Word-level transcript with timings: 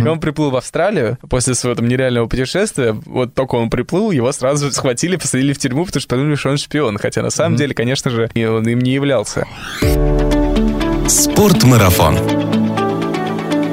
И 0.00 0.06
он 0.06 0.20
приплыл 0.20 0.50
в 0.50 0.56
Австралию 0.56 1.18
после 1.28 1.54
своего 1.54 1.76
там 1.76 1.88
нереального 1.88 2.26
путешествия. 2.26 2.92
Вот 2.92 3.34
только 3.34 3.54
он 3.56 3.70
приплыл, 3.70 4.10
его 4.10 4.30
сразу 4.32 4.70
схватили, 4.72 5.16
посадили 5.16 5.52
в 5.52 5.58
тюрьму, 5.58 5.84
потому 5.84 6.00
что 6.00 6.08
подумали, 6.08 6.34
что 6.36 6.50
он 6.50 6.58
шпион. 6.58 6.98
Хотя 6.98 7.22
на 7.22 7.30
самом 7.30 7.56
деле, 7.56 7.74
конечно 7.74 8.10
же, 8.10 8.30
он 8.34 8.68
им 8.68 8.80
не 8.80 8.92
являлся. 8.92 9.46
Спортмарафон. 11.08 12.18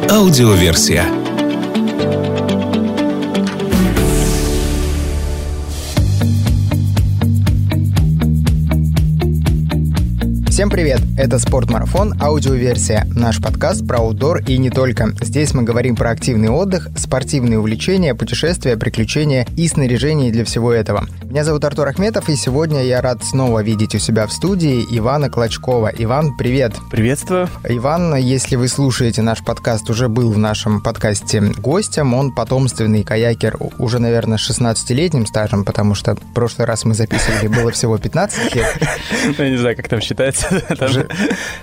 Аудиоверсия. 0.10 1.23
Всем 10.54 10.70
привет! 10.70 11.02
Это 11.18 11.40
«Спортмарафон», 11.40 12.14
аудиоверсия, 12.22 13.08
наш 13.16 13.42
подкаст 13.42 13.88
про 13.88 13.98
аутдор 13.98 14.44
и 14.48 14.60
не 14.60 14.70
только. 14.70 15.08
Здесь 15.20 15.56
мы 15.56 15.64
говорим 15.64 15.96
про 15.96 16.12
активный 16.12 16.50
отдых, 16.50 16.90
спортивные 16.96 17.58
увлечения, 17.58 18.14
путешествия, 18.14 18.78
приключения 18.78 19.48
и 19.58 19.68
снаряжение 19.68 20.32
для 20.32 20.46
всего 20.46 20.72
этого. 20.72 21.08
Меня 21.24 21.44
зовут 21.44 21.66
Артур 21.66 21.88
Ахметов, 21.88 22.30
и 22.30 22.36
сегодня 22.36 22.84
я 22.84 23.02
рад 23.02 23.24
снова 23.24 23.64
видеть 23.64 23.96
у 23.96 23.98
себя 23.98 24.28
в 24.28 24.32
студии 24.32 24.86
Ивана 24.92 25.32
Клочкова. 25.32 25.92
Иван, 25.98 26.38
привет! 26.38 26.74
Приветствую! 26.92 27.50
Иван, 27.68 28.16
если 28.18 28.56
вы 28.56 28.68
слушаете 28.68 29.24
наш 29.24 29.44
подкаст, 29.44 29.90
уже 29.90 30.08
был 30.08 30.32
в 30.32 30.38
нашем 30.38 30.82
подкасте 30.84 31.42
гостем. 31.42 32.14
Он 32.14 32.32
потомственный 32.32 33.04
каякер, 33.04 33.58
уже, 33.80 33.98
наверное, 33.98 34.38
с 34.38 34.48
16-летним 34.48 35.26
стажем, 35.26 35.66
потому 35.66 35.96
что 35.96 36.14
в 36.14 36.34
прошлый 36.36 36.68
раз 36.68 36.86
мы 36.86 36.94
записывали, 36.94 37.48
было 37.48 37.72
всего 37.72 37.98
15 37.98 38.54
лет. 38.54 38.68
Я 39.40 39.50
не 39.50 39.58
знаю, 39.58 39.76
как 39.76 39.88
там 39.88 40.00
считается. 40.00 40.43
Уже, 40.82 41.08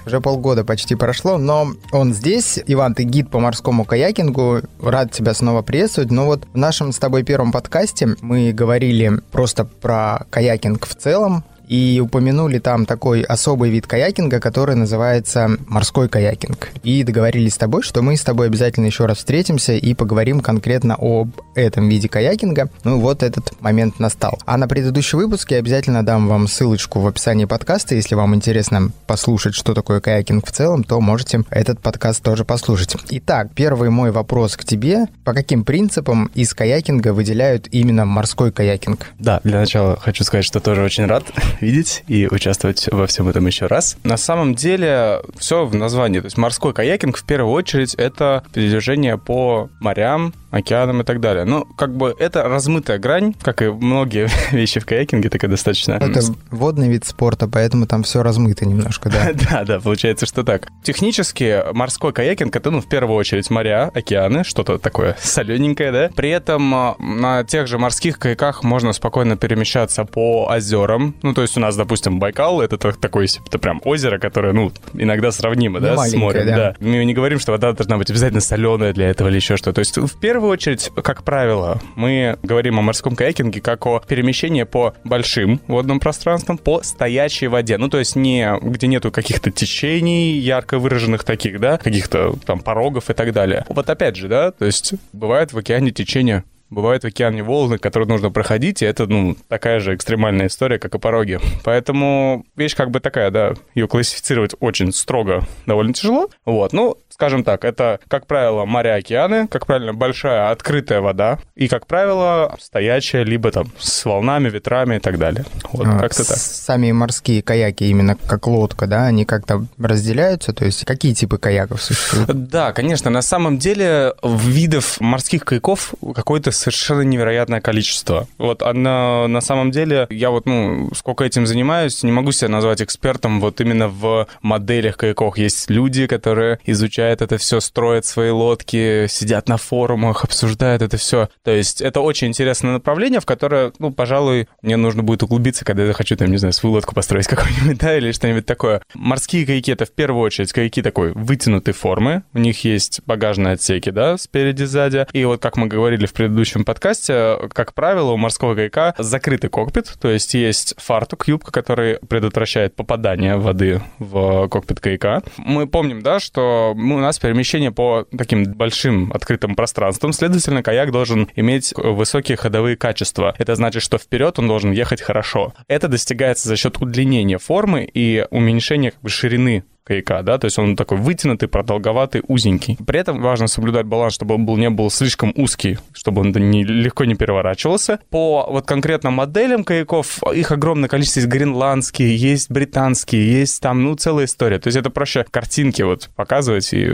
уже 0.06 0.20
полгода 0.20 0.64
почти 0.64 0.94
прошло, 0.94 1.38
но 1.38 1.72
он 1.92 2.14
здесь. 2.14 2.58
Иван, 2.66 2.94
ты 2.94 3.04
гид 3.04 3.30
по 3.30 3.40
морскому 3.40 3.84
каякингу. 3.84 4.62
Рад 4.80 5.12
тебя 5.12 5.34
снова 5.34 5.62
приветствовать. 5.62 6.10
Но 6.10 6.26
вот 6.26 6.46
в 6.52 6.56
нашем 6.56 6.92
с 6.92 6.98
тобой 6.98 7.22
первом 7.22 7.52
подкасте 7.52 8.16
мы 8.20 8.52
говорили 8.52 9.20
просто 9.30 9.64
про 9.64 10.26
каякинг 10.30 10.86
в 10.86 10.94
целом, 10.94 11.44
и 11.70 12.00
упомянули 12.04 12.58
там 12.58 12.84
такой 12.84 13.22
особый 13.22 13.70
вид 13.70 13.86
каякинга, 13.86 14.40
который 14.40 14.74
называется 14.74 15.56
морской 15.68 16.08
каякинг. 16.08 16.68
И 16.82 17.04
договорились 17.04 17.54
с 17.54 17.58
тобой, 17.58 17.82
что 17.82 18.02
мы 18.02 18.16
с 18.16 18.22
тобой 18.22 18.48
обязательно 18.48 18.86
еще 18.86 19.06
раз 19.06 19.18
встретимся 19.18 19.74
и 19.74 19.94
поговорим 19.94 20.40
конкретно 20.40 20.96
об 20.98 21.30
этом 21.54 21.88
виде 21.88 22.08
каякинга. 22.08 22.70
Ну 22.82 22.98
вот 22.98 23.22
этот 23.22 23.52
момент 23.60 24.00
настал. 24.00 24.38
А 24.46 24.56
на 24.56 24.66
предыдущий 24.66 25.16
выпуск 25.16 25.52
я 25.52 25.58
обязательно 25.58 26.04
дам 26.04 26.26
вам 26.26 26.48
ссылочку 26.48 26.98
в 26.98 27.06
описании 27.06 27.44
подкаста. 27.44 27.94
Если 27.94 28.16
вам 28.16 28.34
интересно 28.34 28.90
послушать, 29.06 29.54
что 29.54 29.72
такое 29.72 30.00
каякинг 30.00 30.44
в 30.44 30.50
целом, 30.50 30.82
то 30.82 31.00
можете 31.00 31.44
этот 31.50 31.80
подкаст 31.80 32.20
тоже 32.20 32.44
послушать. 32.44 32.96
Итак, 33.10 33.50
первый 33.54 33.90
мой 33.90 34.10
вопрос 34.10 34.56
к 34.56 34.64
тебе. 34.64 35.06
По 35.24 35.32
каким 35.32 35.62
принципам 35.62 36.32
из 36.34 36.52
каякинга 36.52 37.12
выделяют 37.12 37.68
именно 37.70 38.04
морской 38.04 38.50
каякинг? 38.50 39.06
Да, 39.20 39.40
для 39.44 39.60
начала 39.60 39.96
хочу 39.96 40.24
сказать, 40.24 40.44
что 40.44 40.58
тоже 40.58 40.82
очень 40.82 41.06
рад 41.06 41.24
видеть 41.60 42.04
и 42.08 42.28
участвовать 42.30 42.88
во 42.90 43.06
всем 43.06 43.28
этом 43.28 43.46
еще 43.46 43.66
раз. 43.66 43.96
На 44.04 44.16
самом 44.16 44.54
деле, 44.54 45.20
все 45.38 45.64
в 45.64 45.74
названии. 45.74 46.20
То 46.20 46.26
есть 46.26 46.36
морской 46.36 46.72
каякинг 46.72 47.16
в 47.16 47.24
первую 47.24 47.52
очередь 47.52 47.94
это 47.94 48.42
передвижение 48.52 49.18
по 49.18 49.68
морям, 49.80 50.32
океанам 50.50 51.00
и 51.02 51.04
так 51.04 51.20
далее. 51.20 51.44
Ну, 51.44 51.64
как 51.76 51.96
бы 51.96 52.14
это 52.18 52.42
размытая 52.44 52.98
грань, 52.98 53.34
как 53.40 53.62
и 53.62 53.68
многие 53.68 54.28
вещи 54.54 54.80
в 54.80 54.86
каякинге, 54.86 55.28
такая 55.28 55.50
достаточно... 55.50 55.92
Это 55.94 56.20
водный 56.50 56.88
вид 56.88 57.04
спорта, 57.04 57.48
поэтому 57.48 57.86
там 57.86 58.02
все 58.02 58.22
размыто 58.22 58.66
немножко, 58.66 59.10
да? 59.10 59.30
Да, 59.50 59.64
да, 59.64 59.80
получается, 59.80 60.26
что 60.26 60.44
так. 60.44 60.68
Технически 60.82 61.64
морской 61.72 62.12
каякинг 62.12 62.54
это, 62.54 62.70
ну, 62.70 62.80
в 62.80 62.88
первую 62.88 63.16
очередь 63.16 63.50
моря, 63.50 63.90
океаны, 63.92 64.44
что-то 64.44 64.78
такое 64.78 65.16
солененькое, 65.20 65.92
да? 65.92 66.10
При 66.14 66.30
этом 66.30 66.74
а, 66.74 66.96
на 66.98 67.44
тех 67.44 67.66
же 67.66 67.78
морских 67.78 68.18
каяках 68.18 68.62
можно 68.62 68.92
спокойно 68.92 69.36
перемещаться 69.36 70.04
по 70.04 70.46
озерам. 70.46 71.14
Ну, 71.22 71.34
то 71.34 71.42
есть 71.42 71.56
у 71.56 71.60
нас, 71.60 71.76
допустим, 71.76 72.18
Байкал, 72.18 72.60
это 72.60 72.76
такое, 72.76 73.26
это 73.46 73.58
прям 73.58 73.80
озеро, 73.84 74.18
которое, 74.18 74.52
ну, 74.52 74.72
иногда 74.94 75.32
сравнимо, 75.32 75.80
да, 75.80 75.96
с 75.96 76.14
морем, 76.14 76.46
да. 76.46 76.74
Мы 76.80 77.04
не 77.04 77.14
говорим, 77.14 77.38
что 77.38 77.52
вода 77.52 77.72
должна 77.72 77.98
быть 77.98 78.10
обязательно 78.10 78.40
соленая 78.40 78.92
для 78.92 79.08
этого 79.08 79.28
или 79.28 79.36
еще 79.36 79.56
что. 79.56 79.72
То 79.72 79.80
есть 79.80 79.96
в 79.96 80.18
первую 80.18 80.39
первую 80.40 80.54
очередь, 80.54 80.90
как 81.02 81.22
правило, 81.22 81.82
мы 81.96 82.38
говорим 82.42 82.78
о 82.78 82.82
морском 82.82 83.14
каякинге 83.14 83.60
как 83.60 83.84
о 83.84 84.00
перемещении 84.00 84.62
по 84.62 84.94
большим 85.04 85.60
водным 85.66 86.00
пространствам, 86.00 86.56
по 86.56 86.82
стоячей 86.82 87.48
воде. 87.48 87.76
Ну, 87.76 87.90
то 87.90 87.98
есть 87.98 88.16
не 88.16 88.50
где 88.62 88.86
нету 88.86 89.12
каких-то 89.12 89.50
течений 89.50 90.38
ярко 90.38 90.78
выраженных 90.78 91.24
таких, 91.24 91.60
да, 91.60 91.76
каких-то 91.76 92.36
там 92.46 92.60
порогов 92.60 93.10
и 93.10 93.12
так 93.12 93.34
далее. 93.34 93.66
Вот 93.68 93.90
опять 93.90 94.16
же, 94.16 94.28
да, 94.28 94.50
то 94.50 94.64
есть 94.64 94.94
бывает 95.12 95.52
в 95.52 95.58
океане 95.58 95.90
течение 95.90 96.44
Бывают 96.70 97.02
в 97.02 97.06
океане 97.08 97.42
волны, 97.42 97.78
которые 97.78 98.08
нужно 98.08 98.30
проходить, 98.30 98.80
и 98.80 98.86
это, 98.86 99.08
ну, 99.08 99.36
такая 99.48 99.80
же 99.80 99.92
экстремальная 99.96 100.46
история, 100.46 100.78
как 100.78 100.94
и 100.94 101.00
пороги. 101.00 101.40
Поэтому 101.64 102.46
вещь 102.54 102.76
как 102.76 102.92
бы 102.92 103.00
такая, 103.00 103.32
да, 103.32 103.54
ее 103.74 103.88
классифицировать 103.88 104.54
очень 104.60 104.92
строго 104.92 105.44
довольно 105.66 105.92
тяжело. 105.92 106.30
Вот, 106.44 106.72
ну, 106.72 106.96
скажем 107.20 107.44
так, 107.44 107.66
это, 107.66 108.00
как 108.08 108.26
правило, 108.26 108.64
моря, 108.64 108.94
океаны, 108.94 109.46
как 109.46 109.66
правило, 109.66 109.92
большая 109.92 110.50
открытая 110.50 111.02
вода, 111.02 111.38
и, 111.54 111.68
как 111.68 111.86
правило, 111.86 112.56
стоячая, 112.58 113.24
либо 113.24 113.50
там 113.50 113.70
с 113.78 114.06
волнами, 114.06 114.48
ветрами 114.48 114.96
и 114.96 115.00
так 115.00 115.18
далее. 115.18 115.44
Вот, 115.70 115.86
а, 115.86 115.98
как-то 115.98 116.26
так. 116.26 116.38
Сами 116.38 116.92
морские 116.92 117.42
каяки, 117.42 117.84
именно 117.84 118.16
как 118.16 118.46
лодка, 118.46 118.86
да, 118.86 119.04
они 119.04 119.26
как-то 119.26 119.66
разделяются? 119.78 120.54
То 120.54 120.64
есть 120.64 120.86
какие 120.86 121.12
типы 121.12 121.36
каяков 121.36 121.82
существуют? 121.82 122.48
Да, 122.48 122.72
конечно, 122.72 123.10
на 123.10 123.20
самом 123.20 123.58
деле 123.58 124.14
видов 124.22 124.98
морских 124.98 125.44
каяков 125.44 125.92
какой-то 126.14 126.52
совершенно 126.52 127.02
невероятное 127.02 127.60
количество. 127.60 128.28
Вот 128.38 128.62
она 128.62 129.28
на 129.28 129.42
самом 129.42 129.72
деле, 129.72 130.06
я 130.08 130.30
вот, 130.30 130.46
ну, 130.46 130.88
сколько 130.94 131.24
этим 131.24 131.46
занимаюсь, 131.46 132.02
не 132.02 132.12
могу 132.12 132.32
себя 132.32 132.48
назвать 132.48 132.80
экспертом 132.80 133.42
вот 133.42 133.60
именно 133.60 133.88
в 133.88 134.26
моделях 134.40 134.96
каяков. 134.96 135.36
Есть 135.36 135.68
люди, 135.68 136.06
которые 136.06 136.60
изучают 136.64 137.09
это 137.18 137.38
все, 137.38 137.60
строят 137.60 138.04
свои 138.04 138.30
лодки, 138.30 139.06
сидят 139.08 139.48
на 139.48 139.56
форумах, 139.56 140.24
обсуждают 140.24 140.82
это 140.82 140.96
все. 140.96 141.28
То 141.42 141.50
есть 141.50 141.80
это 141.80 142.00
очень 142.00 142.28
интересное 142.28 142.72
направление, 142.72 143.20
в 143.20 143.26
которое, 143.26 143.72
ну, 143.78 143.90
пожалуй, 143.90 144.48
мне 144.62 144.76
нужно 144.76 145.02
будет 145.02 145.22
углубиться, 145.22 145.64
когда 145.64 145.84
я 145.84 145.92
хочу, 145.92 146.16
там, 146.16 146.30
не 146.30 146.36
знаю, 146.36 146.52
свою 146.52 146.74
лодку 146.74 146.94
построить 146.94 147.26
какую-нибудь, 147.28 147.78
да, 147.78 147.96
или 147.96 148.12
что-нибудь 148.12 148.46
такое. 148.46 148.82
Морские 148.94 149.46
каяки— 149.46 149.72
это 149.72 149.84
в 149.84 149.92
первую 149.92 150.22
очередь 150.22 150.52
каяки 150.52 150.82
такой 150.82 151.12
вытянутой 151.12 151.74
формы. 151.74 152.22
У 152.32 152.38
них 152.38 152.64
есть 152.64 153.00
багажные 153.06 153.54
отсеки, 153.54 153.90
да, 153.90 154.16
спереди, 154.16 154.64
сзади. 154.64 155.06
И 155.12 155.24
вот, 155.24 155.40
как 155.40 155.56
мы 155.56 155.66
говорили 155.66 156.06
в 156.06 156.12
предыдущем 156.12 156.64
подкасте, 156.64 157.38
как 157.52 157.74
правило, 157.74 158.12
у 158.12 158.16
морского 158.16 158.54
гайка 158.54 158.94
закрытый 158.98 159.50
кокпит, 159.50 159.94
то 160.00 160.08
есть 160.08 160.34
есть 160.34 160.74
фартук, 160.78 161.28
юбка, 161.28 161.52
который 161.52 161.98
предотвращает 162.08 162.74
попадание 162.74 163.36
воды 163.36 163.82
в 163.98 164.48
кокпит 164.48 164.80
гайка. 164.80 165.22
Мы 165.36 165.66
помним, 165.66 166.02
да, 166.02 166.20
что 166.20 166.74
у 167.00 167.02
нас 167.02 167.18
перемещение 167.18 167.72
по 167.72 168.06
таким 168.16 168.44
большим 168.44 169.12
открытым 169.12 169.54
пространствам, 169.54 170.12
следовательно, 170.12 170.62
каяк 170.62 170.92
должен 170.92 171.28
иметь 171.34 171.72
высокие 171.76 172.36
ходовые 172.36 172.76
качества. 172.76 173.34
Это 173.38 173.54
значит, 173.54 173.82
что 173.82 173.98
вперед 173.98 174.38
он 174.38 174.46
должен 174.48 174.70
ехать 174.70 175.00
хорошо. 175.00 175.54
Это 175.66 175.88
достигается 175.88 176.48
за 176.48 176.56
счет 176.56 176.80
удлинения 176.80 177.38
формы 177.38 177.84
и 177.84 178.26
уменьшения 178.30 178.92
ширины 179.06 179.64
каяка, 179.84 180.22
да, 180.22 180.38
то 180.38 180.46
есть 180.46 180.58
он 180.58 180.76
такой 180.76 180.98
вытянутый, 180.98 181.48
продолговатый, 181.48 182.22
узенький. 182.28 182.78
При 182.86 183.00
этом 183.00 183.20
важно 183.20 183.46
соблюдать 183.46 183.86
баланс, 183.86 184.14
чтобы 184.14 184.34
он 184.34 184.46
был, 184.46 184.56
не 184.56 184.70
был 184.70 184.90
слишком 184.90 185.32
узкий, 185.36 185.78
чтобы 185.92 186.20
он 186.20 186.30
не, 186.32 186.64
легко 186.64 187.04
не 187.04 187.14
переворачивался. 187.14 188.00
По 188.10 188.46
вот 188.48 188.66
конкретно 188.66 189.10
моделям 189.10 189.64
каяков, 189.64 190.22
их 190.32 190.52
огромное 190.52 190.88
количество, 190.88 191.20
есть 191.20 191.30
гренландские, 191.30 192.16
есть 192.16 192.50
британские, 192.50 193.40
есть 193.40 193.60
там, 193.60 193.82
ну, 193.82 193.94
целая 193.94 194.26
история. 194.26 194.58
То 194.58 194.68
есть 194.68 194.76
это 194.76 194.90
проще 194.90 195.24
картинки 195.30 195.82
вот 195.82 196.10
показывать 196.14 196.72
и 196.72 196.88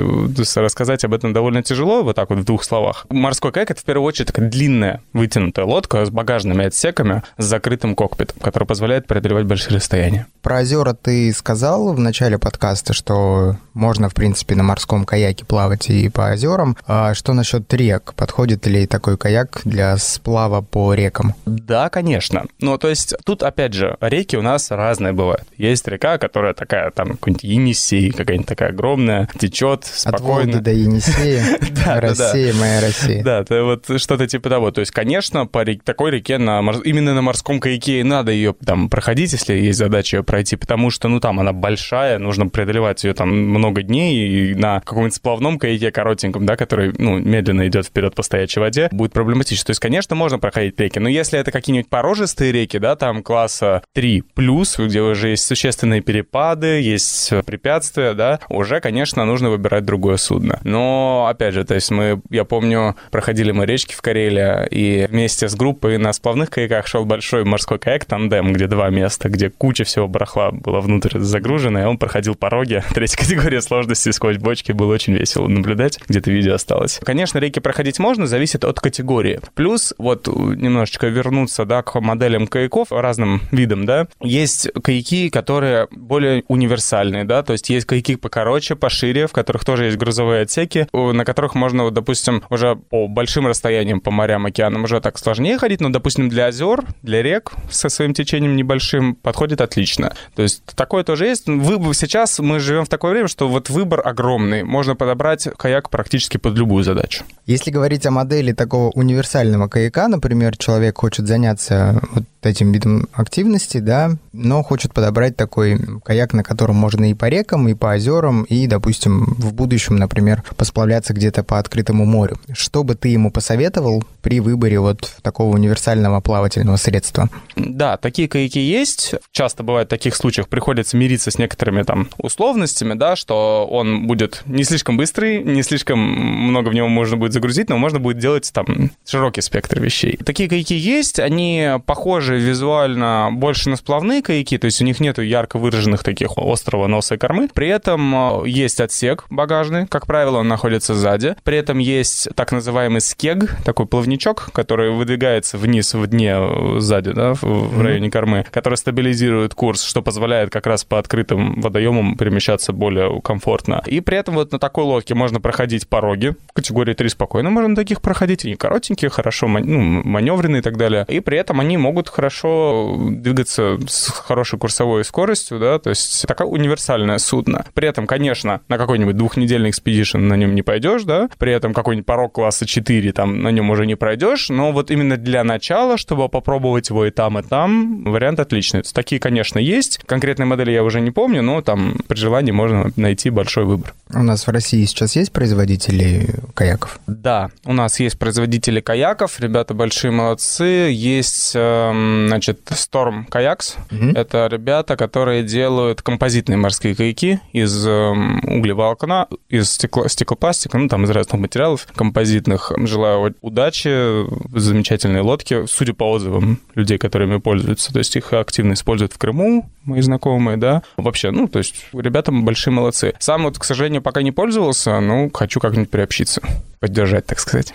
рассказать 0.56 1.04
об 1.04 1.14
этом 1.14 1.32
довольно 1.32 1.62
тяжело, 1.62 2.02
вот 2.02 2.16
так 2.16 2.30
вот 2.30 2.40
в 2.40 2.44
двух 2.44 2.64
словах. 2.64 3.06
Морской 3.10 3.52
каяк— 3.52 3.70
это 3.72 3.80
в 3.80 3.84
первую 3.84 4.06
очередь 4.06 4.28
такая 4.28 4.48
длинная 4.48 5.02
вытянутая 5.12 5.66
лодка 5.66 6.04
с 6.04 6.10
багажными 6.10 6.64
отсеками, 6.64 7.22
с 7.38 7.44
закрытым 7.44 7.94
кокпитом, 7.94 8.36
который 8.40 8.64
позволяет 8.64 9.06
преодолевать 9.06 9.44
большие 9.46 9.76
расстояния. 9.76 10.26
Про 10.42 10.60
озера 10.60 10.94
ты 10.94 11.32
сказал 11.32 11.92
в 11.92 11.98
начале 11.98 12.38
подкаста, 12.38 12.75
место, 12.76 12.92
что 12.92 13.56
можно, 13.72 14.10
в 14.10 14.14
принципе, 14.14 14.54
на 14.54 14.62
морском 14.62 15.06
каяке 15.06 15.46
плавать 15.46 15.88
и 15.88 16.10
по 16.10 16.32
озерам. 16.32 16.76
А 16.86 17.14
что 17.14 17.32
насчет 17.32 17.72
рек? 17.72 18.12
Подходит 18.14 18.66
ли 18.66 18.86
такой 18.86 19.16
каяк 19.16 19.62
для 19.64 19.96
сплава 19.96 20.60
по 20.60 20.92
рекам? 20.92 21.34
Да, 21.46 21.88
конечно. 21.88 22.44
Ну, 22.60 22.76
то 22.76 22.88
есть 22.88 23.14
тут, 23.24 23.42
опять 23.42 23.72
же, 23.72 23.96
реки 24.00 24.36
у 24.36 24.42
нас 24.42 24.70
разные 24.70 25.14
бывают. 25.14 25.44
Есть 25.56 25.88
река, 25.88 26.18
которая 26.18 26.52
такая, 26.52 26.90
там, 26.90 27.12
какой-нибудь 27.12 27.44
Енисей, 27.44 28.10
какая-нибудь 28.10 28.46
такая 28.46 28.70
огромная, 28.70 29.26
течет 29.38 29.86
спокойно. 29.86 30.16
От 30.16 30.46
Волги 30.46 30.58
до 30.62 30.72
Енисея, 30.72 31.58
Россия, 32.00 32.52
моя 32.52 32.82
Россия. 32.82 33.24
Да, 33.24 33.42
вот 33.48 33.86
что-то 33.96 34.26
типа 34.26 34.50
того. 34.50 34.70
То 34.70 34.80
есть, 34.80 34.92
конечно, 34.92 35.46
по 35.46 35.64
такой 35.64 36.10
реке 36.10 36.34
именно 36.34 37.14
на 37.14 37.22
морском 37.22 37.58
каяке 37.58 38.04
надо 38.04 38.32
ее 38.32 38.54
там 38.66 38.90
проходить, 38.90 39.32
если 39.32 39.54
есть 39.54 39.78
задача 39.78 40.18
ее 40.18 40.22
пройти, 40.22 40.56
потому 40.56 40.90
что, 40.90 41.08
ну, 41.08 41.20
там 41.20 41.40
она 41.40 41.54
большая, 41.54 42.18
нужно 42.18 42.48
преодолевать 42.66 43.04
ее 43.04 43.14
там 43.14 43.30
много 43.30 43.82
дней 43.82 44.50
и 44.50 44.54
на 44.54 44.80
каком-нибудь 44.80 45.14
сплавном 45.14 45.58
каяке 45.58 45.92
коротеньком, 45.92 46.46
да, 46.46 46.56
который, 46.56 46.92
ну, 46.98 47.18
медленно 47.18 47.68
идет 47.68 47.86
вперед 47.86 48.14
по 48.14 48.22
стоячей 48.22 48.60
воде, 48.60 48.88
будет 48.90 49.12
проблематично. 49.12 49.66
То 49.66 49.70
есть, 49.70 49.80
конечно, 49.80 50.16
можно 50.16 50.38
проходить 50.38 50.78
реки, 50.80 50.98
но 50.98 51.08
если 51.08 51.38
это 51.38 51.52
какие-нибудь 51.52 51.88
порожистые 51.88 52.50
реки, 52.50 52.78
да, 52.78 52.96
там 52.96 53.22
класса 53.22 53.82
3 53.94 54.22
плюс, 54.34 54.78
где 54.78 55.00
уже 55.00 55.28
есть 55.30 55.44
существенные 55.44 56.00
перепады, 56.00 56.80
есть 56.80 57.32
препятствия, 57.46 58.14
да, 58.14 58.40
уже, 58.48 58.80
конечно, 58.80 59.24
нужно 59.24 59.50
выбирать 59.50 59.84
другое 59.84 60.16
судно. 60.16 60.60
Но, 60.64 61.28
опять 61.30 61.54
же, 61.54 61.64
то 61.64 61.74
есть 61.74 61.90
мы, 61.92 62.20
я 62.30 62.44
помню, 62.44 62.96
проходили 63.12 63.52
мы 63.52 63.66
речки 63.66 63.94
в 63.94 64.02
Карелии, 64.02 64.66
и 64.70 65.06
вместе 65.06 65.48
с 65.48 65.54
группой 65.54 65.98
на 65.98 66.12
сплавных 66.12 66.50
каяках 66.50 66.86
шел 66.88 67.04
большой 67.04 67.44
морской 67.44 67.78
каяк 67.78 68.04
тандем, 68.06 68.52
где 68.52 68.66
два 68.66 68.90
места, 68.90 69.28
где 69.28 69.50
куча 69.50 69.84
всего 69.84 70.08
барахла 70.08 70.50
была 70.50 70.80
внутрь 70.80 71.18
загружена, 71.20 71.82
и 71.82 71.84
он 71.84 71.96
проходил 71.98 72.34
пороги. 72.56 72.82
Третья 72.94 73.18
категория 73.18 73.60
сложности 73.60 74.10
сквозь 74.10 74.38
бочки. 74.38 74.72
Было 74.72 74.94
очень 74.94 75.12
весело 75.12 75.46
наблюдать. 75.46 75.98
Где-то 76.08 76.30
видео 76.30 76.54
осталось. 76.54 77.00
Конечно, 77.04 77.38
реки 77.38 77.60
проходить 77.60 77.98
можно, 77.98 78.26
зависит 78.26 78.64
от 78.64 78.80
категории. 78.80 79.40
Плюс, 79.54 79.92
вот 79.98 80.26
немножечко 80.26 81.08
вернуться, 81.08 81.66
да, 81.66 81.82
к 81.82 82.00
моделям 82.00 82.46
каяков, 82.46 82.92
разным 82.92 83.42
видам, 83.50 83.84
да, 83.84 84.08
есть 84.22 84.70
каяки, 84.82 85.28
которые 85.28 85.88
более 85.90 86.44
универсальные, 86.48 87.24
да, 87.24 87.42
то 87.42 87.52
есть 87.52 87.68
есть 87.68 87.84
каяки 87.84 88.16
покороче, 88.16 88.74
пошире, 88.74 89.26
в 89.26 89.32
которых 89.32 89.66
тоже 89.66 89.86
есть 89.86 89.98
грузовые 89.98 90.42
отсеки, 90.42 90.88
на 90.94 91.24
которых 91.26 91.54
можно, 91.54 91.84
вот, 91.84 91.92
допустим, 91.92 92.42
уже 92.48 92.76
по 92.76 93.06
большим 93.06 93.46
расстояниям 93.46 94.00
по 94.00 94.10
морям, 94.10 94.46
океанам 94.46 94.84
уже 94.84 95.00
так 95.02 95.18
сложнее 95.18 95.58
ходить, 95.58 95.82
но, 95.82 95.90
допустим, 95.90 96.30
для 96.30 96.46
озер, 96.46 96.84
для 97.02 97.22
рек 97.22 97.52
со 97.70 97.90
своим 97.90 98.14
течением 98.14 98.56
небольшим 98.56 99.14
подходит 99.14 99.60
отлично. 99.60 100.14
То 100.34 100.42
есть 100.42 100.62
такое 100.74 101.04
тоже 101.04 101.26
есть. 101.26 101.46
Вы, 101.46 101.92
сейчас 101.94 102.38
мы 102.46 102.60
живем 102.60 102.84
в 102.84 102.88
такое 102.88 103.10
время, 103.10 103.28
что 103.28 103.48
вот 103.48 103.68
выбор 103.68 104.06
огромный. 104.06 104.62
Можно 104.62 104.94
подобрать 104.94 105.48
каяк 105.56 105.90
практически 105.90 106.36
под 106.38 106.56
любую 106.56 106.84
задачу. 106.84 107.24
Если 107.44 107.70
говорить 107.70 108.06
о 108.06 108.10
модели 108.10 108.52
такого 108.52 108.90
универсального 108.90 109.68
каяка, 109.68 110.08
например, 110.08 110.56
человек 110.56 110.98
хочет 110.98 111.26
заняться 111.26 112.00
вот 112.12 112.24
этим 112.42 112.72
видом 112.72 113.08
активности, 113.12 113.78
да, 113.78 114.12
но 114.32 114.62
хочет 114.62 114.94
подобрать 114.94 115.36
такой 115.36 115.78
каяк, 116.04 116.32
на 116.32 116.44
котором 116.44 116.76
можно 116.76 117.10
и 117.10 117.14
по 117.14 117.28
рекам, 117.28 117.68
и 117.68 117.74
по 117.74 117.94
озерам, 117.94 118.44
и, 118.44 118.66
допустим, 118.66 119.34
в 119.38 119.52
будущем, 119.52 119.96
например, 119.96 120.44
посплавляться 120.56 121.12
где-то 121.12 121.42
по 121.42 121.58
открытому 121.58 122.04
морю. 122.04 122.38
Что 122.52 122.84
бы 122.84 122.94
ты 122.94 123.08
ему 123.08 123.30
посоветовал 123.30 124.04
при 124.22 124.40
выборе 124.40 124.78
вот 124.78 125.16
такого 125.22 125.54
универсального 125.54 126.20
плавательного 126.20 126.76
средства? 126.76 127.28
Да, 127.56 127.96
такие 127.96 128.28
каяки 128.28 128.60
есть. 128.60 129.14
Часто 129.32 129.64
бывает 129.64 129.88
в 129.88 129.90
таких 129.90 130.14
случаях 130.14 130.48
приходится 130.48 130.96
мириться 130.96 131.30
с 131.30 131.38
некоторыми 131.38 131.82
там 131.82 132.08
условностями, 132.36 132.94
да, 132.94 133.16
что 133.16 133.66
он 133.70 134.06
будет 134.06 134.42
не 134.46 134.64
слишком 134.64 134.96
быстрый, 134.96 135.42
не 135.42 135.62
слишком 135.62 135.98
много 135.98 136.68
в 136.68 136.74
него 136.74 136.88
можно 136.88 137.16
будет 137.16 137.32
загрузить, 137.32 137.70
но 137.70 137.78
можно 137.78 137.98
будет 137.98 138.18
делать 138.18 138.50
там 138.52 138.90
широкий 139.06 139.40
спектр 139.40 139.80
вещей. 139.80 140.18
Такие 140.18 140.48
каяки 140.48 140.74
есть, 140.74 141.18
они 141.18 141.70
похожи 141.86 142.38
визуально 142.38 143.30
больше 143.32 143.70
на 143.70 143.76
сплавные 143.76 144.22
каяки, 144.22 144.58
то 144.58 144.66
есть 144.66 144.82
у 144.82 144.84
них 144.84 145.00
нету 145.00 145.22
ярко 145.22 145.58
выраженных 145.58 146.04
таких 146.04 146.32
острого 146.36 146.86
носа 146.86 147.14
и 147.14 147.18
кормы. 147.18 147.48
При 147.52 147.68
этом 147.68 148.42
э, 148.42 148.48
есть 148.48 148.80
отсек 148.80 149.24
багажный, 149.30 149.86
как 149.86 150.06
правило, 150.06 150.38
он 150.38 150.48
находится 150.48 150.94
сзади. 150.94 151.36
При 151.42 151.56
этом 151.56 151.78
есть 151.78 152.28
так 152.34 152.52
называемый 152.52 153.00
скег, 153.00 153.56
такой 153.64 153.86
плавничок, 153.86 154.50
который 154.52 154.90
выдвигается 154.90 155.56
вниз 155.56 155.94
в 155.94 156.06
дне 156.06 156.34
э, 156.36 156.80
сзади, 156.80 157.12
да, 157.12 157.34
в, 157.34 157.42
в 157.42 157.80
районе 157.80 158.10
кормы, 158.10 158.44
который 158.50 158.76
стабилизирует 158.76 159.54
курс, 159.54 159.82
что 159.82 160.02
позволяет 160.02 160.50
как 160.50 160.66
раз 160.66 160.84
по 160.84 160.98
открытым 160.98 161.60
водоемам 161.60 162.16
перемещаться 162.26 162.72
более 162.72 163.20
комфортно. 163.22 163.82
И 163.86 164.00
при 164.00 164.18
этом 164.18 164.34
вот 164.34 164.50
на 164.50 164.58
такой 164.58 164.82
лодке 164.82 165.14
можно 165.14 165.40
проходить 165.40 165.88
пороги. 165.88 166.34
Категории 166.54 166.92
3 166.92 167.08
спокойно 167.10 167.50
можно 167.50 167.76
таких 167.76 168.02
проходить. 168.02 168.44
Они 168.44 168.56
коротенькие, 168.56 169.10
хорошо 169.10 169.46
ну, 169.46 170.02
маневренные 170.02 170.58
и 170.58 170.62
так 170.62 170.76
далее. 170.76 171.04
И 171.08 171.20
при 171.20 171.38
этом 171.38 171.60
они 171.60 171.76
могут 171.76 172.08
хорошо 172.08 172.96
двигаться 173.10 173.78
с 173.86 174.08
хорошей 174.08 174.58
курсовой 174.58 175.04
скоростью, 175.04 175.60
да, 175.60 175.78
то 175.78 175.90
есть 175.90 176.26
такое 176.26 176.48
универсальное 176.48 177.18
судно. 177.18 177.64
При 177.74 177.86
этом, 177.86 178.08
конечно, 178.08 178.60
на 178.68 178.76
какой-нибудь 178.76 179.16
двухнедельный 179.16 179.70
экспедишн 179.70 180.18
на 180.18 180.34
нем 180.34 180.56
не 180.56 180.62
пойдешь, 180.62 181.04
да, 181.04 181.28
при 181.38 181.52
этом 181.52 181.74
какой-нибудь 181.74 182.06
порог 182.06 182.32
класса 182.32 182.66
4 182.66 183.12
там 183.12 183.42
на 183.42 183.52
нем 183.52 183.70
уже 183.70 183.86
не 183.86 183.94
пройдешь, 183.94 184.48
но 184.48 184.72
вот 184.72 184.90
именно 184.90 185.16
для 185.16 185.44
начала, 185.44 185.96
чтобы 185.96 186.28
попробовать 186.28 186.90
его 186.90 187.06
и 187.06 187.10
там, 187.10 187.38
и 187.38 187.42
там, 187.42 188.02
вариант 188.02 188.40
отличный. 188.40 188.82
Такие, 188.82 189.20
конечно, 189.20 189.60
есть. 189.60 190.00
Конкретные 190.06 190.46
модели 190.46 190.72
я 190.72 190.82
уже 190.82 191.00
не 191.00 191.12
помню, 191.12 191.42
но 191.42 191.60
там 191.60 191.94
при 192.16 192.20
желании 192.20 192.50
можно 192.50 192.90
найти 192.96 193.28
большой 193.28 193.66
выбор. 193.66 193.92
У 194.14 194.22
нас 194.22 194.46
в 194.46 194.50
России 194.50 194.84
сейчас 194.86 195.16
есть 195.16 195.32
производители 195.32 196.30
каяков? 196.54 196.98
Да, 197.06 197.50
у 197.66 197.74
нас 197.74 198.00
есть 198.00 198.18
производители 198.18 198.80
каяков, 198.80 199.38
ребята 199.38 199.74
большие 199.74 200.12
молодцы, 200.12 200.88
есть 200.90 201.52
эм, 201.54 202.26
значит, 202.28 202.60
Storm 202.70 203.28
Kayaks. 203.28 203.74
Mm-hmm. 203.90 204.16
Это 204.16 204.48
ребята, 204.50 204.96
которые 204.96 205.42
делают 205.42 206.00
композитные 206.00 206.56
морские 206.56 206.94
каяки 206.94 207.40
из 207.52 207.86
эм, 207.86 208.40
углеволокна, 208.44 209.26
из 209.50 209.72
стекло, 209.72 210.08
стеклопластика, 210.08 210.78
ну, 210.78 210.88
там, 210.88 211.04
из 211.04 211.10
разных 211.10 211.38
материалов 211.38 211.86
композитных. 211.94 212.72
Желаю 212.78 213.34
удачи, 213.42 214.24
замечательные 214.58 215.22
лодки, 215.22 215.66
судя 215.66 215.92
по 215.92 216.10
отзывам 216.12 216.60
людей, 216.74 216.96
которыми 216.96 217.38
пользуются. 217.38 217.92
То 217.92 217.98
есть 217.98 218.16
их 218.16 218.32
активно 218.32 218.72
используют 218.72 219.12
в 219.12 219.18
Крыму, 219.18 219.68
мои 219.84 220.00
знакомые, 220.00 220.56
да. 220.56 220.82
Вообще, 220.96 221.30
ну, 221.30 221.48
то 221.48 221.58
есть 221.58 221.86
ребята 222.06 222.32
большие 222.32 222.72
молодцы. 222.72 223.14
Сам 223.18 223.44
вот, 223.44 223.58
к 223.58 223.64
сожалению, 223.64 224.02
пока 224.02 224.22
не 224.22 224.32
пользовался, 224.32 224.98
но 225.00 225.28
хочу 225.30 225.60
как-нибудь 225.60 225.90
приобщиться 225.90 226.40
поддержать, 226.80 227.26
так 227.26 227.40
сказать. 227.40 227.72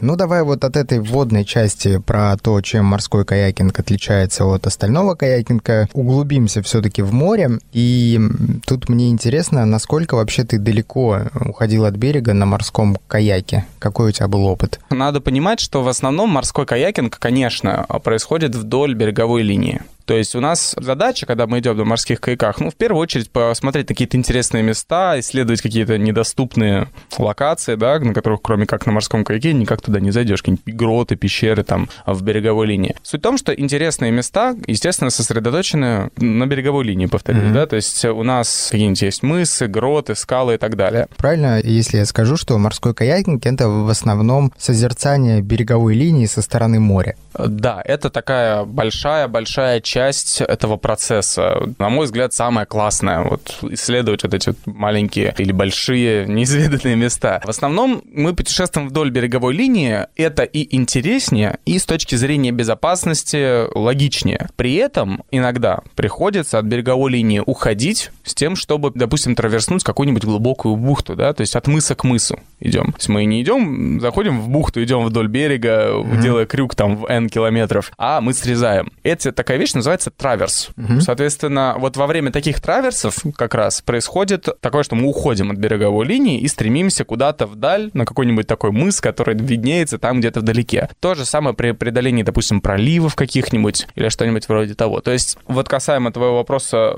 Ну, 0.00 0.16
давай 0.16 0.42
вот 0.42 0.64
от 0.64 0.76
этой 0.76 1.00
вводной 1.00 1.44
части 1.44 1.98
про 1.98 2.36
то, 2.36 2.60
чем 2.60 2.84
морской 2.84 3.24
каякинг 3.24 3.78
отличается 3.78 4.44
от 4.44 4.66
остального 4.66 5.14
каякинга, 5.14 5.88
углубимся 5.92 6.62
все-таки 6.62 7.02
в 7.02 7.12
море. 7.12 7.58
И 7.72 8.20
тут 8.66 8.88
мне 8.88 9.10
интересно, 9.10 9.64
насколько 9.64 10.14
вообще 10.14 10.44
ты 10.44 10.58
далеко 10.58 11.22
уходил 11.34 11.84
от 11.84 11.96
берега 11.96 12.34
на 12.34 12.46
морском 12.46 12.96
каяке? 13.08 13.66
Какой 13.78 14.08
у 14.08 14.12
тебя 14.12 14.28
был 14.28 14.46
опыт? 14.46 14.80
Надо 14.90 15.20
понимать, 15.20 15.60
что 15.60 15.82
в 15.82 15.88
основном 15.88 16.30
морской 16.30 16.66
каякинг, 16.66 17.18
конечно, 17.18 17.86
происходит 18.04 18.54
вдоль 18.54 18.94
береговой 18.94 19.42
линии. 19.42 19.82
То 20.06 20.14
есть 20.14 20.36
у 20.36 20.40
нас 20.40 20.74
задача, 20.78 21.26
когда 21.26 21.48
мы 21.48 21.58
идем 21.58 21.76
на 21.76 21.84
морских 21.84 22.20
каяках, 22.20 22.60
ну, 22.60 22.70
в 22.70 22.76
первую 22.76 23.02
очередь 23.02 23.28
посмотреть 23.30 23.88
какие-то 23.88 24.16
интересные 24.16 24.62
места, 24.62 25.18
исследовать 25.18 25.60
какие-то 25.60 25.98
недоступные 25.98 26.88
локации, 27.18 27.74
да, 27.74 27.98
на 27.98 28.14
которых, 28.14 28.40
кроме 28.40 28.66
как 28.66 28.86
на 28.86 28.92
морском 28.92 29.24
каяке, 29.24 29.52
никак 29.52 29.82
туда 29.82 29.98
не 29.98 30.12
зайдешь, 30.12 30.42
какие-нибудь 30.42 30.74
гроты, 30.74 31.16
пещеры 31.16 31.64
там 31.64 31.88
в 32.06 32.22
береговой 32.22 32.68
линии. 32.68 32.94
Суть 33.02 33.20
в 33.20 33.22
том, 33.22 33.36
что 33.36 33.52
интересные 33.52 34.12
места, 34.12 34.54
естественно, 34.68 35.10
сосредоточены 35.10 36.10
на 36.16 36.46
береговой 36.46 36.84
линии, 36.84 37.06
повторюсь, 37.06 37.42
mm-hmm. 37.42 37.52
да, 37.52 37.66
то 37.66 37.74
есть 37.74 38.04
у 38.04 38.22
нас 38.22 38.68
какие-нибудь 38.70 39.02
есть 39.02 39.24
мысы, 39.24 39.66
гроты, 39.66 40.14
скалы 40.14 40.54
и 40.54 40.58
так 40.58 40.76
далее. 40.76 41.08
Правильно, 41.16 41.60
если 41.60 41.98
я 41.98 42.04
скажу, 42.04 42.36
что 42.36 42.56
морской 42.58 42.94
каякинг— 42.94 43.44
это 43.46 43.68
в 43.68 43.88
основном 43.88 44.52
созерцание 44.56 45.40
береговой 45.40 45.94
линии 45.94 46.26
со 46.26 46.42
стороны 46.42 46.78
моря. 46.78 47.16
Да, 47.36 47.82
это 47.84 48.08
такая 48.08 48.64
большая-большая 48.64 49.80
часть 49.80 49.95
этого 49.96 50.76
процесса. 50.76 51.68
На 51.78 51.88
мой 51.88 52.06
взгляд, 52.06 52.32
самое 52.32 52.66
классное. 52.66 53.22
Вот 53.22 53.58
исследовать 53.62 54.22
вот 54.22 54.34
эти 54.34 54.48
вот 54.48 54.58
маленькие 54.66 55.34
или 55.38 55.52
большие 55.52 56.26
неизведанные 56.28 56.96
места. 56.96 57.40
В 57.44 57.48
основном 57.48 58.02
мы 58.04 58.34
путешествуем 58.34 58.88
вдоль 58.88 59.10
береговой 59.10 59.54
линии. 59.54 60.06
Это 60.16 60.42
и 60.42 60.74
интереснее, 60.76 61.58
и 61.64 61.78
с 61.78 61.86
точки 61.86 62.14
зрения 62.14 62.52
безопасности 62.52 63.72
логичнее. 63.76 64.48
При 64.56 64.74
этом 64.74 65.22
иногда 65.30 65.80
приходится 65.94 66.58
от 66.58 66.66
береговой 66.66 67.12
линии 67.12 67.42
уходить 67.44 68.10
с 68.26 68.34
тем, 68.34 68.56
чтобы, 68.56 68.92
допустим, 68.94 69.34
траверснуть 69.34 69.84
какую-нибудь 69.84 70.24
глубокую 70.24 70.76
бухту, 70.76 71.16
да, 71.16 71.32
то 71.32 71.40
есть 71.40 71.56
от 71.56 71.66
мыса 71.66 71.94
к 71.94 72.04
мысу 72.04 72.38
идем. 72.60 72.92
То 72.92 72.98
есть 72.98 73.08
мы 73.08 73.24
не 73.24 73.42
идем, 73.42 74.00
заходим 74.00 74.40
в 74.40 74.48
бухту, 74.48 74.82
идем 74.82 75.04
вдоль 75.04 75.28
берега, 75.28 75.90
mm-hmm. 75.90 76.20
делая 76.20 76.46
крюк 76.46 76.74
там 76.74 76.96
в 76.96 77.06
N 77.06 77.28
километров, 77.28 77.92
а 77.96 78.20
мы 78.20 78.34
срезаем. 78.34 78.92
Это 79.02 79.32
такая 79.32 79.58
вещь 79.58 79.74
называется 79.74 80.10
траверс. 80.10 80.70
Угу. 80.76 81.00
Соответственно, 81.00 81.76
вот 81.78 81.96
во 81.96 82.06
время 82.06 82.32
таких 82.32 82.60
траверсов 82.60 83.18
как 83.36 83.54
раз 83.54 83.80
происходит 83.82 84.48
такое, 84.60 84.82
что 84.82 84.96
мы 84.96 85.08
уходим 85.08 85.50
от 85.50 85.58
береговой 85.58 86.06
линии 86.06 86.40
и 86.40 86.48
стремимся 86.48 87.04
куда-то 87.04 87.46
вдаль, 87.46 87.90
на 87.94 88.04
какой-нибудь 88.04 88.46
такой 88.46 88.72
мыс, 88.72 89.00
который 89.00 89.36
виднеется 89.36 89.98
там 89.98 90.18
где-то 90.18 90.40
вдалеке. 90.40 90.88
То 91.00 91.14
же 91.14 91.24
самое 91.24 91.54
при 91.54 91.72
преодолении, 91.72 92.22
допустим, 92.22 92.60
проливов 92.60 93.14
каких-нибудь 93.14 93.86
или 93.94 94.08
что-нибудь 94.08 94.48
вроде 94.48 94.74
того. 94.74 95.00
То 95.00 95.12
есть 95.12 95.38
вот 95.46 95.68
касаемо 95.68 96.12
твоего 96.12 96.36
вопроса, 96.36 96.96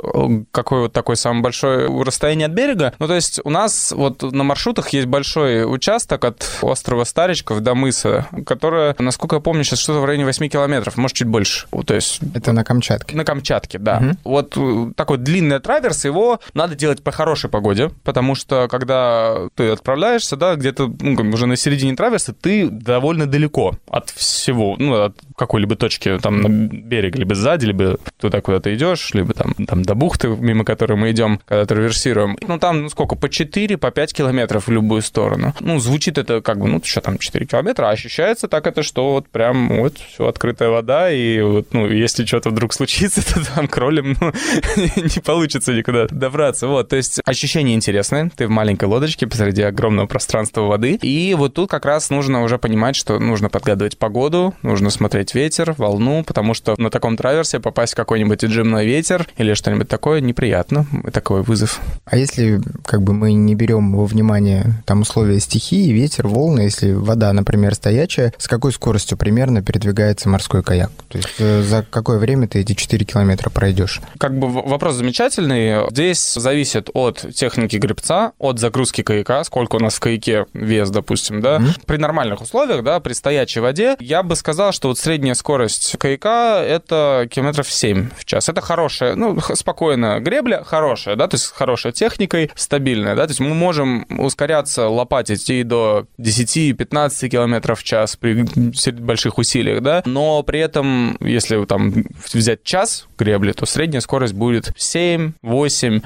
какой 0.50 0.82
вот 0.82 0.92
такой 0.92 1.16
самый 1.18 1.42
большой 1.42 1.86
расстояние 2.02 2.46
от 2.46 2.52
берега, 2.52 2.94
ну 2.98 3.06
то 3.06 3.14
есть 3.14 3.40
у 3.44 3.50
нас 3.50 3.92
вот 3.92 4.22
на 4.22 4.44
маршрутах 4.44 4.90
есть 4.90 5.06
большой 5.06 5.64
участок 5.64 6.24
от 6.24 6.48
острова 6.62 7.04
Старичков 7.04 7.60
до 7.60 7.74
мыса, 7.74 8.26
которое, 8.46 8.94
насколько 8.98 9.36
я 9.36 9.40
помню, 9.40 9.64
сейчас 9.64 9.80
что-то 9.80 10.00
в 10.00 10.04
районе 10.04 10.24
8 10.24 10.48
километров, 10.48 10.96
может, 10.96 11.16
чуть 11.16 11.28
больше. 11.28 11.66
То 11.86 11.94
есть... 11.94 12.20
Это 12.34 12.52
на 12.52 12.64
Камчатке? 12.64 13.16
На 13.16 13.24
Камчатке, 13.24 13.78
да. 13.78 13.98
Угу. 13.98 14.16
Вот 14.24 14.56
э, 14.56 14.92
такой 14.94 15.18
длинный 15.18 15.60
траверс, 15.60 16.04
его 16.04 16.40
надо 16.54 16.74
делать 16.74 17.02
по 17.02 17.12
хорошей 17.12 17.50
погоде, 17.50 17.90
потому 18.04 18.34
что 18.34 18.68
когда 18.68 19.48
ты 19.54 19.70
отправляешься, 19.70 20.36
да, 20.36 20.54
где-то 20.54 20.92
ну, 21.00 21.30
уже 21.30 21.46
на 21.46 21.56
середине 21.56 21.96
траверса, 21.96 22.32
ты 22.32 22.68
довольно 22.68 23.26
далеко 23.26 23.76
от 23.88 24.10
всего, 24.10 24.76
ну, 24.78 25.02
от 25.02 25.16
какой-либо 25.38 25.76
точки 25.76 26.18
там 26.18 26.40
на 26.40 26.48
берег, 26.48 27.16
либо 27.16 27.34
сзади, 27.34 27.66
либо 27.66 27.98
туда, 28.20 28.40
куда 28.40 28.60
ты 28.60 28.74
идешь, 28.74 29.10
либо 29.14 29.32
там, 29.32 29.54
там 29.54 29.82
до 29.82 29.94
бухты, 29.94 30.28
мимо 30.28 30.64
которой 30.64 30.94
мы 30.94 31.10
идем, 31.12 31.40
когда 31.46 31.64
траверсируем. 31.64 32.36
Ну, 32.46 32.58
там, 32.58 32.82
ну, 32.82 32.88
сколько, 32.88 33.14
по 33.14 33.28
4, 33.28 33.76
по 33.78 33.90
5 33.90 34.14
километров 34.14 34.66
в 34.66 34.70
любую 34.70 35.02
сторону. 35.02 35.54
Ну, 35.60 35.78
звучит 35.78 36.18
это 36.18 36.40
как 36.40 36.58
бы, 36.58 36.68
ну, 36.68 36.80
что 36.84 37.00
там, 37.00 37.18
4 37.18 37.46
километра, 37.46 37.86
а 37.86 37.90
ощущается 37.90 38.48
так 38.48 38.66
это, 38.66 38.82
что 38.82 39.12
вот 39.12 39.28
прям 39.28 39.68
вот 39.80 39.96
все 39.98 40.26
открытая 40.26 40.70
вода, 40.70 41.10
и 41.10 41.40
вот, 41.40 41.72
ну, 41.72 41.86
если 41.86 42.24
что-то 42.24 42.50
вдруг 42.50 42.72
случится, 42.74 43.22
то 43.34 43.54
там 43.54 43.68
кролем, 43.68 44.16
ну, 44.20 44.32
не 44.96 45.20
получится 45.20 45.72
никуда 45.72 46.06
добраться. 46.10 46.66
Вот, 46.66 46.88
то 46.88 46.96
есть 46.96 47.20
ощущение 47.24 47.74
интересное. 47.74 48.30
Ты 48.34 48.46
в 48.46 48.50
маленькой 48.50 48.86
лодочке 48.86 49.26
посреди 49.26 49.62
огромного 49.62 50.06
пространства 50.06 50.62
воды. 50.62 50.98
И 51.02 51.34
вот 51.34 51.54
тут 51.54 51.70
как 51.70 51.84
раз 51.84 52.10
нужно 52.10 52.42
уже 52.42 52.58
понимать, 52.58 52.96
что 52.96 53.18
нужно 53.18 53.48
подгадывать 53.48 53.98
погоду, 53.98 54.54
нужно 54.62 54.90
смотреть 54.90 55.27
ветер, 55.34 55.74
волну, 55.76 56.24
потому 56.24 56.54
что 56.54 56.74
на 56.78 56.90
таком 56.90 57.16
траверсе 57.16 57.60
попасть 57.60 57.92
в 57.92 57.96
какой-нибудь 57.96 58.44
джимный 58.44 58.86
ветер 58.86 59.26
или 59.36 59.54
что-нибудь 59.54 59.88
такое 59.88 60.20
неприятно. 60.20 60.86
Такой 61.12 61.42
вызов. 61.42 61.80
А 62.04 62.16
если 62.16 62.60
как 62.84 63.02
бы 63.02 63.12
мы 63.12 63.32
не 63.32 63.54
берем 63.54 63.94
во 63.94 64.06
внимание 64.06 64.82
там 64.86 65.02
условия 65.02 65.40
стихии, 65.40 65.92
ветер, 65.92 66.28
волны, 66.28 66.60
если 66.60 66.92
вода, 66.92 67.32
например, 67.32 67.74
стоячая, 67.74 68.32
с 68.38 68.48
какой 68.48 68.72
скоростью 68.72 69.16
примерно 69.18 69.62
передвигается 69.62 70.28
морской 70.28 70.62
каяк? 70.62 70.90
То 71.08 71.18
есть 71.18 71.34
э, 71.38 71.62
за 71.62 71.84
какое 71.88 72.18
время 72.18 72.48
ты 72.48 72.60
эти 72.60 72.74
4 72.74 73.04
километра 73.04 73.50
пройдешь? 73.50 74.00
Как 74.18 74.38
бы 74.38 74.48
вопрос 74.48 74.94
замечательный. 74.94 75.88
Здесь 75.90 76.34
зависит 76.34 76.90
от 76.94 77.24
техники 77.34 77.76
гребца, 77.76 78.32
от 78.38 78.58
загрузки 78.58 79.02
каяка, 79.02 79.44
сколько 79.44 79.76
у 79.76 79.78
нас 79.78 79.94
в 79.94 80.00
каяке 80.00 80.46
вес, 80.52 80.90
допустим, 80.90 81.40
да. 81.40 81.58
Mm-hmm. 81.58 81.80
При 81.86 81.96
нормальных 81.96 82.40
условиях, 82.40 82.82
да, 82.84 83.00
при 83.00 83.12
стоячей 83.12 83.60
воде, 83.60 83.96
я 84.00 84.22
бы 84.22 84.36
сказал, 84.36 84.72
что 84.72 84.88
вот 84.88 84.98
средняя 85.18 85.34
скорость 85.34 85.96
каяка 85.98 86.62
это 86.64 87.26
километров 87.28 87.68
7 87.68 88.10
в 88.16 88.24
час. 88.24 88.48
Это 88.48 88.60
хорошая, 88.60 89.16
ну, 89.16 89.36
спокойная 89.54 90.20
гребля, 90.20 90.62
хорошая, 90.62 91.16
да, 91.16 91.26
то 91.26 91.34
есть 91.34 91.46
с 91.46 91.50
хорошей 91.50 91.90
техникой, 91.90 92.52
стабильная, 92.54 93.16
да, 93.16 93.26
то 93.26 93.32
есть 93.32 93.40
мы 93.40 93.52
можем 93.52 94.06
ускоряться, 94.16 94.86
лопатить 94.88 95.50
и 95.50 95.64
до 95.64 96.06
10-15 96.20 97.28
километров 97.28 97.80
в 97.80 97.82
час 97.82 98.14
при 98.14 98.44
больших 98.92 99.38
усилиях, 99.38 99.82
да, 99.82 100.02
но 100.04 100.44
при 100.44 100.60
этом, 100.60 101.16
если 101.18 101.64
там 101.64 102.04
взять 102.32 102.62
час 102.62 103.08
гребли, 103.18 103.50
то 103.50 103.66
средняя 103.66 104.00
скорость 104.00 104.34
будет 104.34 104.70
7, 104.76 105.32
8. 105.42 106.00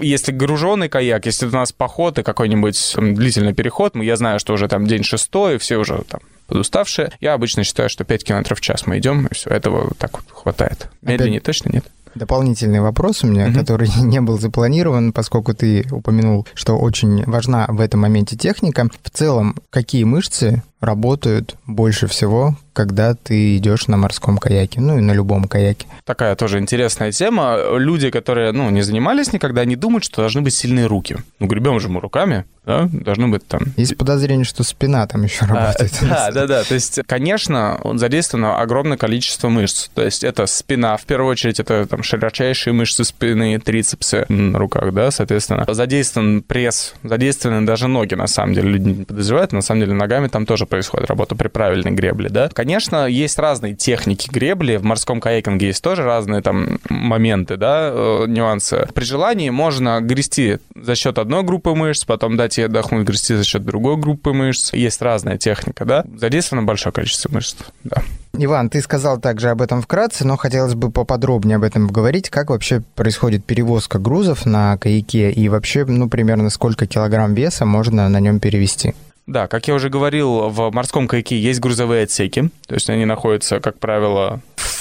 Если 0.00 0.30
груженный 0.30 0.88
каяк, 0.88 1.26
если 1.26 1.46
у 1.46 1.50
нас 1.50 1.72
поход 1.72 2.20
и 2.20 2.22
какой-нибудь 2.22 2.94
длительный 2.96 3.54
переход, 3.54 3.96
я 3.96 4.14
знаю, 4.14 4.38
что 4.38 4.52
уже 4.52 4.68
там 4.68 4.86
день 4.86 5.02
шестой, 5.02 5.58
все 5.58 5.78
уже 5.78 6.04
там 6.08 6.20
подуставшие, 6.46 7.12
я 7.20 7.34
обычно 7.34 7.64
считаю, 7.64 7.88
что 7.88 8.04
5 8.04 8.24
километров 8.24 8.58
в 8.58 8.62
час 8.62 8.86
мы 8.86 8.98
идем, 8.98 9.26
и 9.26 9.34
все, 9.34 9.50
этого 9.50 9.92
так 9.98 10.12
вот 10.14 10.24
хватает. 10.30 10.88
Медленнее 11.02 11.38
Опять... 11.38 11.44
точно 11.46 11.70
нет. 11.72 11.84
Дополнительный 12.14 12.80
вопрос 12.80 13.24
у 13.24 13.26
меня, 13.26 13.48
mm-hmm. 13.48 13.54
который 13.54 13.90
не 14.02 14.20
был 14.20 14.38
запланирован, 14.38 15.12
поскольку 15.12 15.52
ты 15.54 15.86
упомянул, 15.90 16.46
что 16.54 16.78
очень 16.78 17.24
важна 17.24 17.66
в 17.68 17.80
этом 17.80 18.00
моменте 18.00 18.36
техника. 18.36 18.88
В 19.02 19.10
целом, 19.10 19.56
какие 19.70 20.04
мышцы 20.04 20.62
работают 20.86 21.56
больше 21.66 22.06
всего, 22.06 22.56
когда 22.76 23.14
ты 23.14 23.56
идешь 23.56 23.86
на 23.86 23.96
морском 23.96 24.36
каяке, 24.36 24.80
ну 24.82 24.98
и 24.98 25.00
на 25.00 25.12
любом 25.12 25.44
каяке. 25.44 25.86
Такая 26.04 26.36
тоже 26.36 26.58
интересная 26.58 27.10
тема. 27.10 27.58
Люди, 27.78 28.10
которые, 28.10 28.52
ну, 28.52 28.68
не 28.68 28.82
занимались 28.82 29.32
никогда, 29.32 29.64
не 29.64 29.76
думают, 29.76 30.04
что 30.04 30.20
должны 30.20 30.42
быть 30.42 30.52
сильные 30.52 30.86
руки. 30.86 31.16
Ну, 31.38 31.46
гребем 31.46 31.80
же 31.80 31.88
мы 31.88 32.00
руками, 32.00 32.44
да, 32.66 32.86
должны 32.92 33.28
быть 33.28 33.46
там... 33.48 33.62
Есть 33.78 33.96
подозрение, 33.96 34.44
что 34.44 34.62
спина 34.62 35.06
там 35.06 35.22
еще 35.22 35.46
а, 35.46 35.48
работает. 35.48 35.92
А, 36.02 36.06
да, 36.06 36.30
да, 36.32 36.46
да. 36.46 36.64
То 36.64 36.74
есть, 36.74 37.00
конечно, 37.06 37.80
задействовано 37.94 38.60
огромное 38.60 38.98
количество 38.98 39.48
мышц. 39.48 39.88
То 39.94 40.02
есть 40.02 40.22
это 40.22 40.44
спина, 40.44 40.98
в 40.98 41.04
первую 41.06 41.30
очередь, 41.30 41.58
это 41.58 41.86
там 41.86 42.02
широчайшие 42.02 42.74
мышцы 42.74 43.04
спины, 43.04 43.58
трицепсы 43.58 44.26
на 44.28 44.58
руках, 44.58 44.92
да, 44.92 45.10
соответственно. 45.10 45.64
Задействован 45.66 46.42
пресс, 46.42 46.94
задействованы 47.02 47.64
даже 47.66 47.88
ноги, 47.88 48.14
на 48.14 48.26
самом 48.26 48.52
деле. 48.52 48.68
Люди 48.68 48.88
не 48.90 49.04
подозревают, 49.04 49.52
на 49.52 49.62
самом 49.62 49.80
деле 49.80 49.94
ногами 49.94 50.28
там 50.28 50.44
тоже 50.44 50.66
происходит 50.76 51.08
работа 51.08 51.34
при 51.34 51.48
правильной 51.48 51.92
гребле, 51.92 52.28
да. 52.28 52.50
Конечно, 52.52 53.06
есть 53.06 53.38
разные 53.38 53.74
техники 53.74 54.28
гребли, 54.30 54.76
в 54.76 54.84
морском 54.84 55.22
каякинге 55.22 55.68
есть 55.68 55.82
тоже 55.82 56.02
разные 56.02 56.42
там 56.42 56.78
моменты, 56.90 57.56
да, 57.56 57.90
э, 57.90 58.24
нюансы. 58.28 58.86
При 58.94 59.04
желании 59.04 59.48
можно 59.48 60.02
грести 60.02 60.58
за 60.74 60.94
счет 60.94 61.18
одной 61.18 61.44
группы 61.44 61.70
мышц, 61.70 62.04
потом 62.04 62.36
дать 62.36 62.58
ей 62.58 62.66
отдохнуть, 62.66 63.06
грести 63.06 63.34
за 63.34 63.44
счет 63.44 63.64
другой 63.64 63.96
группы 63.96 64.34
мышц. 64.34 64.74
Есть 64.74 65.00
разная 65.00 65.38
техника, 65.38 65.86
да. 65.86 66.04
Задействовано 66.14 66.66
большое 66.66 66.92
количество 66.92 67.32
мышц, 67.32 67.56
да. 67.84 68.02
Иван, 68.34 68.68
ты 68.68 68.82
сказал 68.82 69.18
также 69.18 69.48
об 69.48 69.62
этом 69.62 69.80
вкратце, 69.80 70.26
но 70.26 70.36
хотелось 70.36 70.74
бы 70.74 70.90
поподробнее 70.90 71.56
об 71.56 71.62
этом 71.62 71.88
поговорить. 71.88 72.28
Как 72.28 72.50
вообще 72.50 72.82
происходит 72.94 73.46
перевозка 73.46 73.98
грузов 73.98 74.44
на 74.44 74.76
каяке 74.76 75.30
и 75.30 75.48
вообще, 75.48 75.86
ну, 75.86 76.10
примерно 76.10 76.50
сколько 76.50 76.86
килограмм 76.86 77.32
веса 77.32 77.64
можно 77.64 78.10
на 78.10 78.20
нем 78.20 78.40
перевести? 78.40 78.94
Да, 79.26 79.48
как 79.48 79.66
я 79.66 79.74
уже 79.74 79.88
говорил, 79.88 80.48
в 80.48 80.70
морском 80.72 81.08
каяке 81.08 81.38
есть 81.38 81.60
грузовые 81.60 82.04
отсеки, 82.04 82.50
то 82.66 82.74
есть 82.74 82.88
они 82.88 83.04
находятся, 83.04 83.58
как 83.60 83.78
правило, 83.78 84.40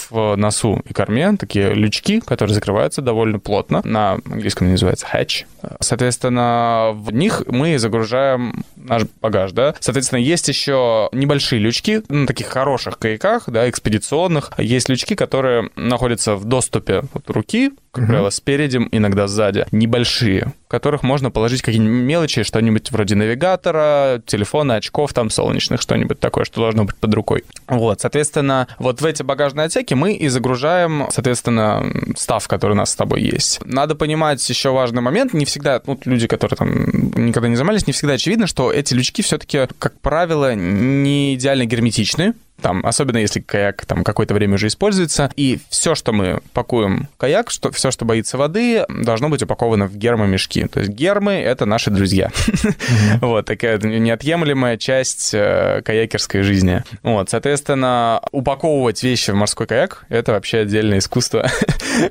в 0.09 0.35
носу 0.35 0.81
и 0.87 0.93
корме 0.93 1.35
такие 1.37 1.73
лючки, 1.73 2.19
которые 2.19 2.53
закрываются 2.53 3.01
довольно 3.01 3.39
плотно. 3.39 3.81
На 3.83 4.19
английском 4.25 4.69
называется 4.69 5.07
hatch. 5.11 5.45
Соответственно, 5.79 6.91
в 6.93 7.11
них 7.11 7.43
мы 7.47 7.79
загружаем 7.79 8.63
наш 8.87 9.03
багаж, 9.21 9.51
да. 9.51 9.75
Соответственно, 9.79 10.19
есть 10.19 10.47
еще 10.47 11.09
небольшие 11.11 11.59
лючки 11.59 12.01
на 12.09 12.27
таких 12.27 12.47
хороших 12.47 12.97
каяках, 12.99 13.43
да, 13.47 13.69
экспедиционных. 13.69 14.51
Есть 14.57 14.89
лючки, 14.89 15.15
которые 15.15 15.69
находятся 15.75 16.35
в 16.35 16.45
доступе 16.45 17.03
вот 17.13 17.29
руки, 17.29 17.71
как 17.95 18.07
правило, 18.07 18.29
спереди, 18.29 18.77
иногда 18.91 19.27
сзади, 19.27 19.65
небольшие, 19.71 20.51
в 20.65 20.67
которых 20.67 21.01
можно 21.01 21.31
положить 21.31 21.61
какие-нибудь 21.61 21.93
мелочи, 21.93 22.43
что-нибудь 22.43 22.91
вроде 22.91 23.15
навигатора, 23.15 24.21
телефона, 24.25 24.75
очков 24.75 25.13
там 25.13 25.29
солнечных, 25.29 25.81
что-нибудь 25.81 26.19
такое, 26.19 26.43
что 26.43 26.59
должно 26.59 26.83
быть 26.83 26.97
под 26.97 27.13
рукой. 27.13 27.45
Вот, 27.69 28.01
соответственно, 28.01 28.67
вот 28.79 28.99
в 28.99 29.05
эти 29.05 29.23
багажные 29.23 29.67
отсеки 29.67 29.93
мы 29.93 30.13
и 30.13 30.27
загружаем, 30.27 31.07
соответственно, 31.09 31.85
став, 32.17 32.45
который 32.49 32.73
у 32.73 32.75
нас 32.75 32.91
с 32.91 32.95
тобой 32.95 33.21
есть. 33.21 33.61
Надо 33.63 33.95
понимать 33.95 34.47
еще 34.49 34.71
важный 34.71 35.01
момент, 35.01 35.33
не 35.33 35.45
всегда, 35.45 35.81
ну, 35.85 35.97
люди, 36.03 36.27
которые 36.27 36.57
там 36.57 36.69
никогда 37.25 37.47
не 37.47 37.55
занимались, 37.55 37.87
не 37.87 37.93
всегда 37.93 38.15
очевидно, 38.15 38.45
что 38.45 38.73
эти 38.75 38.93
лючки 38.93 39.21
все-таки, 39.21 39.67
как 39.79 39.99
правило, 40.01 40.53
не 40.55 41.35
идеально 41.35 41.65
герметичны, 41.65 42.33
там, 42.61 42.85
особенно 42.85 43.17
если 43.17 43.39
каяк 43.39 43.85
там 43.85 44.03
какое-то 44.03 44.33
время 44.33 44.55
уже 44.55 44.67
используется, 44.67 45.31
и 45.35 45.59
все, 45.69 45.95
что 45.95 46.13
мы 46.13 46.41
пакуем 46.53 47.07
в 47.13 47.17
каяк, 47.17 47.51
что, 47.51 47.71
все, 47.71 47.91
что 47.91 48.05
боится 48.05 48.37
воды, 48.37 48.85
должно 48.89 49.29
быть 49.29 49.43
упаковано 49.43 49.87
в 49.87 49.95
гермомешки. 49.95 50.67
То 50.67 50.79
есть 50.79 50.91
гермы— 50.91 51.33
это 51.33 51.65
наши 51.65 51.91
друзья. 51.91 52.31
Вот, 53.21 53.45
такая 53.45 53.77
неотъемлемая 53.77 54.77
часть 54.77 55.33
э, 55.33 55.81
каякерской 55.83 56.41
жизни. 56.41 56.83
Вот, 57.01 57.29
соответственно, 57.29 58.21
упаковывать 58.31 59.01
вещи 59.03 59.31
в 59.31 59.35
морской 59.35 59.67
каяк— 59.67 60.05
это 60.09 60.31
вообще 60.33 60.59
отдельное 60.59 60.99
искусство. 60.99 61.49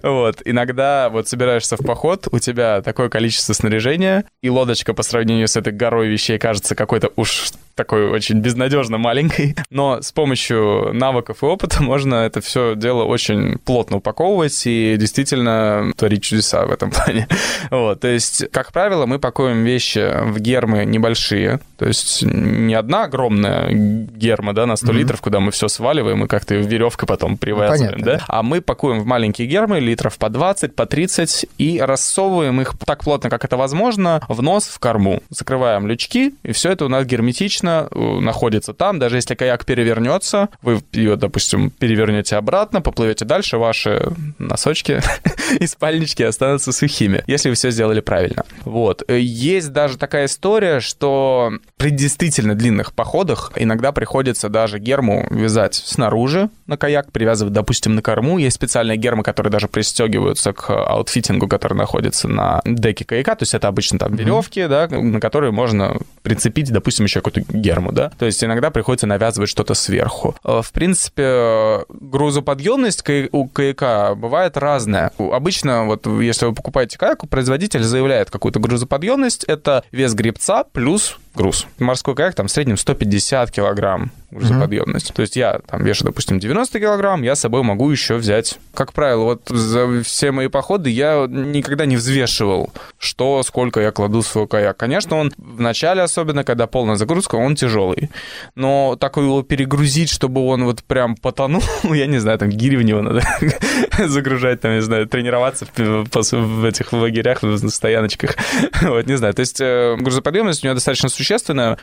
Вот, 0.02 0.40
иногда 0.44 1.10
вот 1.10 1.28
собираешься 1.28 1.76
в 1.76 1.84
поход, 1.84 2.28
у 2.30 2.38
тебя 2.38 2.80
такое 2.80 3.10
количество 3.10 3.52
снаряжения, 3.52 4.24
и 4.42 4.48
лодочка 4.48 4.94
по 4.94 5.02
сравнению 5.02 5.46
с 5.46 5.56
этой 5.56 5.72
горой 5.72 6.08
вещей 6.08 6.38
кажется 6.38 6.74
какой-то 6.74 7.10
уж 7.16 7.52
такой 7.74 8.08
очень 8.08 8.38
безнадежно 8.40 8.98
маленькой, 8.98 9.56
но 9.70 10.00
с 10.02 10.12
помощью 10.12 10.92
навыков 10.92 11.42
и 11.42 11.46
опыта 11.46 11.82
можно 11.82 12.16
это 12.16 12.40
все 12.40 12.74
дело 12.74 13.04
очень 13.04 13.58
плотно 13.58 13.98
упаковывать 13.98 14.62
и 14.66 14.96
действительно 14.98 15.92
творить 15.96 16.22
чудеса 16.22 16.66
в 16.66 16.70
этом 16.70 16.90
плане. 16.92 17.28
Вот, 17.70 18.00
то 18.00 18.08
есть, 18.08 18.50
как 18.50 18.72
правило, 18.72 19.06
мы 19.06 19.18
пакуем 19.18 19.64
вещи 19.64 20.22
в 20.24 20.38
гермы 20.40 20.84
небольшие, 20.84 21.60
то 21.78 21.86
есть 21.86 22.22
не 22.22 22.74
одна 22.74 23.04
огромная 23.04 23.70
герма, 23.72 24.54
да, 24.54 24.66
на 24.66 24.76
100 24.76 24.86
mm-hmm. 24.86 24.96
литров, 24.96 25.20
куда 25.20 25.40
мы 25.40 25.50
все 25.50 25.68
сваливаем 25.68 26.24
и 26.24 26.28
как-то 26.28 26.54
веревкой 26.54 27.06
потом 27.06 27.36
привязываем, 27.36 27.98
ну, 27.98 28.04
да, 28.04 28.24
а 28.28 28.42
мы 28.42 28.60
пакуем 28.60 29.00
в 29.00 29.06
маленькие 29.06 29.48
гермы 29.48 29.80
литров 29.80 30.18
по 30.18 30.28
20, 30.28 30.74
по 30.74 30.86
30 30.86 31.46
и 31.58 31.80
рассовываем 31.80 32.60
их 32.60 32.74
так 32.84 33.04
плотно, 33.04 33.30
как 33.30 33.44
это 33.44 33.56
возможно, 33.56 34.20
в 34.28 34.42
нос, 34.42 34.66
в 34.66 34.78
корму. 34.78 35.22
Закрываем 35.30 35.86
лючки, 35.86 36.34
и 36.42 36.52
все 36.52 36.70
это 36.70 36.84
у 36.84 36.88
нас 36.88 37.04
герметично 37.06 37.63
точно 37.64 37.88
э, 37.90 38.21
находится 38.21 38.75
там. 38.75 38.99
Даже 38.99 39.16
если 39.16 39.35
каяк 39.35 39.64
перевернется, 39.64 40.49
вы 40.62 40.83
ее, 40.92 41.16
допустим, 41.16 41.71
перевернете 41.71 42.37
обратно, 42.37 42.80
поплывете 42.80 43.25
дальше, 43.25 43.59
ваши 43.59 44.12
носочки 44.38 45.00
и 45.60 45.66
спальнички 45.66 46.22
останутся 46.22 46.72
сухими, 46.72 47.22
если 47.26 47.48
вы 47.48 47.54
все 47.54 47.70
сделали 47.70 48.00
правильно. 48.00 48.44
Вот. 48.64 49.02
Э, 49.08 49.18
есть 49.18 49.72
даже 49.72 49.98
такая 49.98 50.26
история, 50.26 50.80
что 50.80 51.52
при 51.76 51.90
действительно 51.90 52.54
длинных 52.54 52.92
походах 52.92 53.52
иногда 53.56 53.92
приходится 53.92 54.48
даже 54.48 54.78
герму 54.78 55.26
вязать 55.30 55.74
снаружи 55.74 56.50
на 56.66 56.76
каяк, 56.76 57.12
привязывать, 57.12 57.52
допустим, 57.52 57.94
на 57.94 58.02
корму. 58.02 58.38
Есть 58.38 58.56
специальные 58.56 58.96
гермы, 58.96 59.22
которые 59.22 59.50
даже 59.50 59.68
пристегиваются 59.68 60.52
к 60.52 60.70
аутфитингу, 60.70 61.48
который 61.48 61.74
находится 61.74 62.28
на 62.28 62.60
деке 62.64 63.04
каяка. 63.04 63.34
То 63.34 63.42
есть 63.42 63.54
это 63.54 63.68
обычно 63.68 63.98
там 63.98 64.14
веревки, 64.14 64.60
mm-hmm. 64.60 64.68
да, 64.68 64.88
на 64.88 65.20
которые 65.20 65.52
можно 65.52 65.96
прицепить, 66.22 66.72
допустим, 66.72 67.04
еще 67.04 67.20
какую-то 67.20 67.52
герму, 67.52 67.92
да. 67.92 68.10
То 68.18 68.26
есть 68.26 68.42
иногда 68.42 68.70
приходится 68.70 69.06
навязывать 69.06 69.50
что-то 69.50 69.74
сверху. 69.74 70.36
Э, 70.44 70.62
в 70.62 70.72
принципе, 70.72 71.84
грузоподъемность 71.88 73.04
у 73.32 73.48
каяка 73.48 74.14
бывает 74.14 74.56
разная. 74.56 75.12
Обычно, 75.34 75.84
вот 75.84 76.06
если 76.06 76.46
вы 76.46 76.54
покупаете 76.54 76.98
каяк, 76.98 77.28
производитель 77.28 77.82
заявляет 77.82 78.30
какую-то 78.30 78.60
грузоподъемность, 78.60 79.44
это 79.44 79.84
вес 79.92 80.14
гребца 80.14 80.64
плюс 80.64 81.18
груз. 81.34 81.66
Морской 81.78 82.14
каяк 82.14 82.34
там 82.34 82.46
в 82.46 82.50
среднем 82.50 82.76
150 82.76 83.50
килограмм 83.50 84.10
грузоподъемность. 84.34 85.10
Mm-hmm. 85.10 85.14
То 85.14 85.22
есть 85.22 85.36
я 85.36 85.60
там 85.66 85.84
вешу, 85.84 86.04
допустим, 86.04 86.38
90 86.38 86.80
килограмм, 86.80 87.22
я 87.22 87.36
с 87.36 87.40
собой 87.40 87.62
могу 87.62 87.90
еще 87.90 88.16
взять. 88.16 88.58
Как 88.74 88.92
правило, 88.92 89.24
вот 89.24 89.42
за 89.48 90.02
все 90.02 90.32
мои 90.32 90.48
походы 90.48 90.90
я 90.90 91.26
никогда 91.28 91.86
не 91.86 91.96
взвешивал, 91.96 92.72
что, 92.98 93.42
сколько 93.44 93.80
я 93.80 93.92
кладу 93.92 94.22
в 94.22 94.26
свой 94.26 94.48
каяк. 94.48 94.76
Конечно, 94.76 95.16
он 95.16 95.32
в 95.36 95.60
начале, 95.60 96.02
особенно 96.02 96.42
когда 96.42 96.66
полная 96.66 96.96
загрузка, 96.96 97.36
он 97.36 97.54
тяжелый. 97.54 98.10
Но 98.56 98.96
так 98.98 99.16
его 99.16 99.42
перегрузить, 99.42 100.10
чтобы 100.10 100.44
он 100.46 100.64
вот 100.64 100.82
прям 100.82 101.14
потонул, 101.16 101.62
я 101.84 102.06
не 102.06 102.18
знаю, 102.18 102.38
там 102.38 102.48
гири 102.48 102.76
в 102.76 102.82
него 102.82 103.02
надо 103.02 103.22
загружать, 104.06 104.60
там, 104.60 104.74
не 104.74 104.82
знаю, 104.82 105.06
тренироваться 105.06 105.66
в, 105.76 106.06
в 106.12 106.64
этих 106.64 106.92
лагерях, 106.92 107.42
в 107.42 107.68
стояночках. 107.68 108.36
вот, 108.82 109.06
не 109.06 109.16
знаю. 109.16 109.34
То 109.34 109.40
есть 109.40 109.60
э, 109.60 109.96
грузоподъемность 109.96 110.64
у 110.64 110.66
него 110.66 110.74
достаточно 110.74 111.08
существенная. 111.08 111.23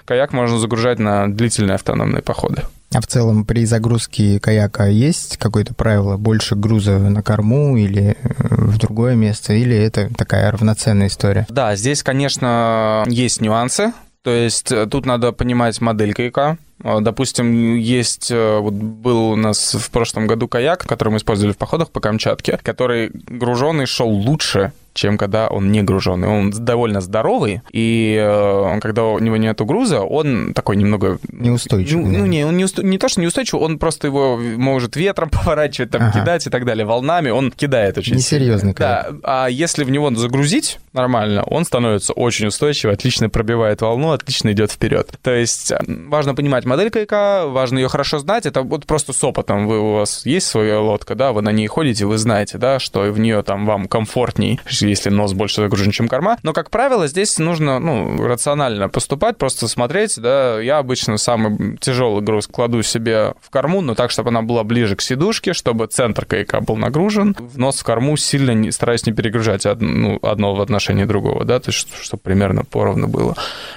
Каяк 0.05 0.33
можно 0.33 0.57
загружать 0.59 0.99
на 0.99 1.31
длительные 1.31 1.75
автономные 1.75 2.21
походы. 2.21 2.63
А 2.93 2.99
в 2.99 3.07
целом 3.07 3.45
при 3.45 3.65
загрузке 3.65 4.39
каяка 4.39 4.87
есть 4.87 5.37
какое-то 5.37 5.73
правило 5.73 6.17
больше 6.17 6.55
груза 6.55 6.97
на 6.99 7.23
корму 7.23 7.77
или 7.77 8.17
э, 8.21 8.35
в 8.49 8.77
другое 8.77 9.15
место, 9.15 9.53
или 9.53 9.77
это 9.77 10.13
такая 10.13 10.51
равноценная 10.51 11.07
история? 11.07 11.45
Да, 11.49 11.75
здесь, 11.77 12.03
конечно, 12.03 13.05
есть 13.07 13.39
нюансы. 13.39 13.93
То 14.23 14.31
есть 14.31 14.73
э, 14.73 14.87
тут 14.87 15.05
надо 15.05 15.31
понимать 15.31 15.79
модель 15.79 16.13
каяка, 16.13 16.57
а, 16.83 16.99
Допустим, 16.99 17.75
есть, 17.75 18.31
э, 18.31 18.59
вот 18.59 18.73
был 18.73 19.31
у 19.31 19.35
нас 19.35 19.73
в 19.73 19.89
прошлом 19.91 20.27
году 20.27 20.47
каяк, 20.47 20.85
который 20.85 21.09
мы 21.09 21.17
использовали 21.17 21.53
в 21.53 21.57
походах 21.57 21.91
по 21.91 21.99
Камчатке, 21.99 22.59
который 22.61 23.11
груженный 23.13 23.85
шел 23.85 24.09
лучше, 24.09 24.73
чем 24.93 25.17
когда 25.17 25.47
он 25.47 25.71
не 25.71 25.83
груженный. 25.83 26.27
Он 26.27 26.51
довольно 26.51 27.01
здоровый, 27.01 27.61
и 27.71 28.17
э, 28.19 28.79
когда 28.81 29.05
у 29.05 29.19
него 29.19 29.37
нет 29.37 29.59
груза, 29.61 30.01
он 30.01 30.53
такой 30.53 30.75
немного... 30.75 31.19
Неустойчивый. 31.31 32.03
Ну, 32.05 32.19
ну 32.19 32.25
не, 32.25 32.45
он 32.45 32.57
не, 32.57 32.65
усто... 32.65 32.81
не 32.81 32.97
то, 32.97 33.07
что 33.07 33.21
неустойчивый, 33.21 33.63
он 33.63 33.79
просто 33.79 34.07
его 34.07 34.37
может 34.37 34.95
ветром 34.95 35.29
поворачивать, 35.31 35.91
там, 35.91 36.03
ага. 36.03 36.19
кидать 36.19 36.47
и 36.47 36.49
так 36.49 36.65
далее, 36.65 36.85
волнами, 36.85 37.29
он 37.29 37.51
кидает 37.51 37.97
очень 37.97 38.15
Несерьезный 38.15 38.73
Да, 38.73 39.09
а 39.23 39.47
если 39.47 39.83
в 39.83 39.89
него 39.89 40.13
загрузить 40.13 40.79
нормально, 40.93 41.43
он 41.43 41.65
становится 41.65 42.13
очень 42.13 42.47
устойчивый, 42.47 42.95
отлично 42.95 43.29
пробивает 43.29 43.81
волну, 43.81 44.11
отлично 44.11 44.51
идет 44.51 44.71
вперед. 44.71 45.09
То 45.21 45.33
есть 45.33 45.71
э, 45.71 45.79
важно 45.87 46.35
понимать 46.35 46.65
модель 46.65 46.89
каяка, 46.89 47.47
важно 47.47 47.79
ее 47.79 47.87
хорошо 47.87 48.19
знать, 48.19 48.45
это 48.45 48.61
вот 48.61 48.85
просто 48.85 49.13
с 49.13 49.23
опытом. 49.23 49.67
Вы, 49.67 49.79
у 49.79 49.93
вас 49.93 50.25
есть 50.25 50.47
своя 50.47 50.79
лодка, 50.79 51.15
да, 51.15 51.31
вы 51.31 51.41
на 51.41 51.51
ней 51.51 51.67
ходите, 51.67 52.05
вы 52.05 52.17
знаете, 52.17 52.57
да, 52.57 52.79
что 52.79 53.01
в 53.11 53.19
нее 53.19 53.41
там 53.43 53.65
вам 53.65 53.87
комфортней, 53.87 54.59
если 54.89 55.09
нос 55.09 55.33
больше 55.33 55.61
загружен, 55.61 55.91
чем 55.91 56.07
корма. 56.07 56.37
Но, 56.43 56.53
как 56.53 56.69
правило, 56.69 57.07
здесь 57.07 57.37
нужно, 57.37 57.79
ну, 57.79 58.25
рационально 58.25 58.89
поступать, 58.89 59.37
просто 59.37 59.67
смотреть, 59.67 60.19
да. 60.19 60.59
Я 60.59 60.77
обычно 60.79 61.17
самый 61.17 61.77
тяжелый 61.77 62.21
груз 62.21 62.47
кладу 62.47 62.81
себе 62.83 63.33
в 63.41 63.49
корму, 63.49 63.81
но 63.81 63.95
так, 63.95 64.11
чтобы 64.11 64.29
она 64.29 64.41
была 64.41 64.63
ближе 64.63 64.95
к 64.95 65.01
сидушке, 65.01 65.53
чтобы 65.53 65.87
центр 65.87 66.25
каяка 66.25 66.61
был 66.61 66.75
нагружен. 66.75 67.35
В 67.37 67.57
нос 67.57 67.79
в 67.79 67.83
корму 67.83 68.17
сильно 68.17 68.51
не, 68.51 68.71
стараюсь 68.71 69.05
не 69.05 69.13
перегружать 69.13 69.65
од, 69.65 69.81
ну, 69.81 70.19
одно 70.21 70.55
в 70.55 70.61
отношении 70.61 71.05
другого, 71.05 71.45
да, 71.45 71.59
то 71.59 71.69
есть 71.69 71.87
чтобы 72.01 72.21
примерно 72.23 72.63
поровну 72.63 73.07
было. 73.07 73.35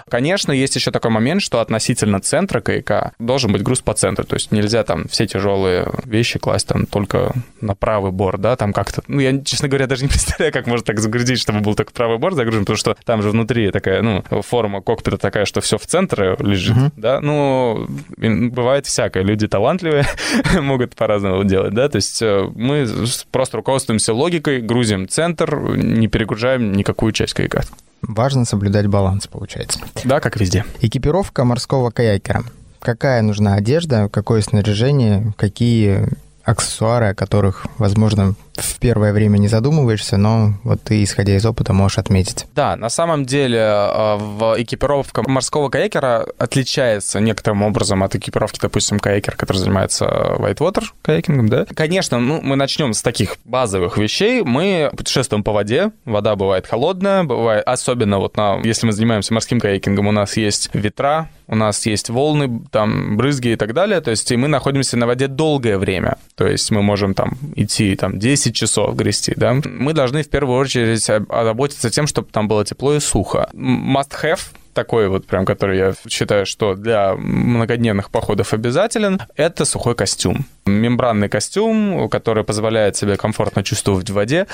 Конечно, 0.09 0.53
есть 0.53 0.77
еще 0.77 0.91
такой 0.91 1.11
момент, 1.11 1.43
что 1.43 1.61
относительно 1.61 2.21
центра 2.21 2.61
каяка 2.61 3.13
должен 3.19 3.53
быть 3.53 3.63
груз 3.63 3.81
по 3.81 3.95
центру, 3.95 4.25
то 4.25 4.35
есть 4.35 4.53
нельзя 4.53 4.85
там 4.85 5.09
все 5.09 5.27
тяжелые 5.27 5.89
вещи 6.05 6.38
класть 6.38 6.69
там 6.69 6.87
только 6.87 7.33
на 7.61 7.75
правый 7.75 8.12
борт, 8.12 8.40
да, 8.40 8.57
там 8.57 8.73
как-то, 8.73 9.03
ну, 9.09 9.21
я, 9.21 9.40
честно 9.43 9.69
говоря, 9.69 9.87
даже 9.87 10.03
не 10.03 10.09
представляю, 10.14 10.53
как 10.53 10.67
можно 10.67 10.85
так 10.85 10.93
загрузить, 11.00 11.40
чтобы 11.40 11.61
был 11.61 11.74
только 11.74 11.92
правый 11.92 12.18
борт 12.18 12.37
загружен, 12.37 12.62
потому 12.62 12.76
что 12.76 12.96
там 13.04 13.22
же 13.22 13.30
внутри 13.30 13.70
такая, 13.70 14.02
ну, 14.02 14.24
форма 14.42 14.80
кокпита 14.80 15.18
такая, 15.18 15.44
что 15.44 15.61
все 15.61 15.78
в 15.78 15.87
центре 15.87 16.37
лежит, 16.38 16.76
uh-huh. 16.76 16.92
да, 16.96 17.20
ну, 17.20 17.87
бывает 18.16 18.87
всякое, 18.87 19.22
люди 19.22 19.46
талантливые 19.48 20.07
могут 20.61 20.94
по-разному 20.94 21.44
делать, 21.44 21.74
да, 21.74 21.88
то 21.88 21.96
есть 21.96 22.20
э, 22.22 22.48
мы 22.54 22.87
просто 23.30 23.59
руководствуемся 23.59 24.14
логикой, 24.14 24.61
грузим 24.61 25.09
центр, 25.09 25.76
не 25.76 26.09
перегружаем 26.09 26.72
никакую 26.72 27.12
часть 27.12 27.35
каяка. 27.35 27.62
Важно 28.02 28.44
соблюдать 28.44 28.87
баланс, 28.87 29.26
получается. 29.26 29.80
Да, 30.04 30.20
как 30.20 30.38
везде. 30.38 30.64
Экипировка 30.80 31.44
морского 31.44 31.90
каякера. 31.90 32.44
Какая 32.80 33.22
нужна 33.22 33.54
одежда, 33.54 34.11
какое 34.11 34.42
снаряжение, 34.42 35.33
какие 35.38 36.09
аксессуары, 36.44 37.07
о 37.07 37.14
которых, 37.14 37.66
возможно, 37.78 38.35
в 38.57 38.79
первое 38.79 39.12
время 39.12 39.38
не 39.38 39.49
задумываешься, 39.49 40.17
но 40.17 40.55
вот 40.62 40.83
ты, 40.83 41.03
исходя 41.03 41.37
из 41.37 41.45
опыта, 41.47 41.73
можешь 41.73 41.99
отметить. 41.99 42.47
Да, 42.55 42.77
на 42.77 42.88
самом 42.88 43.25
деле 43.25 43.59
э, 43.59 44.17
в 44.17 44.55
экипировка 44.59 45.29
морского 45.29 45.69
каякера 45.69 46.27
отличается 46.38 47.21
некоторым 47.21 47.62
образом 47.62 48.03
от 48.03 48.14
экипировки, 48.14 48.59
допустим, 48.61 49.01
каякера, 49.01 49.37
который 49.37 49.59
занимается 49.59 50.05
whitewater 50.38 50.85
каякингом, 51.03 51.49
да. 51.49 51.67
Конечно, 51.75 52.19
ну, 52.19 52.40
мы 52.43 52.57
начнем 52.57 52.93
с 52.93 53.03
таких 53.03 53.37
базовых 53.45 53.99
вещей. 53.99 54.43
Мы 54.43 54.90
путешествуем 54.97 55.43
по 55.43 55.53
воде, 55.53 55.90
вода 56.05 56.37
бывает 56.37 56.67
холодная, 56.67 57.25
бывает, 57.25 57.64
особенно 57.67 58.19
вот 58.19 58.37
на, 58.37 58.61
если 58.64 58.87
мы 58.87 58.93
занимаемся 58.93 59.35
морским 59.35 59.61
каякингом, 59.61 60.07
у 60.09 60.12
нас 60.12 60.37
есть 60.37 60.71
ветра, 60.75 61.29
у 61.47 61.57
нас 61.57 61.87
есть 61.87 62.09
волны, 62.09 62.62
там, 62.71 63.17
брызги 63.17 63.49
и 63.49 63.57
так 63.57 63.75
далее, 63.75 64.01
то 64.01 64.11
есть 64.11 64.31
и 64.31 64.37
мы 64.37 64.49
находимся 64.49 64.97
на 64.97 65.07
воде 65.07 65.29
долгое 65.29 65.79
время, 65.79 66.17
то 66.35 66.47
есть 66.47 66.71
мы 66.71 66.83
можем 66.83 67.14
там 67.14 67.37
идти 67.55 67.95
там 67.97 68.19
10 68.19 68.43
часов 68.52 68.94
грести, 68.96 69.35
да. 69.37 69.54
Мы 69.64 69.92
должны 69.92 70.22
в 70.22 70.28
первую 70.28 70.59
очередь 70.59 71.09
озаботиться 71.09 71.90
тем, 71.90 72.07
чтобы 72.07 72.28
там 72.30 72.48
было 72.48 72.64
тепло 72.64 72.94
и 72.94 73.00
сухо. 73.00 73.48
Must 73.52 74.11
have 74.22 74.40
такой 74.75 75.09
вот 75.09 75.27
прям, 75.27 75.47
который 75.47 75.79
я 75.79 75.95
считаю, 76.09 76.45
что 76.47 76.75
для 76.75 77.15
многодневных 77.15 78.11
походов 78.11 78.53
обязателен, 78.53 79.21
это 79.37 79.65
сухой 79.65 79.95
костюм. 79.95 80.47
Мембранный 80.67 81.29
костюм, 81.29 82.09
который 82.09 82.43
позволяет 82.45 82.97
себе 82.97 83.17
комфортно 83.17 83.63
чувствовать 83.63 84.11
в 84.11 84.15
воде. 84.15 84.47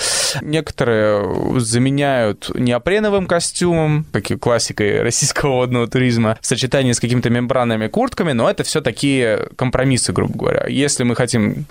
Некоторые 0.43 1.61
заменяют 1.61 2.51
неопреновым 2.55 3.27
костюмом, 3.27 4.07
как 4.13 4.39
классикой 4.39 5.03
российского 5.03 5.53
водного 5.53 5.87
туризма, 5.87 6.39
в 6.41 6.47
сочетании 6.47 6.93
с 6.93 7.01
какими-то 7.01 7.31
мембранными 7.31 7.89
куртками, 7.89 8.33
но 8.33 8.51
это 8.51 8.63
все 8.65 8.81
такие 8.81 9.49
компромиссы, 9.57 10.13
грубо 10.13 10.37
говоря. 10.37 10.67
Если 10.69 11.05
мы 11.05 11.17
хотим 11.17 11.65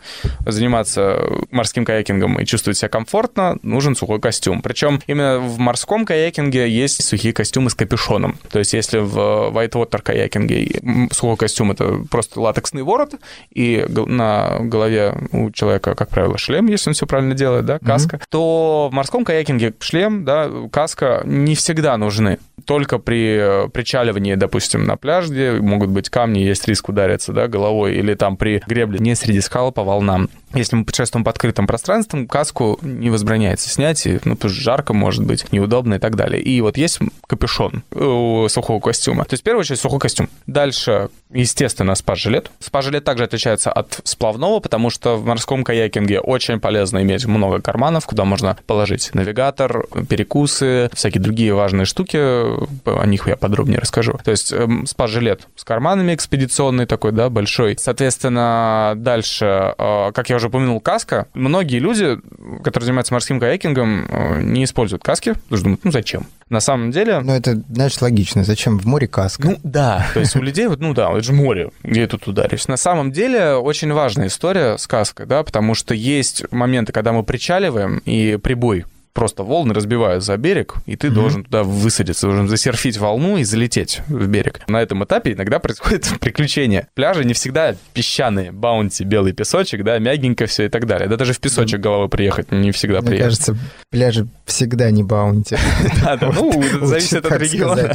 заниматься 0.46 1.22
морским 1.52 1.86
каякингом 1.86 2.40
и 2.40 2.46
чувствовать 2.46 2.78
себя 2.78 2.90
комфортно, 2.90 3.58
нужен 3.62 3.96
сухой 3.96 4.20
костюм. 4.20 4.62
Причем 4.62 5.02
именно 5.08 5.40
в 5.40 5.60
морском 5.60 6.06
каякинге 6.06 6.70
есть 6.70 7.04
сухие 7.04 7.34
костюмы 7.34 7.70
с 7.70 7.76
капюшоном. 7.76 8.39
То 8.52 8.60
есть 8.60 8.74
если 8.74 9.00
в 9.00 9.18
whitewater 9.54 10.02
каякинге 10.02 10.82
сухой 11.12 11.38
костюм— 11.38 11.72
это 11.74 12.04
просто 12.10 12.40
латексный 12.40 12.84
ворот, 12.84 13.14
и 13.54 13.86
на 13.90 14.58
голове 14.62 15.16
у 15.32 15.52
человека, 15.52 15.96
как 15.96 16.10
правило, 16.10 16.38
шлем, 16.38 16.68
если 16.68 16.90
он 16.90 16.94
все 16.94 17.06
правильно 17.06 17.36
делает, 17.36 17.66
да, 17.66 17.80
каска, 17.80 18.18
mm-hmm. 18.18 18.24
то 18.30 18.90
в 18.92 18.96
морском 18.96 19.26
каякинге 19.26 19.74
шлем, 19.80 20.26
да, 20.26 20.50
каска 20.72 21.22
не 21.26 21.56
всегда 21.56 21.98
нужны. 21.98 22.40
Только 22.66 23.00
при 23.00 23.70
причаливании, 23.70 24.36
допустим, 24.36 24.86
на 24.86 24.98
пляж, 24.98 25.28
где 25.30 25.54
могут 25.54 25.90
быть 25.90 26.10
камни, 26.10 26.40
есть 26.40 26.68
риск 26.68 26.90
удариться, 26.90 27.34
да, 27.34 27.48
головой, 27.48 27.96
или 27.96 28.14
там 28.14 28.38
при 28.38 28.62
гребле 28.68 29.00
не 29.00 29.16
среди 29.16 29.42
скал 29.42 29.72
по 29.72 29.84
волнам. 29.84 30.30
Если 30.54 30.76
мы 30.76 30.86
путешествуем 30.86 31.24
по 31.24 31.32
открытым 31.32 31.68
пространствам, 31.68 32.28
каску 32.28 32.80
не 32.82 33.10
возбраняется 33.10 33.70
снять, 33.70 34.06
и, 34.06 34.20
ну, 34.24 34.36
потому 34.36 34.54
что 34.54 34.62
жарко 34.62 34.94
может 34.94 35.26
быть, 35.26 35.52
неудобно 35.52 35.96
и 35.96 36.00
так 36.00 36.16
далее. 36.16 36.42
И 36.42 36.60
вот 36.62 36.78
есть 36.78 37.00
капюшон 37.28 37.84
у 37.92 38.48
сухого 38.50 38.80
костюма. 38.80 39.26
То 39.26 39.34
есть, 39.34 39.44
в 39.44 39.46
первую 39.46 39.62
очередь, 39.62 39.80
сухой 39.80 40.00
костюм. 40.00 40.30
Дальше, 40.48 41.10
естественно, 41.32 41.94
спа-жилет. 41.94 42.50
Спа-жилет 42.60 43.04
также 43.04 43.26
отличается 43.26 43.72
от 43.72 44.02
сплавного, 44.04 44.60
потому 44.60 44.90
что 44.90 45.18
в 45.18 45.26
морском 45.26 45.64
каякинге 45.64 46.20
очень 46.20 46.60
полезно 46.60 47.02
иметь 47.04 47.26
много 47.26 47.62
карманов, 47.62 48.06
куда 48.06 48.26
можно 48.26 48.58
положить 48.66 49.14
навигатор, 49.14 49.86
перекусы, 50.10 50.90
всякие 50.94 51.22
другие 51.22 51.54
важные 51.54 51.86
штуки. 51.86 52.18
О 52.18 53.06
них 53.06 53.28
я 53.28 53.38
подробнее 53.38 53.80
расскажу. 53.80 54.20
То 54.24 54.32
есть, 54.32 54.52
эм, 54.52 54.86
спа-жилет 54.86 55.48
с 55.56 55.64
карманами 55.64 56.16
экспедиционный 56.16 56.86
такой, 56.86 57.12
да, 57.12 57.30
большой. 57.30 57.78
Соответственно, 57.80 58.94
дальше, 58.96 59.76
э, 59.78 60.12
как 60.14 60.30
я 60.30 60.39
уже 60.40 60.48
упомянул, 60.48 60.82
каска. 60.82 61.28
Многие 61.34 61.80
люди, 61.80 62.18
которые 62.64 62.86
занимаются 62.86 63.14
морским 63.14 63.40
каякингом, 63.40 64.08
э, 64.10 64.42
не 64.42 64.64
используют 64.64 65.04
каски, 65.04 65.34
потому 65.34 65.58
что 65.58 65.64
думают, 65.64 65.86
ну 65.86 65.92
зачем? 65.92 66.28
На 66.50 66.60
самом 66.60 66.92
деле... 66.92 67.20
Ну, 67.20 67.34
это, 67.34 67.62
знаешь, 67.70 68.02
логично. 68.02 68.44
Зачем 68.44 68.80
в 68.80 68.86
море 68.86 69.08
каска? 69.08 69.50
Ну, 69.50 69.60
да. 69.64 70.08
То 70.14 70.20
есть 70.20 70.36
у 70.36 70.42
людей, 70.42 70.68
вот, 70.68 70.80
ну 70.80 70.94
да, 70.94 71.12
это 71.12 71.22
же 71.22 71.34
море, 71.34 71.70
где 71.84 72.02
я 72.02 72.08
тут 72.08 72.28
ударюсь. 72.28 72.68
На 72.68 72.78
самом 72.78 73.12
деле 73.12 73.54
очень 73.54 73.94
важная 73.94 74.28
история 74.28 74.78
с 74.78 74.88
каской, 74.88 75.28
да, 75.28 75.44
потому 75.44 75.76
что 75.76 75.94
есть 75.94 76.52
моменты, 76.52 76.92
когда 76.92 77.14
мы 77.14 77.24
причаливаем, 77.24 78.02
и 78.06 78.38
прибой 78.38 78.86
просто 79.20 79.44
волны 79.44 79.74
разбивают 79.74 80.24
за 80.24 80.38
берег, 80.38 80.76
и 80.86 80.96
ты 80.96 81.08
mm-hmm. 81.08 81.12
должен 81.12 81.44
туда 81.44 81.64
высадиться, 81.64 82.26
должен 82.26 82.48
засерфить 82.48 82.98
волну 82.98 83.36
и 83.36 83.44
залететь 83.44 84.00
в 84.08 84.28
берег. 84.28 84.62
На 84.70 84.82
этом 84.82 85.04
этапе 85.04 85.34
иногда 85.34 85.60
происходит 85.60 86.08
приключение. 86.22 86.88
Пляжи 86.94 87.26
не 87.26 87.34
всегда 87.34 87.76
песчаные, 87.94 88.54
баунти, 88.54 89.04
белый 89.04 89.34
песочек, 89.34 89.84
да, 89.84 90.00
мягенько 90.00 90.46
все 90.46 90.68
и 90.68 90.70
так 90.70 90.88
далее. 90.88 91.10
Да 91.10 91.18
даже 91.18 91.34
в 91.34 91.40
песочек 91.42 91.82
головой 91.82 92.08
приехать 92.08 92.54
не 92.54 92.72
всегда 92.72 93.02
Мне 93.02 93.18
кажется, 93.18 93.58
пляжи 93.90 94.26
всегда 94.46 94.90
не 94.90 95.04
баунти. 95.04 95.58
Да, 96.02 96.16
да, 96.16 96.32
ну, 96.34 96.64
зависит 96.86 97.26
от 97.26 97.38
региона. 97.38 97.94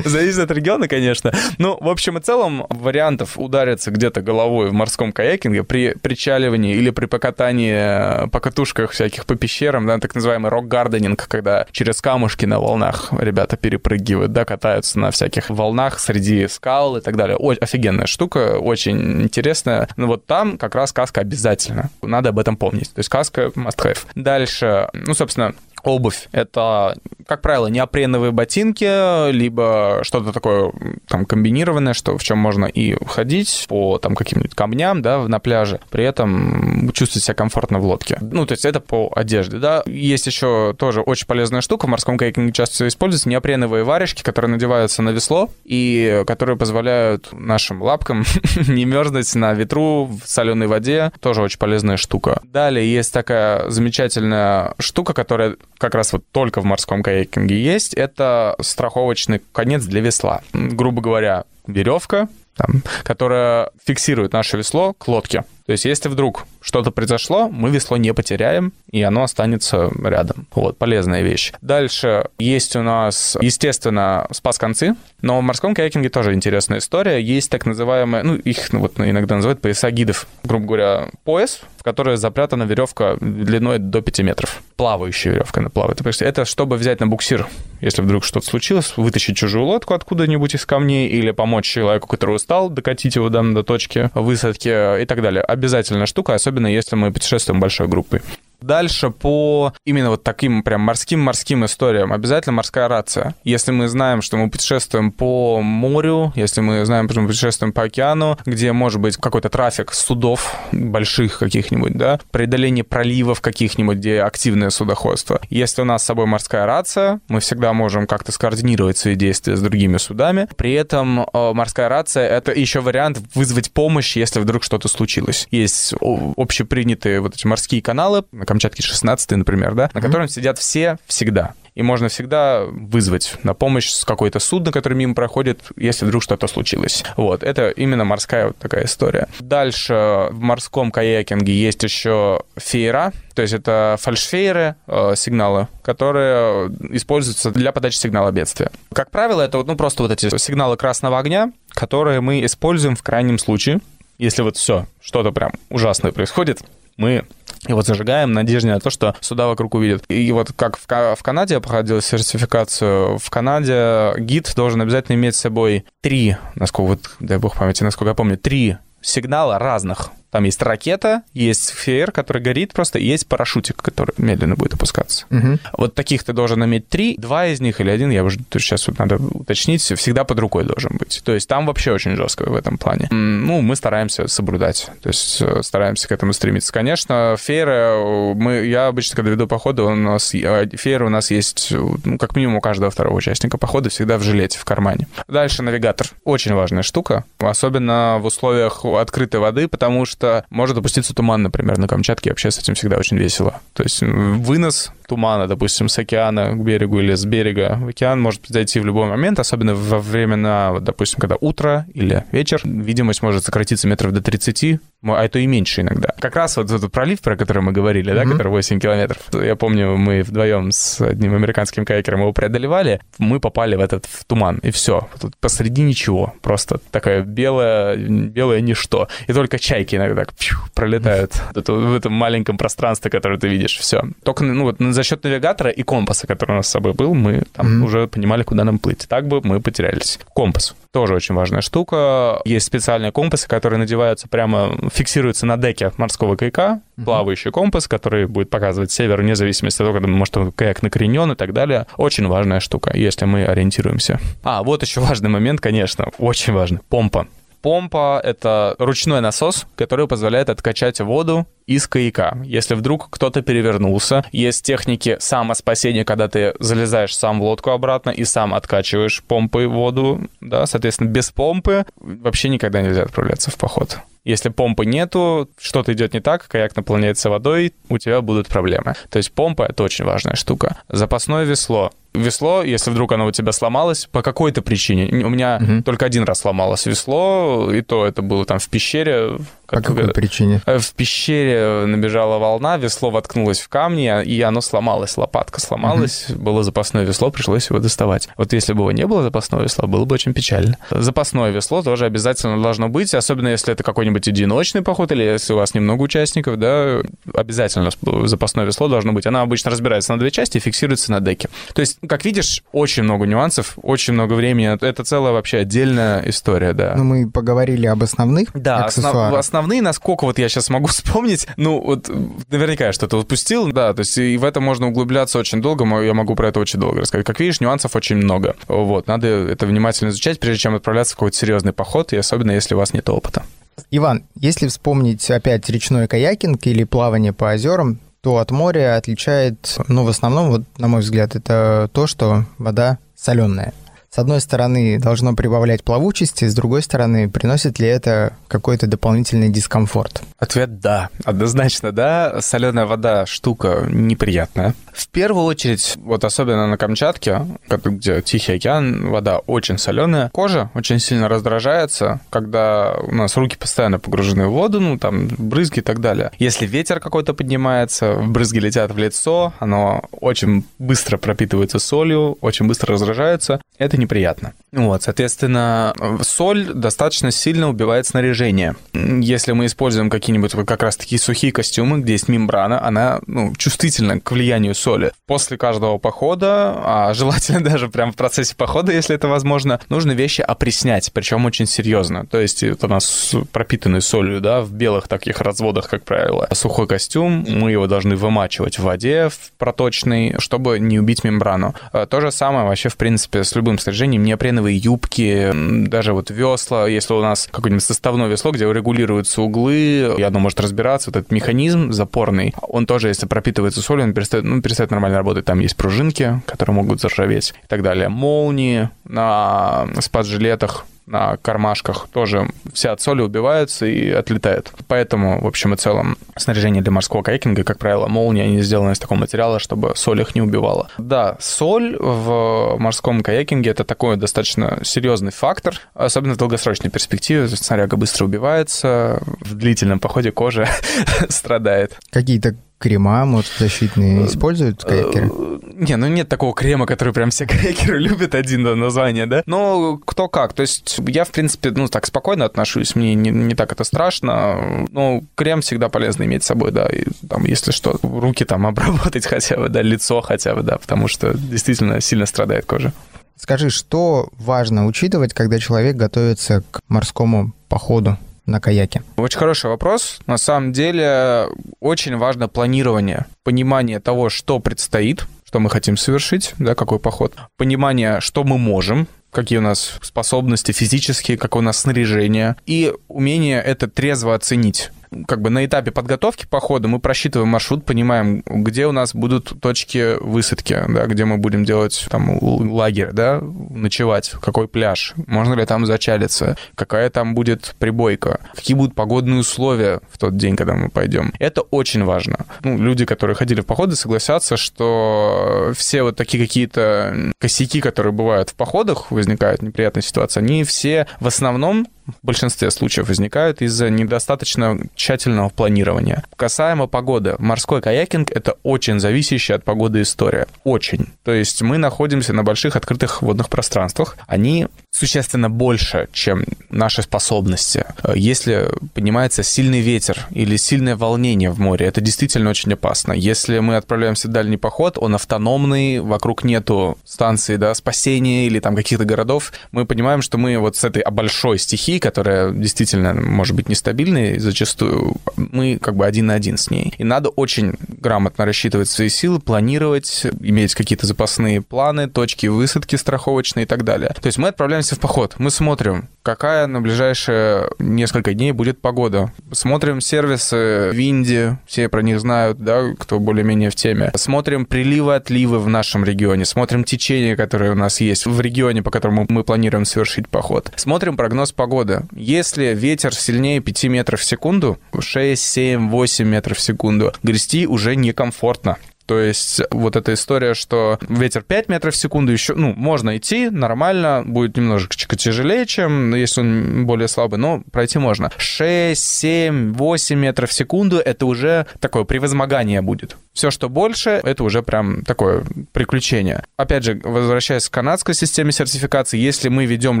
Зависит 0.04 0.40
от 0.40 0.50
региона, 0.50 0.88
конечно. 0.88 1.32
Ну, 1.58 1.78
в 1.80 1.88
общем 1.88 2.18
и 2.18 2.20
целом, 2.20 2.66
вариантов 2.68 3.38
удариться 3.38 3.92
где-то 3.92 4.22
головой 4.22 4.70
в 4.70 4.72
морском 4.72 5.12
каякинге 5.12 5.62
при 5.62 5.94
причаливании 5.94 6.74
или 6.74 6.90
при 6.90 7.06
покатании 7.06 8.28
по 8.30 8.40
катушках 8.40 8.90
всяких 8.90 9.24
по 9.24 9.36
пещерам, 9.36 9.86
да, 9.86 9.98
так 9.98 10.16
называемый 10.16 10.50
рок-гарденинг, 10.64 11.28
когда 11.28 11.66
через 11.70 12.00
камушки 12.00 12.46
на 12.46 12.58
волнах 12.58 13.12
ребята 13.12 13.56
перепрыгивают, 13.56 14.32
да, 14.32 14.44
катаются 14.44 14.98
на 14.98 15.10
всяких 15.10 15.50
волнах 15.50 15.98
среди 16.00 16.48
скал 16.48 16.96
и 16.96 17.00
так 17.00 17.16
далее. 17.16 17.36
Ой, 17.36 17.56
офигенная 17.56 18.06
штука, 18.06 18.58
очень 18.58 19.22
интересная. 19.22 19.88
Но 19.96 20.06
вот 20.06 20.26
там 20.26 20.58
как 20.58 20.74
раз 20.74 20.92
каска 20.92 21.20
обязательно. 21.20 21.90
Надо 22.02 22.30
об 22.30 22.38
этом 22.38 22.56
помнить. 22.56 22.92
То 22.92 23.00
есть 23.00 23.08
каска 23.08 23.46
must 23.54 23.78
have. 23.78 23.98
Дальше, 24.14 24.88
ну, 24.92 25.14
собственно, 25.14 25.54
Обувь— 25.84 26.28
это, 26.32 26.96
как 27.26 27.42
правило, 27.42 27.66
неопреновые 27.66 28.32
ботинки, 28.32 29.30
либо 29.30 30.00
что-то 30.02 30.32
такое 30.32 30.72
там 31.08 31.26
комбинированное, 31.26 31.92
что, 31.92 32.16
в 32.16 32.22
чем 32.22 32.38
можно 32.38 32.66
и 32.66 32.96
ходить 33.06 33.66
по 33.68 33.98
там 33.98 34.14
каким-нибудь 34.14 34.54
камням, 34.54 35.02
да, 35.02 35.22
на 35.28 35.38
пляже, 35.38 35.80
при 35.90 36.04
этом 36.04 36.90
чувствовать 36.92 37.24
себя 37.24 37.34
комфортно 37.34 37.78
в 37.78 37.84
лодке. 37.84 38.18
Ну, 38.20 38.46
то 38.46 38.52
есть 38.52 38.64
это 38.64 38.80
по 38.80 39.12
одежде, 39.14 39.58
да. 39.58 39.82
Есть 39.86 40.26
еще 40.26 40.74
тоже 40.78 41.00
очень 41.02 41.26
полезная 41.26 41.60
штука, 41.60 41.86
в 41.86 41.88
морском 41.88 42.16
кайкинге 42.16 42.52
часто 42.52 42.88
используются 42.88 43.28
неопреновые 43.28 43.84
варежки, 43.84 44.22
которые 44.22 44.52
надеваются 44.52 45.02
на 45.02 45.10
весло 45.10 45.50
и 45.64 46.24
которые 46.26 46.56
позволяют 46.56 47.28
нашим 47.32 47.82
лапкам 47.82 48.24
не 48.68 48.84
мерзнуть 48.84 49.34
на 49.34 49.52
ветру 49.52 50.06
в 50.06 50.20
соленой 50.24 50.66
воде. 50.66 51.12
Тоже 51.20 51.42
очень 51.42 51.58
полезная 51.58 51.96
штука. 51.96 52.40
Далее 52.44 52.90
есть 52.90 53.12
такая 53.12 53.68
замечательная 53.70 54.74
штука, 54.78 55.12
которая 55.12 55.56
как 55.84 55.94
раз 55.96 56.14
вот 56.14 56.24
только 56.32 56.62
в 56.62 56.64
морском 56.64 57.02
каякинге 57.02 57.62
есть, 57.62 57.92
это 57.92 58.56
страховочный 58.58 59.42
конец 59.52 59.84
для 59.84 60.00
весла. 60.00 60.40
Грубо 60.54 61.02
говоря, 61.02 61.44
веревка, 61.66 62.28
там, 62.56 62.82
которая 63.02 63.70
фиксирует 63.84 64.32
наше 64.32 64.56
весло 64.56 64.94
к 64.94 65.06
лодке. 65.08 65.44
То 65.66 65.72
есть, 65.72 65.86
если 65.86 66.08
вдруг 66.08 66.46
что-то 66.60 66.90
произошло, 66.90 67.48
мы 67.48 67.70
весло 67.70 67.96
не 67.96 68.12
потеряем, 68.12 68.72
и 68.90 69.02
оно 69.02 69.22
останется 69.22 69.90
рядом. 70.02 70.46
Вот, 70.54 70.76
полезная 70.76 71.22
вещь. 71.22 71.52
Дальше 71.62 72.26
есть 72.38 72.76
у 72.76 72.82
нас, 72.82 73.36
естественно, 73.40 74.26
спас-концы, 74.30 74.94
но 75.22 75.38
в 75.38 75.42
морском 75.42 75.74
каякинге 75.74 76.10
тоже 76.10 76.34
интересная 76.34 76.78
история. 76.78 77.20
Есть 77.20 77.50
так 77.50 77.64
называемые, 77.64 78.22
ну, 78.22 78.34
их 78.34 78.72
ну, 78.72 78.80
вот 78.80 79.00
иногда 79.00 79.36
называют 79.36 79.62
пояса 79.62 79.90
гидов. 79.90 80.26
Грубо 80.42 80.66
говоря, 80.66 81.08
пояс, 81.24 81.60
в 81.78 81.82
который 81.82 82.18
запрятана 82.18 82.64
веревка 82.64 83.16
длиной 83.20 83.78
до 83.78 84.02
5 84.02 84.20
метров. 84.20 84.62
Плавающая 84.76 85.32
веревка, 85.32 85.60
она 85.60 85.70
плавает. 85.70 86.00
Это 86.20 86.44
чтобы 86.44 86.76
взять 86.76 87.00
на 87.00 87.06
буксир, 87.06 87.46
если 87.80 88.02
вдруг 88.02 88.24
что-то 88.24 88.46
случилось, 88.46 88.94
вытащить 88.96 89.36
чужую 89.36 89.64
лодку 89.64 89.94
откуда-нибудь 89.94 90.54
из 90.54 90.66
камней 90.66 91.08
или 91.08 91.30
помочь 91.30 91.66
человеку, 91.66 92.06
который 92.08 92.36
устал, 92.36 92.68
докатить 92.68 93.16
его 93.16 93.30
до 93.30 93.62
точки 93.62 94.10
высадки 94.14 95.02
и 95.02 95.06
так 95.06 95.22
далее 95.22 95.42
обязательная 95.54 96.06
штука, 96.06 96.34
особенно 96.34 96.66
если 96.66 96.96
мы 96.96 97.12
путешествуем 97.12 97.60
большой 97.60 97.88
группой. 97.88 98.20
Дальше 98.60 99.10
по 99.10 99.72
именно 99.84 100.10
вот 100.10 100.22
таким 100.24 100.62
прям 100.62 100.80
морским-морским 100.82 101.64
историям 101.64 102.12
обязательно 102.12 102.54
морская 102.54 102.88
рация. 102.88 103.34
Если 103.44 103.72
мы 103.72 103.88
знаем, 103.88 104.22
что 104.22 104.36
мы 104.36 104.50
путешествуем 104.50 105.12
по 105.12 105.60
морю, 105.60 106.32
если 106.34 106.60
мы 106.60 106.84
знаем, 106.84 107.08
что 107.08 107.20
мы 107.20 107.28
путешествуем 107.28 107.72
по 107.72 107.82
океану, 107.82 108.38
где 108.46 108.72
может 108.72 109.00
быть 109.00 109.16
какой-то 109.16 109.48
трафик 109.48 109.92
судов 109.92 110.54
больших 110.72 111.38
каких-нибудь, 111.38 111.96
да, 111.96 112.20
преодоление 112.30 112.84
проливов 112.84 113.40
каких-нибудь, 113.40 113.98
где 113.98 114.22
активное 114.22 114.70
судоходство. 114.70 115.40
Если 115.50 115.82
у 115.82 115.84
нас 115.84 116.02
с 116.02 116.06
собой 116.06 116.26
морская 116.26 116.66
рация, 116.66 117.20
мы 117.28 117.40
всегда 117.40 117.72
можем 117.72 118.06
как-то 118.06 118.32
скоординировать 118.32 118.96
свои 118.96 119.14
действия 119.14 119.56
с 119.56 119.60
другими 119.60 119.96
судами. 119.98 120.48
При 120.56 120.72
этом 120.72 121.20
э, 121.20 121.52
морская 121.52 121.88
рация— 121.88 122.28
это 122.28 122.52
еще 122.52 122.80
вариант 122.80 123.20
вызвать 123.34 123.72
помощь, 123.72 124.16
если 124.16 124.40
вдруг 124.40 124.62
что-то 124.64 124.88
случилось. 124.88 125.46
Есть 125.50 125.94
общепринятые 126.00 127.20
вот 127.20 127.34
эти 127.34 127.46
морские 127.46 127.82
каналы, 127.82 128.24
на 128.44 128.46
Камчатке 128.46 128.82
16, 128.82 129.30
например, 129.32 129.74
да, 129.74 129.90
на 129.94 130.00
котором 130.00 130.28
сидят 130.28 130.58
все 130.58 130.98
всегда. 131.06 131.54
И 131.74 131.82
можно 131.82 132.08
всегда 132.08 132.64
вызвать 132.66 133.34
на 133.42 133.52
помощь 133.52 133.90
с 133.90 134.04
какое-то 134.04 134.38
судно, 134.38 134.70
которое 134.70 134.94
мимо 134.94 135.14
проходит, 135.14 135.60
если 135.76 136.04
вдруг 136.04 136.22
что-то 136.22 136.46
случилось. 136.46 137.02
Вот, 137.16 137.42
это 137.42 137.70
именно 137.70 138.04
морская 138.04 138.48
вот 138.48 138.58
такая 138.58 138.84
история. 138.84 139.26
Дальше 139.40 140.28
в 140.30 140.38
морском 140.38 140.92
каякинге 140.92 141.52
есть 141.52 141.82
еще 141.82 142.42
феера, 142.56 143.12
то 143.34 143.42
есть 143.42 143.54
это 143.54 143.96
фальшфейеры, 143.98 144.76
э, 144.86 145.14
сигналы, 145.16 145.66
которые 145.82 146.68
используются 146.90 147.50
для 147.50 147.72
подачи 147.72 147.96
сигнала 147.96 148.30
бедствия. 148.30 148.70
Как 148.92 149.10
правило, 149.10 149.42
это 149.42 149.64
ну, 149.64 149.74
просто 149.74 150.04
вот 150.04 150.12
эти 150.12 150.36
сигналы 150.38 150.76
красного 150.76 151.18
огня, 151.18 151.50
которые 151.70 152.20
мы 152.20 152.44
используем 152.44 152.94
в 152.94 153.02
крайнем 153.02 153.38
случае, 153.38 153.80
если 154.18 154.42
вот 154.42 154.56
все, 154.56 154.86
что-то 155.00 155.32
прям 155.32 155.50
ужасное 155.70 156.12
происходит, 156.12 156.60
мы 156.96 157.24
вот 157.68 157.86
зажигаем 157.86 158.32
надежде 158.32 158.68
на 158.68 158.80
то, 158.80 158.90
что 158.90 159.14
суда 159.20 159.46
вокруг 159.46 159.74
увидят. 159.74 160.04
И 160.08 160.30
вот 160.32 160.52
как 160.54 160.76
в, 160.76 160.86
в 160.86 161.22
Канаде 161.22 161.54
я 161.54 161.60
проходил 161.60 162.00
сертификацию, 162.00 163.18
в 163.18 163.30
Канаде 163.30 164.12
гид 164.18 164.52
должен 164.54 164.82
обязательно 164.82 165.16
иметь 165.16 165.36
с 165.36 165.40
собой 165.40 165.84
три, 166.00 166.36
насколько 166.56 166.88
вот, 166.88 167.00
дай 167.20 167.38
бог 167.38 167.56
памяти, 167.56 167.84
насколько 167.84 168.10
я 168.10 168.14
помню, 168.14 168.36
три 168.36 168.76
сигнала 169.00 169.58
разных 169.58 170.10
там 170.34 170.42
есть 170.42 170.60
ракета, 170.62 171.22
есть 171.32 171.70
фейер, 171.70 172.10
который 172.10 172.42
горит 172.42 172.72
просто, 172.72 172.98
и 172.98 173.04
есть 173.04 173.28
парашютик, 173.28 173.76
который 173.76 174.14
медленно 174.18 174.56
будет 174.56 174.74
опускаться. 174.74 175.26
Угу. 175.30 175.58
Вот 175.74 175.94
таких 175.94 176.24
ты 176.24 176.32
должен 176.32 176.64
иметь 176.64 176.88
три, 176.88 177.14
два 177.16 177.46
из 177.46 177.60
них 177.60 177.80
или 177.80 177.88
один, 177.88 178.10
я 178.10 178.24
уже 178.24 178.40
сейчас 178.54 178.88
вот 178.88 178.98
надо 178.98 179.18
уточнить, 179.18 179.80
всегда 179.80 180.24
под 180.24 180.40
рукой 180.40 180.64
должен 180.64 180.96
быть. 180.98 181.22
То 181.24 181.34
есть 181.34 181.48
там 181.48 181.66
вообще 181.66 181.92
очень 181.92 182.16
жестко 182.16 182.50
в 182.50 182.56
этом 182.56 182.78
плане. 182.78 183.06
Ну, 183.12 183.60
мы 183.60 183.76
стараемся 183.76 184.26
соблюдать, 184.26 184.90
то 185.02 185.08
есть 185.08 185.40
э, 185.40 185.62
стараемся 185.62 186.08
к 186.08 186.10
этому 186.10 186.32
стремиться. 186.32 186.72
Конечно, 186.72 187.36
фейеры, 187.38 187.70
э, 187.70 188.34
мы, 188.34 188.66
я 188.66 188.88
обычно, 188.88 189.14
когда 189.14 189.30
веду 189.30 189.46
походы, 189.46 189.82
у 189.82 189.94
нас 189.94 190.34
э, 190.34 190.68
фейеры 190.72 191.06
у 191.06 191.10
нас 191.10 191.30
есть, 191.30 191.68
ну, 191.70 192.18
как 192.18 192.34
минимум 192.34 192.56
у 192.56 192.60
каждого 192.60 192.90
второго 192.90 193.18
участника 193.18 193.56
похода 193.56 193.88
всегда 193.88 194.18
в 194.18 194.22
жилете, 194.24 194.58
в 194.58 194.64
кармане. 194.64 195.06
Дальше 195.28 195.62
навигатор. 195.62 196.08
Очень 196.24 196.54
важная 196.54 196.82
штука, 196.82 197.22
особенно 197.38 198.18
в 198.20 198.24
условиях 198.24 198.84
открытой 198.84 199.38
воды, 199.38 199.68
потому 199.68 200.04
что 200.04 200.23
что 200.24 200.44
может 200.50 200.76
опуститься 200.76 201.14
туман, 201.14 201.42
например, 201.42 201.78
на 201.78 201.88
Камчатке. 201.88 202.30
Вообще 202.30 202.50
с 202.50 202.58
этим 202.58 202.74
всегда 202.74 202.96
очень 202.96 203.16
весело. 203.16 203.60
То 203.74 203.82
есть 203.82 204.00
вынос 204.00 204.92
тумана, 205.06 205.46
допустим, 205.46 205.88
с 205.88 205.98
океана 205.98 206.52
к 206.52 206.62
берегу 206.62 207.00
или 207.00 207.14
с 207.14 207.24
берега 207.24 207.78
в 207.80 207.88
океан 207.88 208.20
может 208.20 208.40
произойти 208.40 208.80
в 208.80 208.86
любой 208.86 209.06
момент, 209.06 209.38
особенно 209.38 209.74
во 209.74 209.98
времена, 209.98 210.78
допустим, 210.80 211.18
когда 211.20 211.36
утро 211.40 211.86
или 211.94 212.24
вечер. 212.32 212.60
Видимость 212.64 213.22
может 213.22 213.44
сократиться 213.44 213.88
метров 213.88 214.12
до 214.12 214.20
30, 214.20 214.80
а 215.02 215.24
это 215.24 215.38
и 215.38 215.46
меньше 215.46 215.82
иногда. 215.82 216.14
Как 216.18 216.36
раз 216.36 216.56
вот 216.56 216.70
этот 216.70 216.90
пролив, 216.90 217.20
про 217.20 217.36
который 217.36 217.62
мы 217.62 217.72
говорили, 217.72 218.12
mm-hmm. 218.12 218.24
да, 218.24 218.30
который 218.30 218.48
8 218.48 218.80
километров. 218.80 219.18
Я 219.32 219.56
помню, 219.56 219.96
мы 219.96 220.22
вдвоем 220.22 220.70
с 220.72 221.00
одним 221.00 221.34
американским 221.34 221.84
кайкером 221.84 222.20
его 222.20 222.32
преодолевали, 222.32 223.00
мы 223.18 223.40
попали 223.40 223.76
в 223.76 223.80
этот 223.80 224.06
в 224.06 224.24
туман, 224.24 224.58
и 224.58 224.70
все. 224.70 225.08
Тут 225.20 225.36
посреди 225.36 225.82
ничего, 225.82 226.34
просто 226.42 226.78
такое 226.90 227.22
белое, 227.22 227.96
белое 227.96 228.60
ничто. 228.60 229.08
И 229.26 229.32
только 229.32 229.58
чайки 229.58 229.96
иногда 229.96 230.24
пью, 230.38 230.56
пролетают 230.74 231.32
mm-hmm. 231.32 231.90
в 231.90 231.94
этом 231.94 232.12
маленьком 232.12 232.56
пространстве, 232.56 233.10
которое 233.10 233.38
ты 233.38 233.48
видишь, 233.48 233.76
все. 233.78 234.02
Только 234.22 234.44
ну, 234.44 234.64
вот, 234.64 234.80
за 234.94 235.02
счет 235.02 235.24
навигатора 235.24 235.70
и 235.70 235.82
компаса, 235.82 236.26
который 236.26 236.52
у 236.52 236.56
нас 236.56 236.66
с 236.66 236.70
собой 236.70 236.92
был, 236.92 237.14
мы 237.14 237.42
там 237.52 237.66
mm-hmm. 237.66 237.84
уже 237.84 238.06
понимали, 238.06 238.42
куда 238.42 238.64
нам 238.64 238.78
плыть. 238.78 239.06
Так 239.08 239.28
бы 239.28 239.40
мы 239.42 239.60
потерялись. 239.60 240.18
Компас 240.34 240.74
тоже 240.94 241.14
очень 241.16 241.34
важная 241.34 241.60
штука. 241.60 242.40
Есть 242.44 242.66
специальные 242.66 243.10
компасы, 243.10 243.48
которые 243.48 243.80
надеваются 243.80 244.28
прямо, 244.28 244.78
фиксируются 244.92 245.44
на 245.44 245.56
деке 245.56 245.90
морского 245.96 246.36
каяка, 246.36 246.80
uh-huh. 246.96 247.04
плавающий 247.04 247.50
компас, 247.50 247.88
который 247.88 248.26
будет 248.26 248.48
показывать 248.48 248.92
север, 248.92 249.20
вне 249.20 249.34
зависимости 249.34 249.82
от 249.82 249.88
того, 249.88 249.98
когда, 249.98 250.08
может, 250.08 250.36
каяк 250.54 250.82
накренен 250.84 251.32
и 251.32 251.34
так 251.34 251.52
далее. 251.52 251.86
Очень 251.96 252.28
важная 252.28 252.60
штука, 252.60 252.96
если 252.96 253.24
мы 253.24 253.44
ориентируемся. 253.44 254.20
А, 254.44 254.62
вот 254.62 254.82
еще 254.82 255.00
важный 255.00 255.28
момент, 255.28 255.60
конечно, 255.60 256.10
очень 256.18 256.52
важный. 256.52 256.78
Помпа. 256.88 257.26
Помпа— 257.64 258.20
это 258.22 258.76
ручной 258.78 259.22
насос, 259.22 259.66
который 259.74 260.06
позволяет 260.06 260.50
откачать 260.50 261.00
воду 261.00 261.46
из 261.64 261.88
каяка. 261.88 262.36
Если 262.44 262.74
вдруг 262.74 263.08
кто-то 263.08 263.40
перевернулся, 263.40 264.22
есть 264.32 264.66
техники 264.66 265.16
самоспасения, 265.18 266.04
когда 266.04 266.28
ты 266.28 266.52
залезаешь 266.58 267.16
сам 267.16 267.40
в 267.40 267.44
лодку 267.44 267.70
обратно 267.70 268.10
и 268.10 268.24
сам 268.24 268.52
откачиваешь 268.52 269.22
помпой 269.22 269.66
воду, 269.66 270.28
да, 270.42 270.66
соответственно, 270.66 271.08
без 271.08 271.30
помпы 271.30 271.86
вообще 271.96 272.50
никогда 272.50 272.82
нельзя 272.82 273.04
отправляться 273.04 273.50
в 273.50 273.56
поход. 273.56 273.96
Если 274.24 274.50
помпы 274.50 274.84
нету, 274.84 275.48
что-то 275.58 275.94
идет 275.94 276.12
не 276.12 276.20
так, 276.20 276.46
каяк 276.46 276.76
наполняется 276.76 277.30
водой, 277.30 277.72
у 277.88 277.96
тебя 277.96 278.20
будут 278.20 278.46
проблемы. 278.46 278.92
То 279.08 279.16
есть 279.16 279.32
помпа— 279.32 279.62
это 279.70 279.84
очень 279.84 280.04
важная 280.04 280.34
штука. 280.34 280.76
Запасное 280.90 281.44
весло 281.44 281.92
весло, 282.14 282.62
если 282.62 282.90
вдруг 282.90 283.12
оно 283.12 283.26
у 283.26 283.30
тебя 283.32 283.52
сломалось 283.52 284.06
по 284.10 284.22
какой-то 284.22 284.62
причине. 284.62 285.24
У 285.24 285.28
меня 285.28 285.60
угу. 285.60 285.82
только 285.82 286.06
один 286.06 286.24
раз 286.24 286.40
сломалось 286.40 286.86
весло, 286.86 287.70
и 287.72 287.82
то 287.82 288.06
это 288.06 288.22
было 288.22 288.44
там 288.44 288.58
в 288.58 288.68
пещере. 288.68 289.38
Как, 289.66 289.86
по 289.86 289.94
какой 289.94 290.12
причине? 290.12 290.60
Э, 290.66 290.78
в 290.78 290.92
пещере 290.92 291.86
набежала 291.86 292.38
волна, 292.38 292.76
весло 292.76 293.10
воткнулось 293.10 293.60
в 293.60 293.68
камни, 293.68 294.22
и 294.24 294.40
оно 294.42 294.60
сломалось, 294.60 295.16
лопатка 295.16 295.60
сломалась, 295.60 296.26
угу. 296.28 296.40
было 296.40 296.62
запасное 296.62 297.04
весло, 297.04 297.30
пришлось 297.30 297.68
его 297.68 297.80
доставать. 297.80 298.28
Вот 298.36 298.52
если 298.52 298.72
бы 298.72 298.80
его 298.80 298.92
не 298.92 299.06
было 299.06 299.22
запасного 299.22 299.62
весла, 299.62 299.88
было 299.88 300.04
бы 300.04 300.14
очень 300.14 300.32
печально. 300.32 300.78
Запасное 300.90 301.50
весло 301.50 301.82
тоже 301.82 302.06
обязательно 302.06 302.62
должно 302.62 302.88
быть, 302.88 303.12
особенно 303.14 303.48
если 303.48 303.72
это 303.72 303.82
какой-нибудь 303.82 304.28
одиночный 304.28 304.82
поход, 304.82 305.10
или 305.12 305.22
если 305.22 305.52
у 305.52 305.56
вас 305.56 305.74
немного 305.74 306.02
участников, 306.02 306.58
да, 306.58 307.00
обязательно 307.34 307.90
запасное 308.26 308.64
весло 308.64 308.88
должно 308.88 309.12
быть. 309.12 309.26
Оно 309.26 309.40
обычно 309.40 309.70
разбирается 309.70 310.12
на 310.12 310.18
две 310.18 310.30
части 310.30 310.58
и 310.58 310.60
фиксируется 310.60 311.10
на 311.10 311.20
деке. 311.20 311.48
То 311.74 311.80
есть 311.80 311.98
как 312.08 312.24
видишь, 312.24 312.62
очень 312.72 313.02
много 313.02 313.26
нюансов, 313.26 313.78
очень 313.82 314.14
много 314.14 314.34
времени. 314.34 314.72
Это 314.84 315.04
целая 315.04 315.32
вообще 315.32 315.58
отдельная 315.58 316.22
история, 316.28 316.72
да. 316.72 316.94
Ну, 316.96 317.04
мы 317.04 317.30
поговорили 317.30 317.86
об 317.86 318.02
основных 318.02 318.48
Да, 318.54 318.84
основ, 318.84 319.34
основные, 319.34 319.82
насколько 319.82 320.24
вот 320.24 320.38
я 320.38 320.48
сейчас 320.48 320.70
могу 320.70 320.86
вспомнить, 320.88 321.46
ну, 321.56 321.80
вот 321.80 322.10
наверняка 322.50 322.86
я 322.86 322.92
что-то 322.92 323.18
упустил, 323.18 323.72
да, 323.72 323.92
то 323.92 324.00
есть 324.00 324.18
и 324.18 324.36
в 324.36 324.44
это 324.44 324.60
можно 324.60 324.88
углубляться 324.88 325.38
очень 325.38 325.60
долго, 325.60 325.84
я 326.02 326.14
могу 326.14 326.34
про 326.34 326.48
это 326.48 326.60
очень 326.60 326.80
долго 326.80 327.00
рассказать. 327.00 327.26
Как 327.26 327.40
видишь, 327.40 327.60
нюансов 327.60 327.96
очень 327.96 328.16
много. 328.16 328.56
Вот, 328.68 329.06
надо 329.06 329.28
это 329.28 329.66
внимательно 329.66 330.10
изучать, 330.10 330.40
прежде 330.40 330.62
чем 330.62 330.74
отправляться 330.74 331.14
в 331.14 331.16
какой-то 331.16 331.36
серьезный 331.36 331.72
поход, 331.72 332.12
и 332.12 332.16
особенно 332.16 332.52
если 332.52 332.74
у 332.74 332.78
вас 332.78 332.92
нет 332.92 333.08
опыта. 333.08 333.44
Иван, 333.90 334.24
если 334.36 334.68
вспомнить 334.68 335.28
опять 335.30 335.68
речной 335.68 336.06
каякинг 336.06 336.66
или 336.66 336.84
плавание 336.84 337.32
по 337.32 337.52
озерам, 337.52 337.98
то 338.24 338.38
от 338.38 338.50
моря 338.50 338.96
отличает, 338.96 339.76
ну, 339.86 340.02
в 340.04 340.08
основном, 340.08 340.48
вот, 340.48 340.62
на 340.78 340.88
мой 340.88 341.02
взгляд, 341.02 341.36
это 341.36 341.90
то, 341.92 342.06
что 342.06 342.46
вода 342.56 342.96
соленая. 343.14 343.74
С 344.14 344.18
одной 344.20 344.40
стороны, 344.40 345.00
должно 345.00 345.34
прибавлять 345.34 345.82
плавучести, 345.82 346.44
с 346.44 346.54
другой 346.54 346.82
стороны, 346.82 347.28
приносит 347.28 347.80
ли 347.80 347.88
это 347.88 348.34
какой-то 348.46 348.86
дополнительный 348.86 349.48
дискомфорт? 349.48 350.22
Ответ 350.38 350.78
да, 350.78 351.08
однозначно 351.24 351.90
да. 351.90 352.40
Соленая 352.40 352.86
вода 352.86 353.26
штука 353.26 353.84
неприятная. 353.90 354.74
В 354.92 355.08
первую 355.08 355.46
очередь, 355.46 355.94
вот 355.96 356.22
особенно 356.22 356.68
на 356.68 356.76
Камчатке, 356.76 357.44
где 357.68 358.22
Тихий 358.22 358.52
океан, 358.52 359.10
вода 359.10 359.38
очень 359.38 359.78
соленая. 359.78 360.30
Кожа 360.32 360.70
очень 360.74 361.00
сильно 361.00 361.28
раздражается, 361.28 362.20
когда 362.30 362.94
у 362.94 363.12
нас 363.12 363.36
руки 363.36 363.56
постоянно 363.56 363.98
погружены 363.98 364.46
в 364.46 364.52
воду, 364.52 364.78
ну 364.78 364.96
там 364.96 365.26
брызги 365.26 365.80
и 365.80 365.82
так 365.82 365.98
далее. 365.98 366.30
Если 366.38 366.66
ветер 366.66 367.00
какой-то 367.00 367.34
поднимается, 367.34 368.14
брызги 368.14 368.60
летят 368.60 368.92
в 368.92 368.96
лицо, 368.96 369.54
оно 369.58 370.04
очень 370.12 370.64
быстро 370.78 371.18
пропитывается 371.18 371.80
солью, 371.80 372.38
очень 372.42 372.68
быстро 372.68 372.92
раздражается. 372.92 373.60
Это 373.76 374.03
неприятно. 374.04 374.52
Вот, 374.72 375.02
соответственно, 375.02 375.94
соль 376.22 376.72
достаточно 376.72 377.30
сильно 377.30 377.68
убивает 377.68 378.06
снаряжение. 378.06 378.76
Если 378.92 379.52
мы 379.52 379.66
используем 379.66 380.10
какие-нибудь 380.10 380.52
как 380.66 380.82
раз 380.82 380.96
такие 380.96 381.20
сухие 381.20 381.52
костюмы, 381.52 382.00
где 382.00 382.12
есть 382.12 382.28
мембрана, 382.28 382.84
она 382.84 383.20
ну, 383.26 383.54
чувствительна 383.56 384.20
к 384.20 384.30
влиянию 384.32 384.74
соли. 384.74 385.12
После 385.26 385.56
каждого 385.56 385.98
похода, 385.98 386.74
а 386.84 387.14
желательно 387.14 387.60
даже 387.64 387.88
прямо 387.88 388.12
в 388.12 388.16
процессе 388.16 388.54
похода, 388.56 388.92
если 388.92 389.14
это 389.14 389.28
возможно, 389.28 389.80
нужно 389.88 390.12
вещи 390.12 390.40
опреснять, 390.40 391.10
причем 391.12 391.44
очень 391.46 391.66
серьезно. 391.66 392.26
То 392.26 392.40
есть 392.40 392.62
это 392.62 392.86
у 392.86 392.90
нас 392.90 393.34
пропитанный 393.52 394.02
солью, 394.02 394.40
да, 394.40 394.60
в 394.60 394.72
белых 394.72 395.08
таких 395.08 395.40
разводах, 395.40 395.88
как 395.88 396.04
правило. 396.04 396.48
Сухой 396.52 396.86
костюм, 396.86 397.44
мы 397.48 397.72
его 397.72 397.86
должны 397.86 398.16
вымачивать 398.16 398.78
в 398.78 398.82
воде 398.82 399.28
в 399.28 399.52
проточной, 399.56 400.34
чтобы 400.38 400.78
не 400.78 400.98
убить 400.98 401.24
мембрану. 401.24 401.74
А 401.92 402.06
то 402.06 402.20
же 402.20 402.30
самое 402.30 402.66
вообще, 402.66 402.88
в 402.88 402.96
принципе, 402.96 403.44
с 403.44 403.54
любым 403.54 403.78
снаряжением, 403.78 403.93
неопреновые 403.94 404.64
резиновые 404.64 404.76
юбки, 404.76 405.50
даже 405.88 406.12
вот 406.12 406.30
весла, 406.30 406.88
если 406.88 407.14
у 407.14 407.20
нас 407.20 407.48
какое-нибудь 407.50 407.84
составное 407.84 408.28
весло, 408.28 408.52
где 408.52 408.70
регулируются 408.72 409.42
углы, 409.42 410.14
и 410.16 410.22
оно 410.22 410.38
может 410.38 410.60
разбираться, 410.60 411.10
вот 411.10 411.16
этот 411.16 411.32
механизм 411.32 411.92
запорный, 411.92 412.54
он 412.62 412.86
тоже, 412.86 413.08
если 413.08 413.26
пропитывается 413.26 413.82
солью, 413.82 414.04
он 414.04 414.14
перестает, 414.14 414.44
ну, 414.44 414.60
перестает 414.62 414.90
нормально 414.90 415.18
работать. 415.18 415.44
Там 415.44 415.60
есть 415.60 415.76
пружинки, 415.76 416.40
которые 416.46 416.74
могут 416.74 417.00
заржаветь 417.00 417.54
и 417.62 417.66
так 417.66 417.82
далее. 417.82 418.08
Молнии 418.08 418.90
на 419.04 419.86
спад-жилетах 420.00 420.86
на 421.06 421.36
кармашках 421.36 422.08
тоже 422.12 422.48
вся 422.72 422.92
от 422.92 423.00
соли 423.00 423.22
убиваются 423.22 423.86
и 423.86 424.10
отлетают. 424.10 424.72
Поэтому, 424.88 425.42
в 425.42 425.46
общем 425.46 425.74
и 425.74 425.76
целом, 425.76 426.16
снаряжение 426.36 426.82
для 426.82 426.92
морского 426.92 427.22
кайкинга, 427.22 427.64
как 427.64 427.78
правило, 427.78 428.06
молнии, 428.06 428.42
они 428.42 428.62
сделаны 428.62 428.92
из 428.92 428.98
такого 428.98 429.18
материала, 429.18 429.58
чтобы 429.58 429.92
соль 429.96 430.20
их 430.20 430.34
не 430.34 430.42
убивала. 430.42 430.88
Да, 430.98 431.36
соль 431.40 431.96
в 431.98 432.76
морском 432.78 433.22
каякинге 433.22 433.70
это 433.70 433.84
такой 433.84 434.16
достаточно 434.16 434.80
серьезный 434.82 435.32
фактор, 435.32 435.80
особенно 435.94 436.34
в 436.34 436.38
долгосрочной 436.38 436.90
перспективе. 436.90 437.48
Снаряга 437.48 437.96
быстро 437.96 438.24
убивается, 438.24 439.22
в 439.40 439.54
длительном 439.54 440.00
походе 440.00 440.32
кожа 440.32 440.68
страдает. 441.28 441.98
Какие-то 442.10 442.56
крема, 442.84 443.24
может, 443.24 443.50
защитные 443.58 444.26
используют 444.26 444.84
кайкеры? 444.84 445.30
Не, 445.74 445.96
ну 445.96 446.06
нет 446.06 446.28
такого 446.28 446.52
крема, 446.54 446.84
который 446.84 447.14
прям 447.14 447.30
все 447.30 447.46
кайкеры 447.46 447.98
любят, 447.98 448.34
один 448.34 448.62
название, 448.78 449.24
да? 449.24 449.42
Но 449.46 449.96
кто 450.04 450.28
как. 450.28 450.52
То 450.52 450.60
есть 450.60 451.00
я, 451.06 451.24
в 451.24 451.30
принципе, 451.30 451.70
ну, 451.70 451.88
так 451.88 452.04
спокойно 452.04 452.44
отношусь, 452.44 452.94
мне 452.94 453.14
не, 453.14 453.30
не 453.30 453.54
так 453.54 453.72
это 453.72 453.84
страшно. 453.84 454.86
Но 454.90 455.22
крем 455.34 455.62
всегда 455.62 455.88
полезно 455.88 456.24
иметь 456.24 456.42
с 456.42 456.46
собой, 456.46 456.72
да, 456.72 456.86
и 456.86 457.04
там, 457.26 457.46
если 457.46 457.72
что, 457.72 457.98
руки 458.02 458.44
там 458.44 458.66
обработать 458.66 459.26
хотя 459.26 459.56
бы, 459.56 459.70
да, 459.70 459.80
лицо 459.80 460.20
хотя 460.20 460.54
бы, 460.54 460.62
да, 460.62 460.76
потому 460.76 461.08
что 461.08 461.32
действительно 461.34 462.02
сильно 462.02 462.26
страдает 462.26 462.66
кожа. 462.66 462.92
Скажи, 463.36 463.70
что 463.70 464.28
важно 464.38 464.86
учитывать, 464.86 465.32
когда 465.32 465.58
человек 465.58 465.96
готовится 465.96 466.62
к 466.70 466.80
морскому 466.88 467.52
походу? 467.68 468.18
На 468.46 468.60
каяке? 468.60 469.02
Очень 469.16 469.38
хороший 469.38 469.70
вопрос. 469.70 470.20
На 470.26 470.38
самом 470.38 470.72
деле 470.72 471.48
очень 471.80 472.16
важно 472.16 472.48
планирование, 472.48 473.26
понимание 473.42 474.00
того, 474.00 474.28
что 474.28 474.58
предстоит, 474.60 475.26
что 475.44 475.60
мы 475.60 475.70
хотим 475.70 475.96
совершить, 475.96 476.54
да, 476.58 476.74
какой 476.74 476.98
поход, 476.98 477.34
понимание, 477.56 478.20
что 478.20 478.44
мы 478.44 478.58
можем, 478.58 479.06
какие 479.30 479.58
у 479.58 479.62
нас 479.62 479.98
способности 480.00 480.72
физические, 480.72 481.36
какое 481.36 481.62
у 481.62 481.64
нас 481.64 481.78
снаряжение, 481.78 482.56
и 482.66 482.92
умение 483.08 483.60
это 483.60 483.88
трезво 483.88 484.34
оценить. 484.34 484.90
Как 485.26 485.40
бы 485.40 485.50
на 485.50 485.64
этапе 485.64 485.90
подготовки 485.90 486.46
похода 486.48 486.88
мы 486.88 486.98
просчитываем 486.98 487.48
маршрут, 487.48 487.84
понимаем, 487.84 488.42
где 488.46 488.86
у 488.86 488.92
нас 488.92 489.14
будут 489.14 489.60
точки 489.60 490.16
высадки, 490.20 490.80
да, 490.88 491.06
где 491.06 491.24
мы 491.24 491.38
будем 491.38 491.64
делать 491.64 492.06
там 492.10 492.38
лагерь, 492.40 493.10
да, 493.12 493.40
ночевать, 493.40 494.30
какой 494.40 494.68
пляж, 494.68 495.14
можно 495.26 495.54
ли 495.54 495.64
там 495.66 495.86
зачалиться, 495.86 496.56
какая 496.74 497.10
там 497.10 497.34
будет 497.34 497.74
прибойка, 497.78 498.40
какие 498.54 498.76
будут 498.76 498.94
погодные 498.94 499.40
условия 499.40 500.00
в 500.10 500.18
тот 500.18 500.36
день, 500.36 500.56
когда 500.56 500.74
мы 500.74 500.88
пойдем. 500.88 501.32
Это 501.38 501.62
очень 501.62 502.04
важно. 502.04 502.46
Ну, 502.62 502.78
люди, 502.78 503.04
которые 503.04 503.36
ходили 503.36 503.60
в 503.60 503.66
походы, 503.66 503.96
согласятся, 503.96 504.56
что 504.56 505.72
все 505.76 506.02
вот 506.02 506.16
такие 506.16 506.44
какие-то 506.44 507.32
косяки, 507.38 507.80
которые 507.80 508.12
бывают 508.12 508.50
в 508.50 508.54
походах, 508.54 509.10
возникают 509.10 509.62
неприятные 509.62 510.02
ситуации, 510.02 510.40
они 510.40 510.64
все 510.64 511.06
в 511.20 511.26
основном 511.26 511.86
в 512.06 512.26
большинстве 512.26 512.70
случаев 512.70 513.08
возникают 513.08 513.62
из-за 513.62 513.90
недостаточно 513.90 514.78
тщательного 514.94 515.48
планирования. 515.48 516.22
Касаемо 516.36 516.86
погоды. 516.86 517.36
Морской 517.38 517.80
каякинг— 517.80 518.30
это 518.32 518.56
очень 518.62 519.00
зависящая 519.00 519.58
от 519.58 519.64
погоды 519.64 520.02
история. 520.02 520.46
Очень. 520.64 521.06
То 521.22 521.32
есть 521.32 521.62
мы 521.62 521.78
находимся 521.78 522.32
на 522.32 522.42
больших 522.42 522.76
открытых 522.76 523.22
водных 523.22 523.48
пространствах. 523.48 524.16
Они 524.26 524.66
существенно 524.90 525.50
больше, 525.50 526.08
чем 526.12 526.44
наши 526.70 527.02
способности. 527.02 527.84
Если 528.14 528.70
поднимается 528.92 529.42
сильный 529.42 529.80
ветер 529.80 530.26
или 530.30 530.56
сильное 530.56 530.96
волнение 530.96 531.50
в 531.50 531.58
море, 531.58 531.86
это 531.86 532.00
действительно 532.00 532.50
очень 532.50 532.72
опасно. 532.72 533.12
Если 533.12 533.58
мы 533.58 533.76
отправляемся 533.76 534.28
в 534.28 534.30
дальний 534.30 534.56
поход, 534.56 534.98
он 534.98 535.14
автономный, 535.14 536.00
вокруг 536.00 536.44
нету 536.44 536.98
станции 537.04 537.56
да, 537.56 537.74
спасения 537.74 538.46
или 538.46 538.60
там 538.60 538.76
каких-то 538.76 539.04
городов, 539.04 539.52
мы 539.72 539.84
понимаем, 539.84 540.22
что 540.22 540.38
мы 540.38 540.58
вот 540.58 540.76
с 540.76 540.84
этой 540.84 541.02
большой 541.10 541.58
стихией 541.58 541.93
стихии, 541.94 541.98
которая 541.98 542.52
действительно 542.52 543.14
может 543.14 543.54
быть 543.56 543.68
нестабильной 543.68 544.38
зачастую, 544.38 545.16
мы 545.36 545.78
как 545.78 545.96
бы 545.96 546.06
один 546.06 546.26
на 546.26 546.34
один 546.34 546.56
с 546.56 546.70
ней. 546.70 546.94
И 546.98 547.04
надо 547.04 547.28
очень 547.30 547.74
грамотно 548.00 548.44
рассчитывать 548.44 548.88
свои 548.88 549.08
силы, 549.08 549.40
планировать, 549.40 550.26
иметь 550.40 550.74
какие-то 550.74 551.06
запасные 551.06 551.60
планы, 551.60 552.08
точки 552.08 552.46
высадки 552.46 552.96
страховочные 552.96 553.64
и 553.64 553.66
так 553.66 553.84
далее. 553.84 554.14
То 554.20 554.26
есть 554.26 554.38
мы 554.38 554.48
отправляемся 554.48 554.94
в 554.94 554.98
поход, 554.98 555.34
мы 555.38 555.50
смотрим, 555.50 556.08
какая 556.24 556.66
на 556.66 556.80
ближайшие 556.80 557.68
несколько 557.78 558.34
дней 558.34 558.50
будет 558.50 558.80
погода. 558.80 559.32
Смотрим 559.52 560.00
сервисы 560.00 560.90
Винди, 560.92 561.58
все 561.66 561.88
про 561.88 562.02
них 562.02 562.18
знают, 562.18 562.58
да, 562.58 562.94
кто 562.98 563.20
более-менее 563.20 563.70
в 563.70 563.76
теме. 563.76 564.10
Смотрим 564.16 564.66
приливы, 564.66 565.14
отливы 565.14 565.60
в 565.60 565.68
нашем 565.68 566.04
регионе, 566.04 566.44
смотрим 566.44 566.82
течения, 566.82 567.36
которые 567.36 567.72
у 567.72 567.76
нас 567.76 568.00
есть 568.00 568.26
в 568.26 568.40
регионе, 568.40 568.82
по 568.82 568.90
которому 568.90 569.26
мы 569.28 569.44
планируем 569.44 569.84
совершить 569.84 570.28
поход. 570.28 570.72
Смотрим 570.76 571.16
прогноз 571.16 571.52
погоды. 571.52 572.06
Если 572.16 572.74
ветер 572.74 573.14
сильнее 573.14 573.60
5 573.60 573.84
метров 573.84 574.20
в 574.20 574.24
секунду, 574.24 574.78
6, 574.98 575.40
7, 575.40 575.90
8 575.90 576.26
метров 576.26 576.56
в 576.56 576.60
секунду, 576.60 577.12
грести 577.22 577.66
уже 577.66 577.96
некомфортно. 577.96 578.78
То 579.06 579.18
есть 579.18 579.60
вот 579.70 579.96
эта 579.96 580.14
история, 580.14 580.54
что 580.54 580.98
ветер 581.08 581.42
5 581.42 581.68
метров 581.68 581.94
в 581.94 581.96
секунду 581.96 582.32
еще, 582.32 582.54
ну, 582.54 582.72
можно 582.74 583.16
идти 583.16 583.50
нормально, 583.50 584.22
будет 584.24 584.56
немножечко 584.56 585.16
тяжелее, 585.16 585.66
чем 585.66 586.14
если 586.14 586.40
он 586.40 586.86
более 586.86 587.08
слабый, 587.08 587.38
но 587.38 587.62
пройти 587.70 587.98
можно. 587.98 588.30
6, 588.36 589.02
7, 589.02 589.74
8 589.74 590.18
метров 590.18 590.50
в 590.50 590.52
секунду— 590.52 590.98
это 591.04 591.26
уже 591.26 591.66
такое 591.80 592.04
превозмогание 592.04 592.82
будет. 592.82 593.16
Все, 593.32 593.50
что 593.50 593.68
больше, 593.68 594.20
это 594.22 594.44
уже 594.44 594.62
прям 594.62 595.02
такое 595.02 595.44
приключение. 595.72 596.44
Опять 596.56 596.84
же, 596.84 597.00
возвращаясь 597.02 597.68
к 597.68 597.72
канадской 597.72 598.14
системе 598.14 598.52
сертификации, 598.52 599.18
если 599.18 599.48
мы 599.48 599.66
ведем 599.66 600.00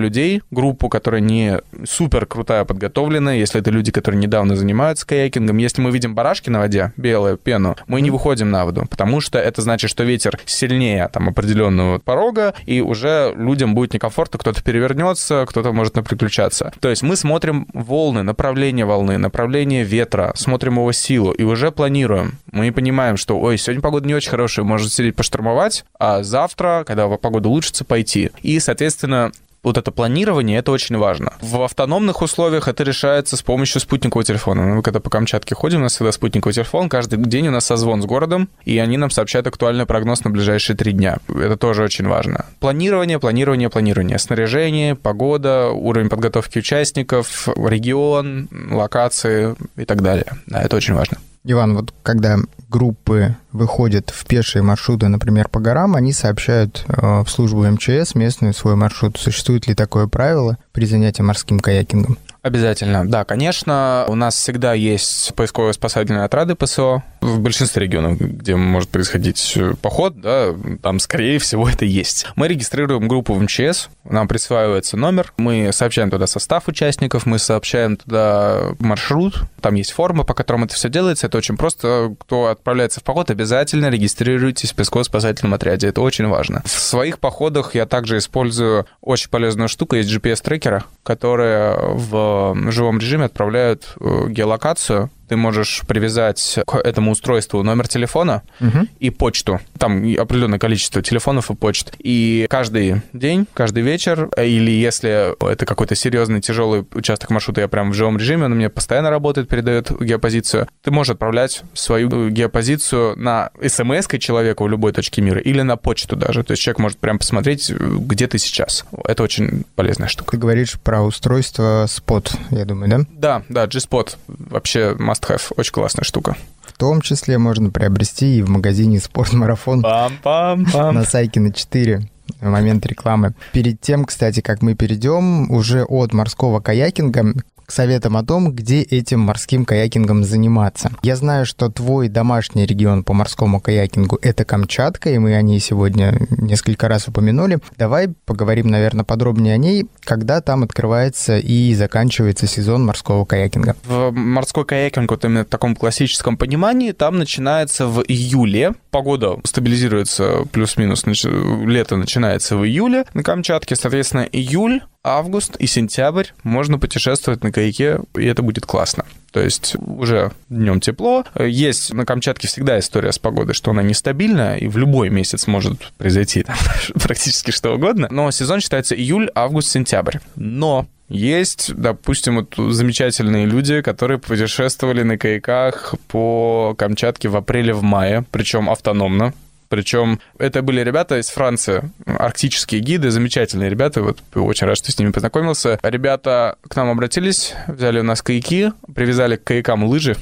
людей, 0.00 0.42
группу, 0.50 0.88
которая 0.88 1.20
не 1.20 1.60
супер 1.84 2.26
крутая 2.26 2.64
подготовленная, 2.64 3.36
если 3.36 3.60
это 3.60 3.70
люди, 3.70 3.90
которые 3.90 4.20
недавно 4.20 4.54
занимаются 4.54 5.06
каякингом, 5.06 5.56
если 5.58 5.82
мы 5.82 5.90
видим 5.90 6.14
барашки 6.14 6.48
на 6.48 6.60
воде, 6.60 6.92
белую 6.96 7.36
пену, 7.36 7.76
мы 7.88 8.00
не 8.00 8.10
выходим 8.10 8.50
на 8.50 8.64
воду, 8.64 8.86
потому 8.94 9.20
что 9.20 9.40
это 9.40 9.60
значит, 9.60 9.90
что 9.90 10.04
ветер 10.04 10.38
сильнее 10.46 11.08
там 11.12 11.28
определенного 11.28 11.98
порога, 11.98 12.54
и 12.64 12.80
уже 12.80 13.34
людям 13.36 13.74
будет 13.74 13.92
некомфортно, 13.92 14.38
кто-то 14.38 14.62
перевернется, 14.62 15.46
кто-то 15.48 15.72
может 15.72 15.96
наприключаться. 15.96 16.72
То 16.78 16.90
есть 16.90 17.02
мы 17.02 17.16
смотрим 17.16 17.66
волны, 17.74 18.22
направление 18.22 18.86
волны, 18.86 19.18
направление 19.18 19.82
ветра, 19.82 20.32
смотрим 20.36 20.74
его 20.74 20.92
силу 20.92 21.32
и 21.32 21.42
уже 21.42 21.72
планируем. 21.72 22.38
Мы 22.52 22.70
понимаем, 22.70 23.16
что, 23.16 23.40
ой, 23.40 23.58
сегодня 23.58 23.82
погода 23.82 24.06
не 24.06 24.14
очень 24.14 24.30
хорошая, 24.30 24.64
может 24.64 24.92
сидеть 24.92 25.16
поштурмовать, 25.16 25.84
а 25.98 26.22
завтра, 26.22 26.84
когда 26.86 27.08
погода 27.08 27.48
улучшится, 27.48 27.84
пойти. 27.84 28.30
И, 28.42 28.60
соответственно, 28.60 29.32
вот 29.64 29.78
это 29.78 29.90
планирование, 29.90 30.58
это 30.58 30.70
очень 30.70 30.96
важно. 30.96 31.32
В 31.40 31.62
автономных 31.62 32.22
условиях 32.22 32.68
это 32.68 32.84
решается 32.84 33.36
с 33.36 33.42
помощью 33.42 33.80
спутникового 33.80 34.24
телефона. 34.24 34.62
Мы 34.62 34.82
когда 34.82 35.00
по 35.00 35.10
Камчатке 35.10 35.54
ходим, 35.54 35.80
у 35.80 35.82
нас 35.82 35.94
всегда 35.94 36.12
спутниковый 36.12 36.54
телефон, 36.54 36.88
каждый 36.88 37.18
день 37.18 37.48
у 37.48 37.50
нас 37.50 37.64
созвон 37.64 38.02
с 38.02 38.06
городом, 38.06 38.48
и 38.64 38.78
они 38.78 38.96
нам 38.96 39.10
сообщают 39.10 39.46
актуальный 39.46 39.86
прогноз 39.86 40.24
на 40.24 40.30
ближайшие 40.30 40.76
три 40.76 40.92
дня. 40.92 41.18
Это 41.28 41.56
тоже 41.56 41.82
очень 41.82 42.06
важно. 42.06 42.46
Планирование, 42.60 43.18
планирование, 43.18 43.70
планирование. 43.70 44.18
Снаряжение, 44.18 44.94
погода, 44.94 45.70
уровень 45.70 46.08
подготовки 46.08 46.58
участников, 46.58 47.48
регион, 47.56 48.48
локации 48.70 49.56
и 49.76 49.84
так 49.84 50.02
далее. 50.02 50.26
Да, 50.46 50.62
это 50.62 50.76
очень 50.76 50.94
важно. 50.94 51.18
Иван, 51.46 51.74
вот 51.76 51.92
когда 52.02 52.38
группы 52.74 53.36
выходят 53.52 54.10
в 54.10 54.26
пешие 54.26 54.62
маршруты, 54.62 55.06
например, 55.06 55.48
по 55.48 55.60
горам, 55.60 55.94
они 55.94 56.12
сообщают 56.12 56.84
э, 56.88 57.22
в 57.24 57.28
службу 57.28 57.62
МЧС 57.62 58.16
местную 58.16 58.52
свой 58.52 58.74
маршрут. 58.74 59.16
Существует 59.16 59.68
ли 59.68 59.76
такое 59.76 60.08
правило 60.08 60.58
при 60.72 60.84
занятии 60.84 61.22
морским 61.22 61.60
каякингом? 61.60 62.18
Обязательно, 62.42 63.08
да, 63.08 63.24
конечно. 63.24 64.04
У 64.08 64.16
нас 64.16 64.34
всегда 64.34 64.74
есть 64.74 65.32
поисково-спасательные 65.34 66.24
отряды 66.24 66.56
ПСО. 66.56 67.04
В 67.24 67.40
большинстве 67.40 67.84
регионов, 67.84 68.18
где 68.18 68.54
может 68.54 68.90
происходить 68.90 69.56
поход, 69.80 70.20
да, 70.20 70.54
там, 70.82 70.98
скорее 70.98 71.38
всего, 71.38 71.66
это 71.66 71.86
есть. 71.86 72.26
Мы 72.36 72.48
регистрируем 72.48 73.08
группу 73.08 73.32
в 73.32 73.40
МЧС, 73.40 73.88
нам 74.04 74.28
присваивается 74.28 74.98
номер, 74.98 75.32
мы 75.38 75.70
сообщаем 75.72 76.10
туда 76.10 76.26
состав 76.26 76.68
участников, 76.68 77.24
мы 77.24 77.38
сообщаем 77.38 77.96
туда 77.96 78.74
маршрут, 78.78 79.40
там 79.64 79.76
есть 79.76 79.92
форма, 79.92 80.24
по 80.24 80.34
которым 80.34 80.64
это 80.64 80.74
все 80.74 80.90
делается. 80.90 81.26
Это 81.26 81.38
очень 81.38 81.56
просто. 81.56 82.14
Кто 82.20 82.48
отправляется 82.48 83.00
в 83.00 83.02
поход, 83.02 83.30
обязательно 83.30 83.88
регистрируйтесь 83.88 84.72
в 84.72 84.74
поисково-спасательном 84.74 85.54
отряде. 85.54 85.88
Это 85.88 86.02
очень 86.02 86.26
важно. 86.26 86.60
В 86.66 86.70
своих 86.70 87.18
походах 87.18 87.74
я 87.74 87.86
также 87.86 88.18
использую 88.18 88.86
очень 89.00 89.30
полезную 89.30 89.68
штуку, 89.68 89.96
есть 89.96 90.10
GPS-трекеры, 90.10 90.82
которые 91.02 91.74
в 91.78 92.54
живом 92.70 92.98
режиме 92.98 93.24
отправляют 93.24 93.94
э, 93.98 94.26
геолокацию 94.28 95.10
ты 95.34 95.36
можешь 95.36 95.82
привязать 95.88 96.60
к 96.64 96.76
этому 96.76 97.10
устройству 97.10 97.64
номер 97.64 97.88
телефона 97.88 98.42
угу. 98.60 98.86
и 99.00 99.10
почту. 99.10 99.60
Там 99.78 99.96
определенное 100.16 100.60
количество 100.60 101.02
телефонов 101.02 101.50
и 101.50 101.56
почт. 101.56 101.92
И 101.98 102.46
каждый 102.48 103.02
день, 103.12 103.48
каждый 103.52 103.82
вечер, 103.82 104.28
или 104.40 104.70
если 104.70 105.34
это 105.44 105.66
какой-то 105.66 105.96
серьезный, 105.96 106.40
тяжелый 106.40 106.86
участок 106.94 107.30
маршрута, 107.30 107.62
я 107.62 107.68
прям 107.68 107.90
в 107.90 107.94
живом 107.94 108.16
режиме, 108.16 108.44
он 108.44 108.52
у 108.52 108.54
меня 108.54 108.70
постоянно 108.70 109.10
работает, 109.10 109.48
передает 109.48 109.90
геопозицию, 109.90 110.68
ты 110.82 110.92
можешь 110.92 111.10
отправлять 111.14 111.64
свою 111.72 112.30
геопозицию 112.30 113.18
на 113.18 113.50
смс 113.66 114.06
человеку 114.20 114.62
в 114.62 114.68
любой 114.68 114.92
точке 114.92 115.20
мира 115.20 115.40
или 115.40 115.62
на 115.62 115.76
почту 115.76 116.14
даже. 116.14 116.44
То 116.44 116.52
есть 116.52 116.62
человек 116.62 116.78
может 116.78 116.98
прям 116.98 117.18
посмотреть, 117.18 117.70
где 117.70 118.28
ты 118.28 118.38
сейчас. 118.38 118.84
Это 119.04 119.24
очень 119.24 119.64
полезная 119.74 120.06
штука. 120.06 120.30
Ты 120.30 120.36
говоришь 120.36 120.78
про 120.80 121.02
устройство 121.02 121.86
Spot, 121.86 122.30
я 122.50 122.64
думаю, 122.64 122.88
да? 122.88 123.00
Да, 123.10 123.42
да, 123.48 123.66
G-Spot. 123.66 124.16
Вообще 124.28 124.94
must 124.96 125.23
have. 125.28 125.52
Очень 125.56 125.72
классная 125.72 126.04
штука. 126.04 126.36
В 126.62 126.72
том 126.72 127.00
числе 127.00 127.38
можно 127.38 127.70
приобрести 127.70 128.38
и 128.38 128.42
в 128.42 128.50
магазине 128.50 129.00
«Спортмарафон» 129.00 129.80
на 129.80 131.04
Сайкина 131.04 131.52
4 131.52 132.08
момент 132.40 132.86
рекламы. 132.86 133.34
Перед 133.52 133.80
тем, 133.80 134.04
кстати, 134.04 134.40
как 134.40 134.62
мы 134.62 134.74
перейдем 134.74 135.50
уже 135.50 135.84
от 135.84 136.12
морского 136.12 136.60
каякинга 136.60 137.34
к 137.66 137.72
советам 137.72 138.16
о 138.16 138.24
том, 138.24 138.52
где 138.52 138.82
этим 138.82 139.20
морским 139.20 139.64
каякингом 139.64 140.24
заниматься. 140.24 140.90
Я 141.02 141.16
знаю, 141.16 141.46
что 141.46 141.70
твой 141.70 142.08
домашний 142.08 142.66
регион 142.66 143.04
по 143.04 143.12
морскому 143.14 143.60
каякингу— 143.60 144.18
это 144.22 144.44
Камчатка, 144.44 145.10
и 145.10 145.18
мы 145.18 145.34
о 145.34 145.42
ней 145.42 145.60
сегодня 145.60 146.18
несколько 146.30 146.88
раз 146.88 147.08
упомянули. 147.08 147.58
Давай 147.78 148.08
поговорим, 148.26 148.68
наверное, 148.68 149.04
подробнее 149.04 149.54
о 149.54 149.56
ней, 149.56 149.86
когда 150.00 150.40
там 150.40 150.62
открывается 150.62 151.38
и 151.38 151.74
заканчивается 151.74 152.46
сезон 152.46 152.84
морского 152.84 153.24
каякинга. 153.24 153.76
В 153.84 154.10
морской 154.10 154.64
каякинг, 154.64 155.10
вот 155.10 155.24
именно 155.24 155.44
в 155.44 155.48
таком 155.48 155.74
классическом 155.74 156.36
понимании, 156.36 156.92
там 156.92 157.18
начинается 157.18 157.86
в 157.86 158.02
июле. 158.02 158.74
Погода 158.90 159.38
стабилизируется 159.44 160.44
плюс-минус, 160.52 161.04
лето 161.06 161.96
начинается 161.96 162.13
в 162.56 162.64
июле 162.64 163.04
на 163.14 163.22
Камчатке, 163.22 163.76
соответственно, 163.76 164.28
июль 164.30 164.82
август 165.02 165.56
и 165.56 165.66
сентябрь 165.66 166.28
можно 166.42 166.78
путешествовать 166.78 167.44
на 167.44 167.52
каяке, 167.52 168.00
и 168.16 168.26
это 168.26 168.42
будет 168.42 168.66
классно. 168.66 169.04
То 169.32 169.40
есть 169.40 169.76
уже 169.80 170.32
днем 170.48 170.80
тепло. 170.80 171.24
Есть 171.38 171.92
на 171.92 172.06
Камчатке 172.06 172.48
всегда 172.48 172.78
история 172.78 173.12
с 173.12 173.18
погодой, 173.18 173.54
что 173.54 173.72
она 173.72 173.82
нестабильна, 173.82 174.56
и 174.56 174.68
в 174.68 174.78
любой 174.78 175.10
месяц 175.10 175.46
может 175.46 175.92
произойти 175.98 176.44
там, 176.44 176.56
практически 176.94 177.50
что 177.50 177.74
угодно. 177.74 178.08
Но 178.10 178.30
сезон 178.30 178.60
считается 178.60 178.94
июль, 178.94 179.30
август, 179.34 179.70
сентябрь. 179.70 180.18
Но 180.36 180.86
Есть, 181.08 181.74
допустим, 181.74 182.36
вот 182.36 182.54
замечательные 182.72 183.44
люди, 183.44 183.82
которые 183.82 184.18
путешествовали 184.18 185.02
на 185.02 185.18
каяках 185.18 185.94
по 186.08 186.74
Камчатке 186.78 187.28
в 187.28 187.36
апреле, 187.36 187.74
в 187.74 187.82
мае, 187.82 188.24
причем 188.30 188.70
автономно. 188.70 189.34
Причем 189.68 190.20
это 190.38 190.62
были 190.62 190.80
ребята 190.80 191.18
из 191.18 191.28
Франции, 191.28 191.90
арктические 192.06 192.80
гиды, 192.80 193.10
замечательные 193.10 193.70
ребята, 193.70 194.02
вот 194.02 194.18
очень 194.34 194.66
рад, 194.66 194.76
что 194.76 194.92
с 194.92 194.98
ними 194.98 195.10
познакомился. 195.10 195.78
Ребята 195.82 196.56
к 196.68 196.76
нам 196.76 196.90
обратились, 196.90 197.54
взяли 197.66 198.00
у 198.00 198.04
нас 198.04 198.22
каяки, 198.22 198.72
привязали 198.94 199.36
к 199.36 199.44
каякам 199.44 199.84
лыжи, 199.84 200.16